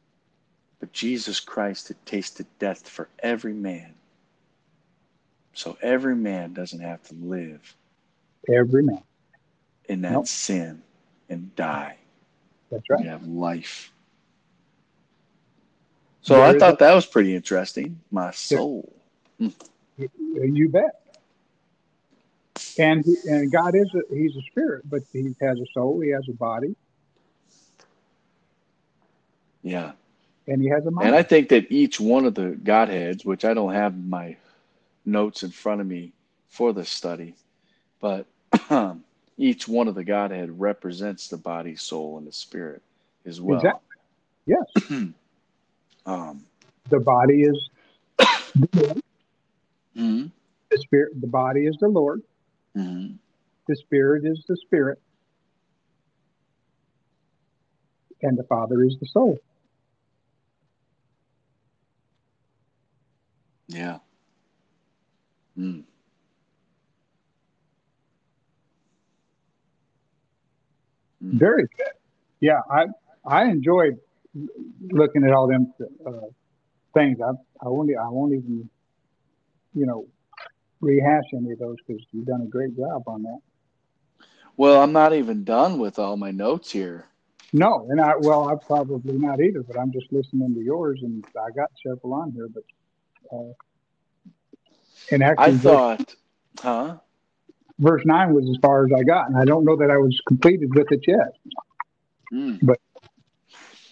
[0.79, 3.95] but Jesus Christ had tasted death for every man.
[5.55, 7.75] So every man doesn't have to live
[8.53, 9.03] Every man.
[9.89, 10.27] in that Nope.
[10.27, 10.83] sin
[11.31, 11.97] and die.
[12.71, 13.01] That's right.
[13.03, 13.93] You have life.
[16.23, 18.01] So There I thought a- that was pretty interesting.
[18.11, 18.93] My soul.
[19.39, 19.49] Hmm.
[19.97, 20.91] You bet.
[22.79, 26.11] And he, and God is a, he's a spirit, but he has a soul, he
[26.11, 26.77] has a body,
[29.63, 29.93] Yeah.
[30.47, 31.09] and he has a mind.
[31.09, 34.37] And I think that each one of the Godheads, which I don't have my
[35.05, 36.13] notes in front of me
[36.49, 37.35] for this study,
[38.01, 38.27] but
[38.71, 39.05] um,
[39.39, 42.83] each one of the Godhead represents the body, soul, and the spirit
[43.27, 43.55] as well.
[43.55, 43.81] Exactly.
[44.47, 44.67] Yes.
[46.07, 46.45] Um,
[46.91, 47.71] the body is
[49.97, 50.33] mhm,
[50.71, 51.21] the spirit.
[51.21, 52.23] The body is the Lord.
[52.77, 53.19] mhm.
[53.69, 55.01] The spirit is the spirit,
[58.23, 59.39] and the Father is the soul.
[63.69, 63.99] Yeah.
[65.59, 65.85] Mm.
[71.33, 71.93] Very good.
[72.41, 72.87] Yeah, I
[73.25, 73.99] I enjoyed
[74.91, 75.73] looking at all them
[76.07, 76.29] uh,
[76.95, 77.19] things.
[77.21, 77.31] I
[77.65, 78.69] I won't I won't even
[79.75, 80.07] you know
[80.81, 83.39] rehash any of those because you've done a great job on that.
[84.57, 87.07] Well, I'm not even done with all my notes here.
[87.53, 91.25] No, and I well I probably not either, but I'm just listening to yours, and
[91.37, 92.65] I got several on here, but
[93.33, 93.53] uh,
[95.11, 96.15] and actually I thought,
[96.61, 96.97] huh?
[97.79, 100.21] Verse nine was as far as I got, and I don't know that I was
[100.27, 101.37] completed with it yet.
[102.33, 102.59] Mm.
[102.63, 102.81] But-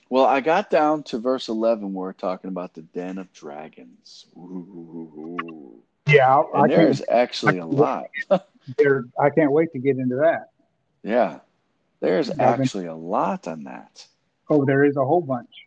[0.08, 4.26] well, I got down to verse 11 where we're talking about the den of dragons.
[4.36, 5.82] Ooh.
[6.06, 8.06] Yeah, I, I there's actually a lot.
[8.78, 10.50] There, I can't wait to get into that.
[11.04, 11.38] Yeah.
[12.00, 14.04] There's actually a lot on that.
[14.50, 15.66] Oh, there is a whole bunch.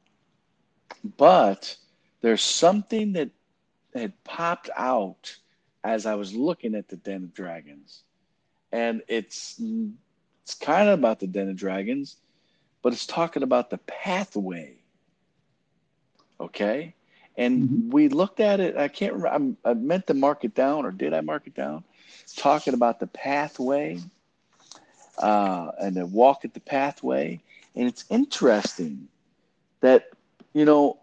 [1.18, 1.78] But
[2.20, 3.30] there's something that
[3.96, 5.36] had popped out
[5.84, 8.04] as I was looking at the Den of Dragons.
[8.72, 9.62] And it's
[10.44, 12.18] it's kind of about the Den of Dragons,
[12.82, 14.78] but it's talking about the pathway.
[16.40, 16.96] Okay?
[17.38, 17.92] And Mhm.
[17.92, 18.78] we looked at it.
[18.78, 19.36] I can't remember.
[19.36, 21.84] I'm, I meant to mark it down, or did I mark it down?
[22.36, 24.00] Talking about the pathway
[25.18, 27.42] uh, and to walk at the pathway.
[27.76, 29.08] And it's interesting
[29.82, 30.10] that,
[30.54, 31.00] you know,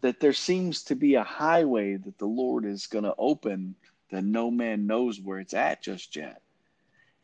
[0.00, 3.74] that there seems to be a highway that the Lord is going to open
[4.10, 6.40] that no man knows where it's at just yet.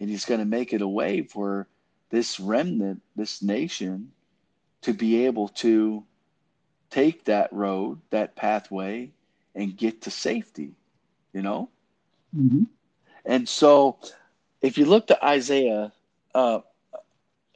[0.01, 1.69] And he's going to make it a way for
[2.11, 4.13] this remnant, this nation,
[4.83, 6.05] to be able to
[6.91, 9.11] take that road, that pathway,
[9.55, 10.73] and get to safety,
[11.33, 11.71] you know?
[12.35, 12.65] hmm
[13.25, 13.99] And so,
[14.61, 15.93] if you look to Isaiah,
[16.35, 16.61] uh,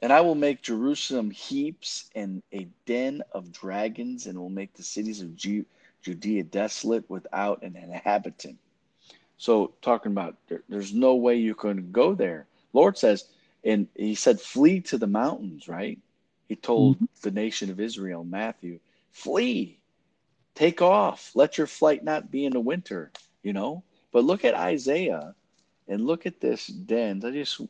[0.01, 4.83] and I will make Jerusalem heaps and a den of dragons, and will make the
[4.83, 5.65] cities of Ju-
[6.03, 8.57] Judea desolate without an inhabitant.
[9.41, 12.45] So, talking about there, there's no way you can go there.
[12.73, 13.25] Lord says,
[13.63, 15.97] and He said, flee to the mountains, right?
[16.47, 19.79] He told the nation of Israel, Matthew, flee,
[20.53, 23.11] take off, let your flight not be in the winter,
[23.41, 23.81] you know?
[24.11, 25.33] But look at Isaiah
[25.87, 27.23] and look at this den.
[27.25, 27.61] I just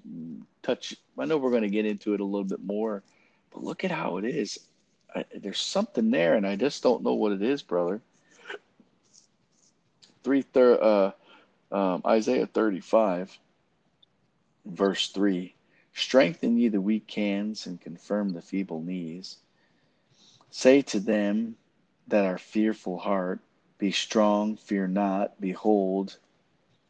[0.63, 0.93] touch.
[1.17, 3.01] I know we're going to get into it a little bit more,
[3.53, 4.59] but look at how it is.
[5.15, 8.01] I, there's something there, and I just don't know what it is, brother.
[10.25, 11.11] Three third, uh,
[11.71, 13.39] um, Isaiah 35,
[14.65, 15.55] verse three:
[15.93, 19.37] Strengthen ye the weak hands and confirm the feeble knees.
[20.49, 21.55] Say to them
[22.07, 23.39] that are fearful heart,
[23.77, 25.39] Be strong, fear not.
[25.39, 26.17] Behold,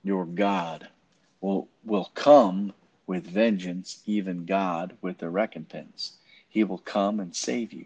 [0.03, 0.89] your God
[1.41, 2.73] will, will come
[3.05, 6.17] with vengeance, even God with a recompense.
[6.49, 7.85] He will come and save you.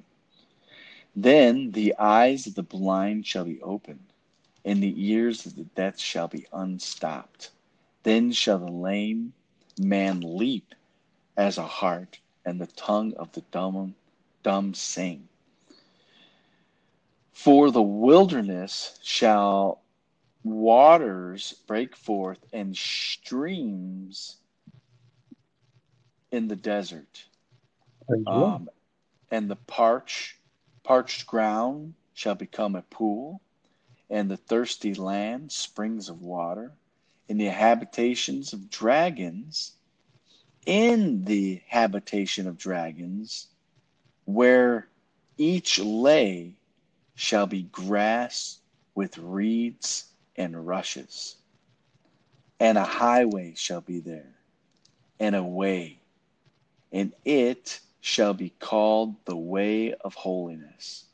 [1.15, 4.13] Then the eyes of the blind shall be opened,
[4.65, 7.51] and the ears of the deaf shall be unstopped.
[8.03, 9.33] Then shall the lame
[9.79, 10.73] man leap
[11.37, 13.95] as a hart, and the tongue of the dumb,
[14.43, 15.27] dumb sing.
[17.33, 19.81] For the wilderness shall
[20.43, 24.37] waters break forth and streams
[26.31, 27.25] in the desert.
[28.07, 28.55] Praise the Lord.
[28.55, 28.69] Um,
[29.31, 30.37] and the parch,
[30.83, 33.41] parched ground shall become a pool,
[34.09, 36.71] and the thirsty land springs of water,
[37.29, 39.73] and the habitations of dragons,
[40.65, 43.47] in the habitation of dragons,
[44.25, 44.87] where
[45.37, 46.55] each lay
[47.15, 48.59] shall be grass
[48.95, 50.05] with reeds
[50.35, 51.37] and rushes,
[52.59, 54.35] and a highway shall be there,
[55.19, 55.99] and a way,
[56.91, 61.05] and it shall be called the way of holiness.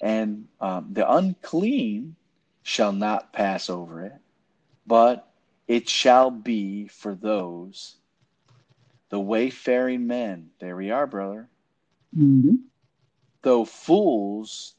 [0.00, 2.16] And um, the unclean
[2.62, 4.14] shall not pass over it,
[4.86, 5.30] but
[5.68, 7.96] it shall be for those
[9.10, 10.50] the wayfaring men.
[10.60, 11.48] There we are, brother.
[12.16, 12.56] Mm-hmm.
[13.42, 14.74] Though fools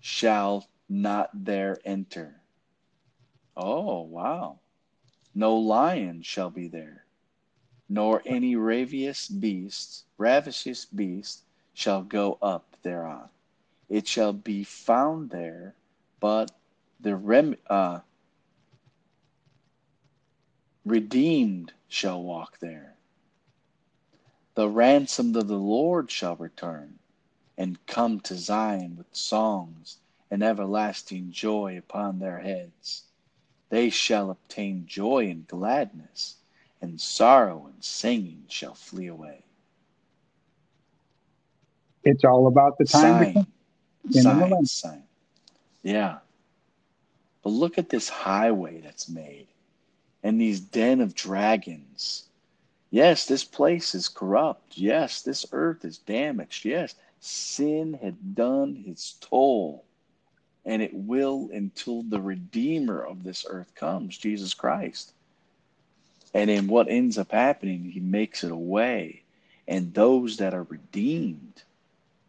[0.00, 2.40] shall not there enter.
[3.56, 4.60] Oh, wow.
[5.34, 7.04] No lion shall be there,
[7.88, 11.42] nor any ravious beast, ravishes beast
[11.74, 13.28] shall go up thereon.
[13.88, 15.74] It shall be found there,
[16.20, 16.50] but
[17.00, 18.00] the rem, uh,
[20.84, 22.94] redeemed shall walk there.
[24.54, 26.98] The ransomed of the Lord shall return
[27.58, 29.98] and come to Zion with songs
[30.30, 33.04] and everlasting joy upon their heads.
[33.68, 36.36] They shall obtain joy and gladness,
[36.80, 39.44] and sorrow and singing shall flee away.
[42.04, 43.34] It's all about the time.
[43.34, 43.46] Sign,
[44.10, 45.02] sign, sign.
[45.82, 46.18] Yeah.
[47.42, 49.46] But look at this highway that's made
[50.22, 52.24] and these den of dragons.
[52.90, 54.76] Yes, this place is corrupt.
[54.76, 56.64] Yes, this earth is damaged.
[56.64, 59.84] Yes, sin had done its toll.
[60.64, 65.12] And it will until the Redeemer of this earth comes, Jesus Christ.
[66.34, 69.22] And in what ends up happening, he makes it a way.
[69.68, 71.62] And those that are redeemed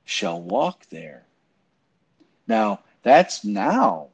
[0.05, 1.26] shall walk there.
[2.47, 4.09] Now, that's now.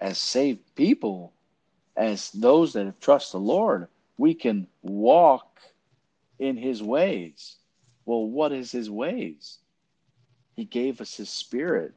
[0.00, 1.32] As saved people,
[1.94, 5.60] as those that have trust the Lord, we can walk
[6.38, 7.56] in his ways.
[8.06, 9.58] Well, what is his ways?
[10.56, 11.92] He gave us his spirit.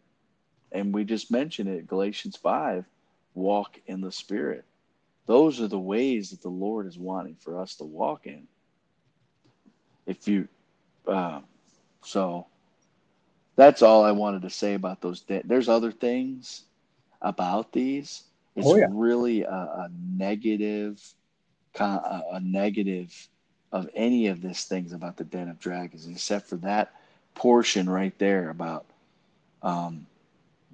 [0.72, 2.85] And we just mentioned it, Galatians 5
[3.35, 4.65] walk in the spirit.
[5.26, 8.48] Those are the ways that the Lord is wanting for us to walk in.
[10.06, 10.48] If you,
[11.07, 11.40] uh,
[12.03, 12.48] so
[13.55, 15.21] that's all I wanted to say about those.
[15.21, 16.63] De- There's other things
[17.21, 18.23] about these
[18.55, 18.88] it's oh, yeah.
[18.91, 21.01] really a, a negative,
[21.80, 23.27] a negative
[23.71, 26.93] of any of these things about the den of dragons, except for that
[27.34, 28.85] portion right there about
[29.63, 30.05] um,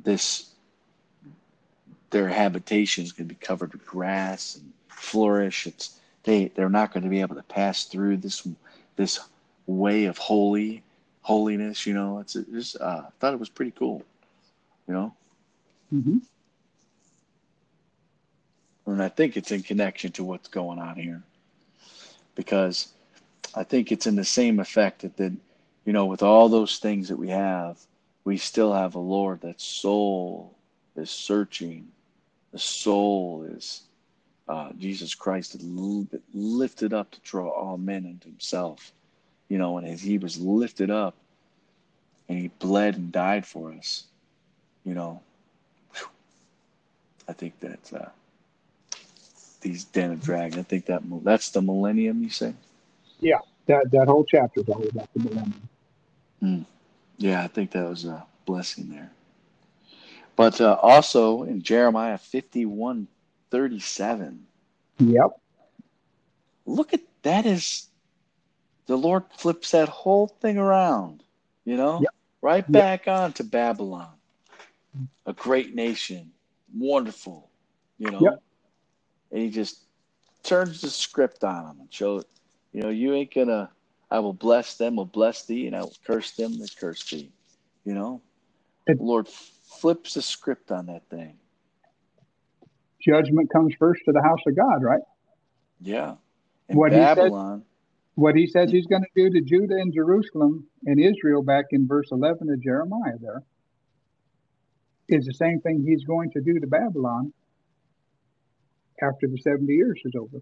[0.03, 0.47] this.
[2.09, 5.67] Their habitation is going to be covered with grass and flourish.
[5.67, 8.45] It's they they're not going to be able to pass through this
[8.95, 9.19] this
[9.67, 10.83] way of holy
[11.29, 11.85] holiness.
[11.85, 14.03] You know, it's just uh, I thought it was pretty cool.
[14.87, 15.15] You know.
[15.93, 16.17] Mm-hmm.
[18.87, 21.21] And I think it's in connection to what's going on here.
[22.33, 22.91] Because
[23.53, 25.33] I think it's in the same effect that, that
[25.85, 27.77] you know, with all those things that we have,
[28.23, 30.55] we still have a Lord that soul
[30.95, 31.87] is searching.
[32.51, 33.83] The soul is
[34.47, 35.55] uh, Jesus Christ
[36.33, 38.91] lifted up to draw all men unto himself.
[39.49, 41.15] You know, and as he was lifted up
[42.29, 44.05] and he bled and died for us,
[44.85, 45.21] you know,
[47.27, 48.09] I think that uh,
[49.61, 50.57] these den of dragons.
[50.57, 52.23] I think that that's the millennium.
[52.23, 52.53] You say?
[53.19, 55.69] Yeah, that that whole chapter is all about the millennium.
[56.41, 56.65] Mm.
[57.17, 59.11] Yeah, I think that was a blessing there.
[60.35, 63.07] But uh, also in Jeremiah fifty-one
[63.51, 64.45] thirty-seven.
[64.99, 65.31] Yep.
[66.65, 67.87] Look at that is
[68.89, 71.23] the Lord flips that whole thing around,
[71.63, 72.13] you know, yep.
[72.41, 72.71] right yep.
[72.71, 74.11] back on to Babylon,
[75.25, 76.31] a great nation,
[76.73, 77.49] wonderful,
[77.97, 78.19] you know.
[78.21, 78.43] Yep
[79.31, 79.85] and he just
[80.43, 82.25] turns the script on them and shows,
[82.73, 83.69] you know, you ain't gonna.
[84.11, 87.31] I will bless them, will bless thee, and I will curse them that curse thee.
[87.85, 88.21] You know,
[88.87, 91.37] the Lord flips the script on that thing.
[92.99, 95.01] Judgment comes first to the house of God, right?
[95.79, 96.15] Yeah.
[96.67, 97.63] In what Babylon.
[98.19, 101.87] What he says he's going to do to Judah and Jerusalem and Israel back in
[101.87, 103.43] verse 11 of Jeremiah there
[105.07, 107.31] is the same thing he's going to do to Babylon
[109.01, 110.41] after the 70 years is over.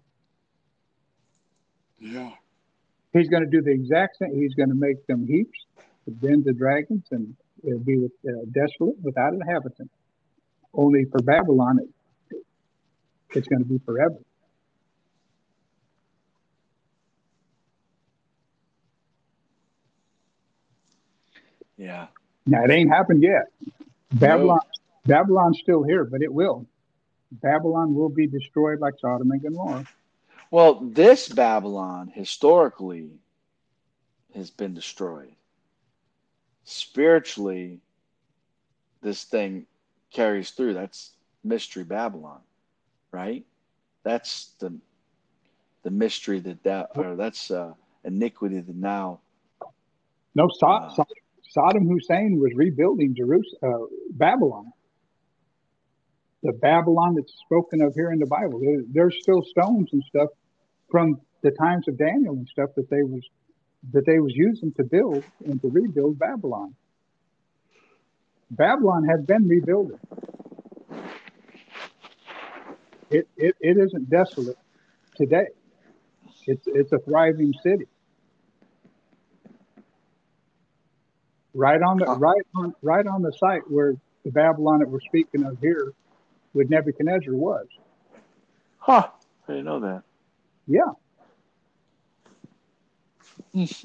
[2.00, 2.32] Yeah.
[3.12, 4.34] He's going to do the exact same.
[4.34, 5.64] He's going to make them heaps,
[6.20, 9.90] dens of dragons, and it'll be with, uh, desolate without inhabitant.
[10.74, 12.44] Only for Babylon, it,
[13.36, 14.18] it's going to be forever.
[21.78, 22.08] Yeah.
[22.46, 23.44] Now it ain't happened yet.
[24.12, 24.60] Babylon,
[25.06, 25.14] no.
[25.16, 26.66] Babylon's still here, but it will.
[27.30, 29.86] Babylon will be destroyed like Sodom and Gomorrah.
[30.50, 33.10] Well, this Babylon historically
[34.34, 35.32] has been destroyed.
[36.64, 37.80] Spiritually,
[39.02, 39.66] this thing
[40.10, 40.74] carries through.
[40.74, 41.12] That's
[41.44, 42.40] mystery Babylon,
[43.12, 43.44] right?
[44.04, 44.72] That's the
[45.82, 47.74] the mystery that that or that's uh,
[48.04, 49.20] iniquity that now.
[50.34, 51.04] No, so- uh,
[51.56, 54.72] Saddam Hussein was rebuilding Jerusalem, uh, Babylon
[56.42, 58.60] the Babylon that's spoken of here in the Bible.
[58.60, 60.28] There, there's still stones and stuff
[60.90, 63.22] from the times of Daniel and stuff that they was
[63.92, 66.74] that they was using to build and to rebuild Babylon.
[68.50, 70.00] Babylon had been rebuilding.
[73.10, 74.58] It, it, it isn't desolate
[75.16, 75.46] today.
[76.46, 77.86] It's it's a thriving city.
[81.58, 83.94] Right on the right on right on the site where
[84.24, 85.92] the Babylon that we're speaking of here
[86.54, 87.66] with Nebuchadnezzar was.
[88.78, 89.08] Huh.
[89.48, 90.02] I didn't know that.
[90.66, 90.82] Yeah.
[93.54, 93.66] All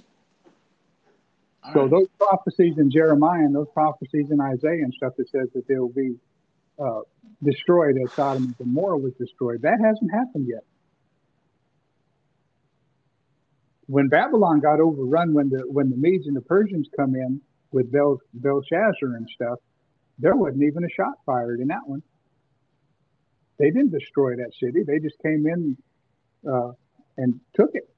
[1.74, 1.91] So right.
[1.91, 5.90] those prophecies in Jeremiah and those prophecies in Isaiah and stuff that says that they'll
[5.90, 6.16] be
[6.84, 7.02] uh,
[7.44, 10.64] destroyed as Sodom and Gomorrah was destroyed, that hasn't happened yet.
[13.88, 17.41] When Babylon got overrun, when the when the Medes and the Persians come in
[17.74, 19.60] with Bel, Belshazzar and stuff,
[20.20, 22.04] there wasn't even a shot fired in that one.
[23.58, 25.78] They didn't destroy that city; they just came in
[26.50, 26.72] uh,
[27.18, 27.90] and took it.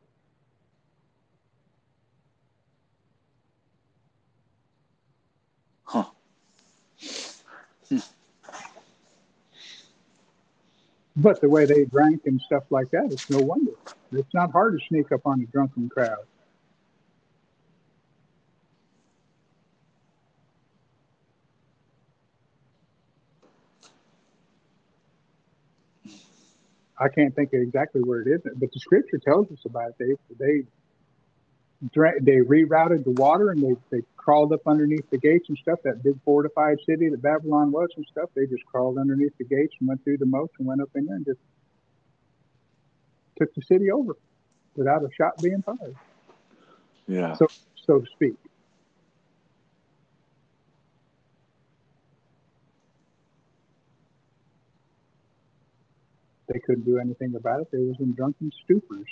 [5.84, 6.06] Huh.
[11.18, 13.72] But the way they drank and stuff like that, it's no wonder.
[14.12, 16.26] It's not hard to sneak up on a drunken crowd.
[26.98, 30.20] I can't think of exactly where it is, but the scripture tells us about it.
[30.38, 30.64] They they
[32.22, 35.80] they rerouted the water and they, they crawled up underneath the gates and stuff.
[35.84, 38.30] That big fortified city that Babylon was and stuff.
[38.36, 41.06] They just crawled underneath the gates and went through the moats and went up in
[41.06, 41.40] there and just
[43.38, 44.16] took the city over
[44.76, 45.96] without a shot being fired,
[47.08, 47.34] Yeah.
[47.36, 48.36] so so to speak.
[56.48, 57.72] They couldn't do anything about it.
[57.72, 59.06] They was in drunken stupors.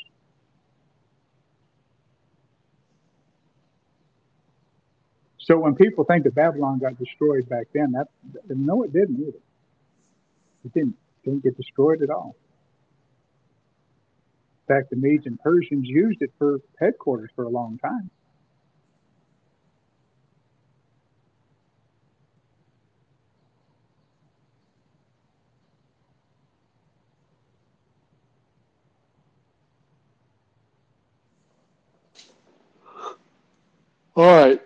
[5.39, 8.07] So when people think that Babylon got destroyed back then, that
[8.47, 9.39] no, it didn't either.
[10.63, 10.95] It didn't
[11.25, 12.35] didn't get destroyed at all.
[14.67, 18.09] In fact, the Medes and Persians used it for headquarters for a long time.
[34.15, 34.61] All right.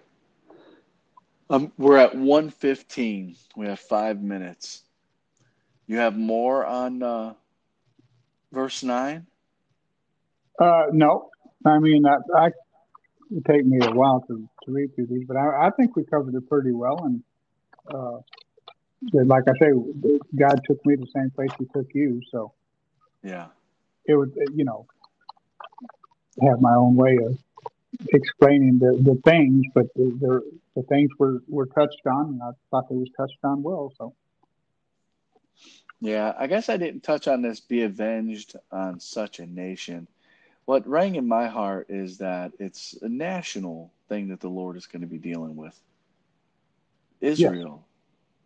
[1.49, 3.35] Um, we're at 115.
[3.55, 4.83] We have five minutes.
[5.87, 7.33] You have more on uh,
[8.51, 9.25] verse 9?
[10.59, 11.29] Uh, no,
[11.65, 12.47] I mean, I, I
[13.29, 16.03] it take me a while to, to read through these, but I, I think we
[16.05, 17.03] covered it pretty well.
[17.05, 17.23] And
[17.93, 18.19] uh,
[19.13, 19.71] like I say,
[20.35, 22.53] God took me the same place He took you, so
[23.23, 23.47] Yeah.
[24.05, 24.87] it would, you know,
[26.41, 27.37] have my own way of
[28.13, 30.41] explaining the, the things, but the, the
[30.75, 33.93] the things were were touched on, and I thought they was touched on well.
[33.97, 34.13] So
[36.01, 40.07] Yeah, I guess I didn't touch on this be avenged on such a nation.
[40.65, 44.87] What rang in my heart is that it's a national thing that the Lord is
[44.87, 45.79] going to be dealing with.
[47.21, 47.87] Israel.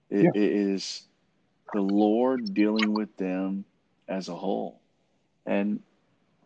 [0.09, 0.31] It, Yeah.
[0.33, 1.03] it is
[1.73, 3.65] the Lord dealing with them
[4.07, 4.81] as a whole.
[5.45, 5.81] And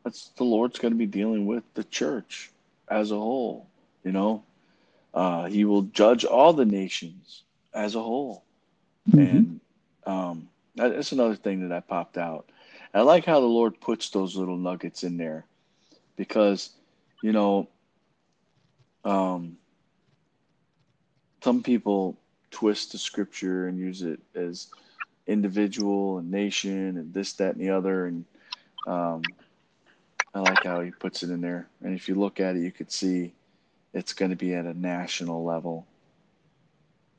[0.03, 2.51] that's the Lord's going to be dealing with the church
[2.89, 3.67] as a whole,
[4.03, 4.43] you know.
[5.13, 7.43] Uh, he will judge all the nations
[7.73, 8.43] as a whole.
[9.15, 9.59] And
[10.05, 12.45] um, that- that's another thing that I popped out.
[12.93, 15.45] I like how the Lord puts those little nuggets in there
[16.15, 16.71] because,
[17.21, 17.67] you know,
[19.03, 19.57] um,
[21.43, 22.17] some people
[22.51, 24.67] twist the scripture and use it as
[25.27, 28.05] individual and nation and this, that, and the other.
[28.05, 28.25] And
[28.85, 29.35] um,
[30.35, 31.67] I like how he puts it in there.
[31.81, 33.33] And if you look at it, you could see
[33.93, 35.87] it's going to be at a national level.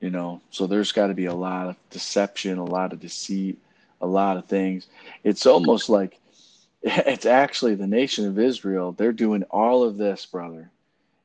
[0.01, 3.59] You know so there's got to be a lot of deception a lot of deceit
[4.03, 4.87] a lot of things.
[5.25, 6.19] It's almost like
[6.83, 10.71] it's actually the nation of israel they're doing all of this brother.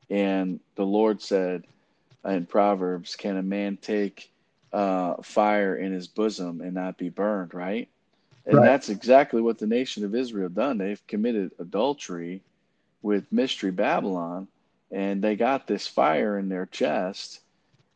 [0.10, 1.66] And the lord said
[2.26, 4.32] in proverbs can a man take
[4.72, 7.54] uh, fire in his bosom and not be burned?
[7.54, 7.90] Right
[8.46, 8.66] and Right.
[8.66, 10.78] that's exactly what the nation of israel done.
[10.78, 12.44] They've committed adultery
[13.02, 14.48] with mystery babylon
[14.92, 17.42] and they got this fire in their chest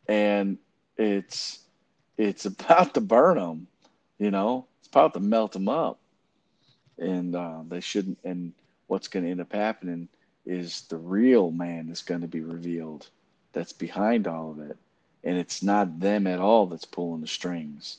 [0.08, 0.58] and
[0.96, 1.60] it's
[2.18, 3.68] it's about to burn them
[4.18, 4.66] you know?
[4.80, 5.98] It's about to melt them up.
[6.98, 8.52] And uh, they shouldn't and
[8.88, 10.08] what's going to end up happening
[10.46, 13.08] is the real man is going to be revealed
[13.52, 14.78] that's behind all of it.
[15.24, 17.98] And it's not them at all that's pulling the strings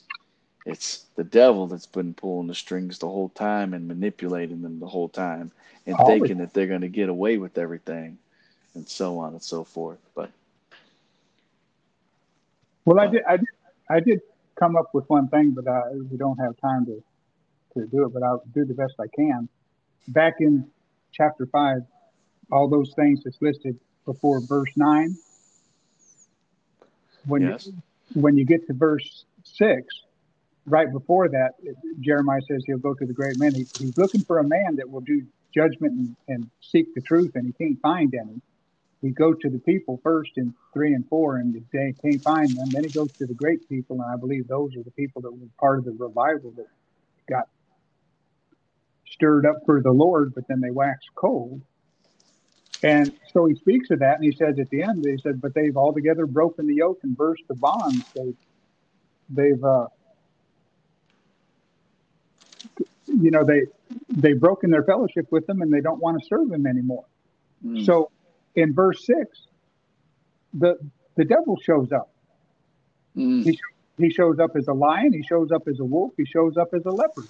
[0.68, 4.86] It's the devil that's been pulling the strings the whole time and manipulating them the
[4.86, 5.50] whole time
[5.86, 8.18] and thinking that they're going to get away with everything
[8.74, 9.98] and so on and so forth.
[10.14, 10.30] But
[12.84, 13.48] Well, I did, I did,
[13.88, 14.20] I did
[14.56, 17.02] come up with one thing, but uh, we don't have time to,
[17.74, 18.12] to do it.
[18.12, 19.48] But I'll do the best I can.
[20.08, 20.70] Back in
[21.12, 21.78] chapter five,
[22.52, 25.16] all those things that's listed before verse nine.
[27.24, 27.72] When yes, you,
[28.20, 30.02] when you get to verse six,
[30.68, 31.52] right before that,
[32.00, 33.54] Jeremiah says he'll go to the great men.
[33.54, 35.22] He, he's looking for a man that will do
[35.54, 38.40] judgment and, and seek the truth, and he can't find any.
[39.00, 42.72] He goes to the people first in three and four, and they can't find them.
[42.72, 45.32] Then he goes to the great people, and I believe those are the people that
[45.32, 46.66] were part of the revival that
[47.30, 47.44] got
[49.06, 51.62] stirred up for the Lord, but then they waxed cold.
[52.82, 55.54] And so he speaks of that, and he says at the end, he said, "But
[55.54, 58.04] they've altogether broken the yoke and burst the bonds.
[58.14, 58.36] They've
[59.30, 59.86] they've, uh,
[63.20, 63.62] you know, they
[64.08, 67.04] they've broken their fellowship with them, and they don't want to serve him anymore."
[67.64, 67.84] Mm.
[67.84, 68.10] So
[68.54, 69.46] in verse six,
[70.54, 70.78] the
[71.16, 72.10] the devil shows up.
[73.16, 73.44] Mm.
[73.44, 73.58] He
[73.98, 75.12] he shows up as a lion.
[75.12, 76.12] He shows up as a wolf.
[76.16, 77.26] He shows up as a leopard.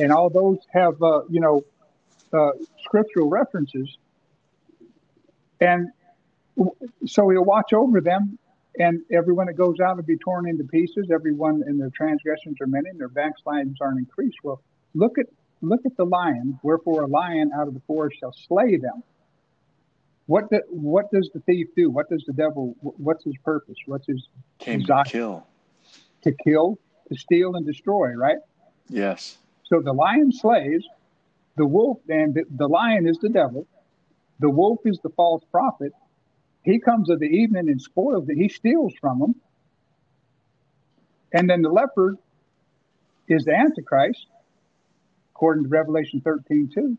[0.00, 1.64] And all those have uh, you know
[2.32, 2.52] uh,
[2.84, 3.98] scriptural references.
[5.60, 5.90] And
[7.06, 8.38] so he'll watch over them,
[8.78, 11.08] and everyone that goes out will be torn into pieces.
[11.12, 14.38] Everyone in their transgressions are many, and their backslidings are increased.
[14.42, 14.62] Well,
[14.94, 15.26] look at
[15.60, 16.58] look at the lion.
[16.62, 19.02] Wherefore a lion out of the forest shall slay them.
[20.26, 21.90] What the, what does the thief do?
[21.90, 22.74] What does the devil?
[22.80, 23.76] What's his purpose?
[23.86, 24.28] What's his
[24.58, 25.46] Came to kill.
[26.22, 26.78] to kill,
[27.08, 28.12] to steal, and destroy?
[28.14, 28.38] Right.
[28.88, 29.36] Yes.
[29.64, 30.84] So the lion slays,
[31.56, 33.66] the wolf, and the, the lion is the devil.
[34.38, 35.92] The wolf is the false prophet.
[36.62, 38.36] He comes of the evening and spoils it.
[38.36, 39.34] He steals from them.
[41.32, 42.18] And then the leopard
[43.28, 44.26] is the Antichrist,
[45.34, 46.98] according to Revelation 13 2.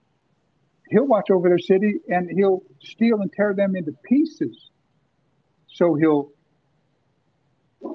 [0.90, 4.70] He'll watch over their city and he'll steal and tear them into pieces.
[5.68, 6.32] So he'll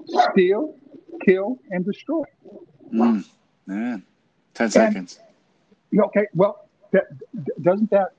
[0.07, 0.75] steal,
[1.25, 2.25] kill, and destroy.
[2.93, 3.25] Mm.
[3.67, 4.03] Man.
[4.55, 5.21] Ten seconds.
[5.97, 7.05] Okay, well, that,
[7.63, 8.13] doesn't that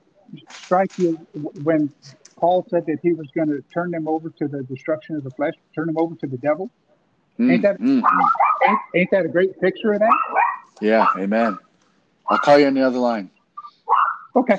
[0.48, 1.16] strike you
[1.62, 1.92] when
[2.40, 5.30] Paul said that he was going to turn them over to the destruction of the
[5.30, 6.70] flesh, turn them over to the devil?
[7.38, 7.52] Mm.
[7.52, 8.02] Ain't that- Mm.
[8.66, 10.18] Ain't, ain't that a great picture of that?
[10.80, 11.06] Yeah.
[11.18, 11.58] Amen.
[12.28, 13.30] I'll call you on the other line.
[14.36, 14.58] Okay.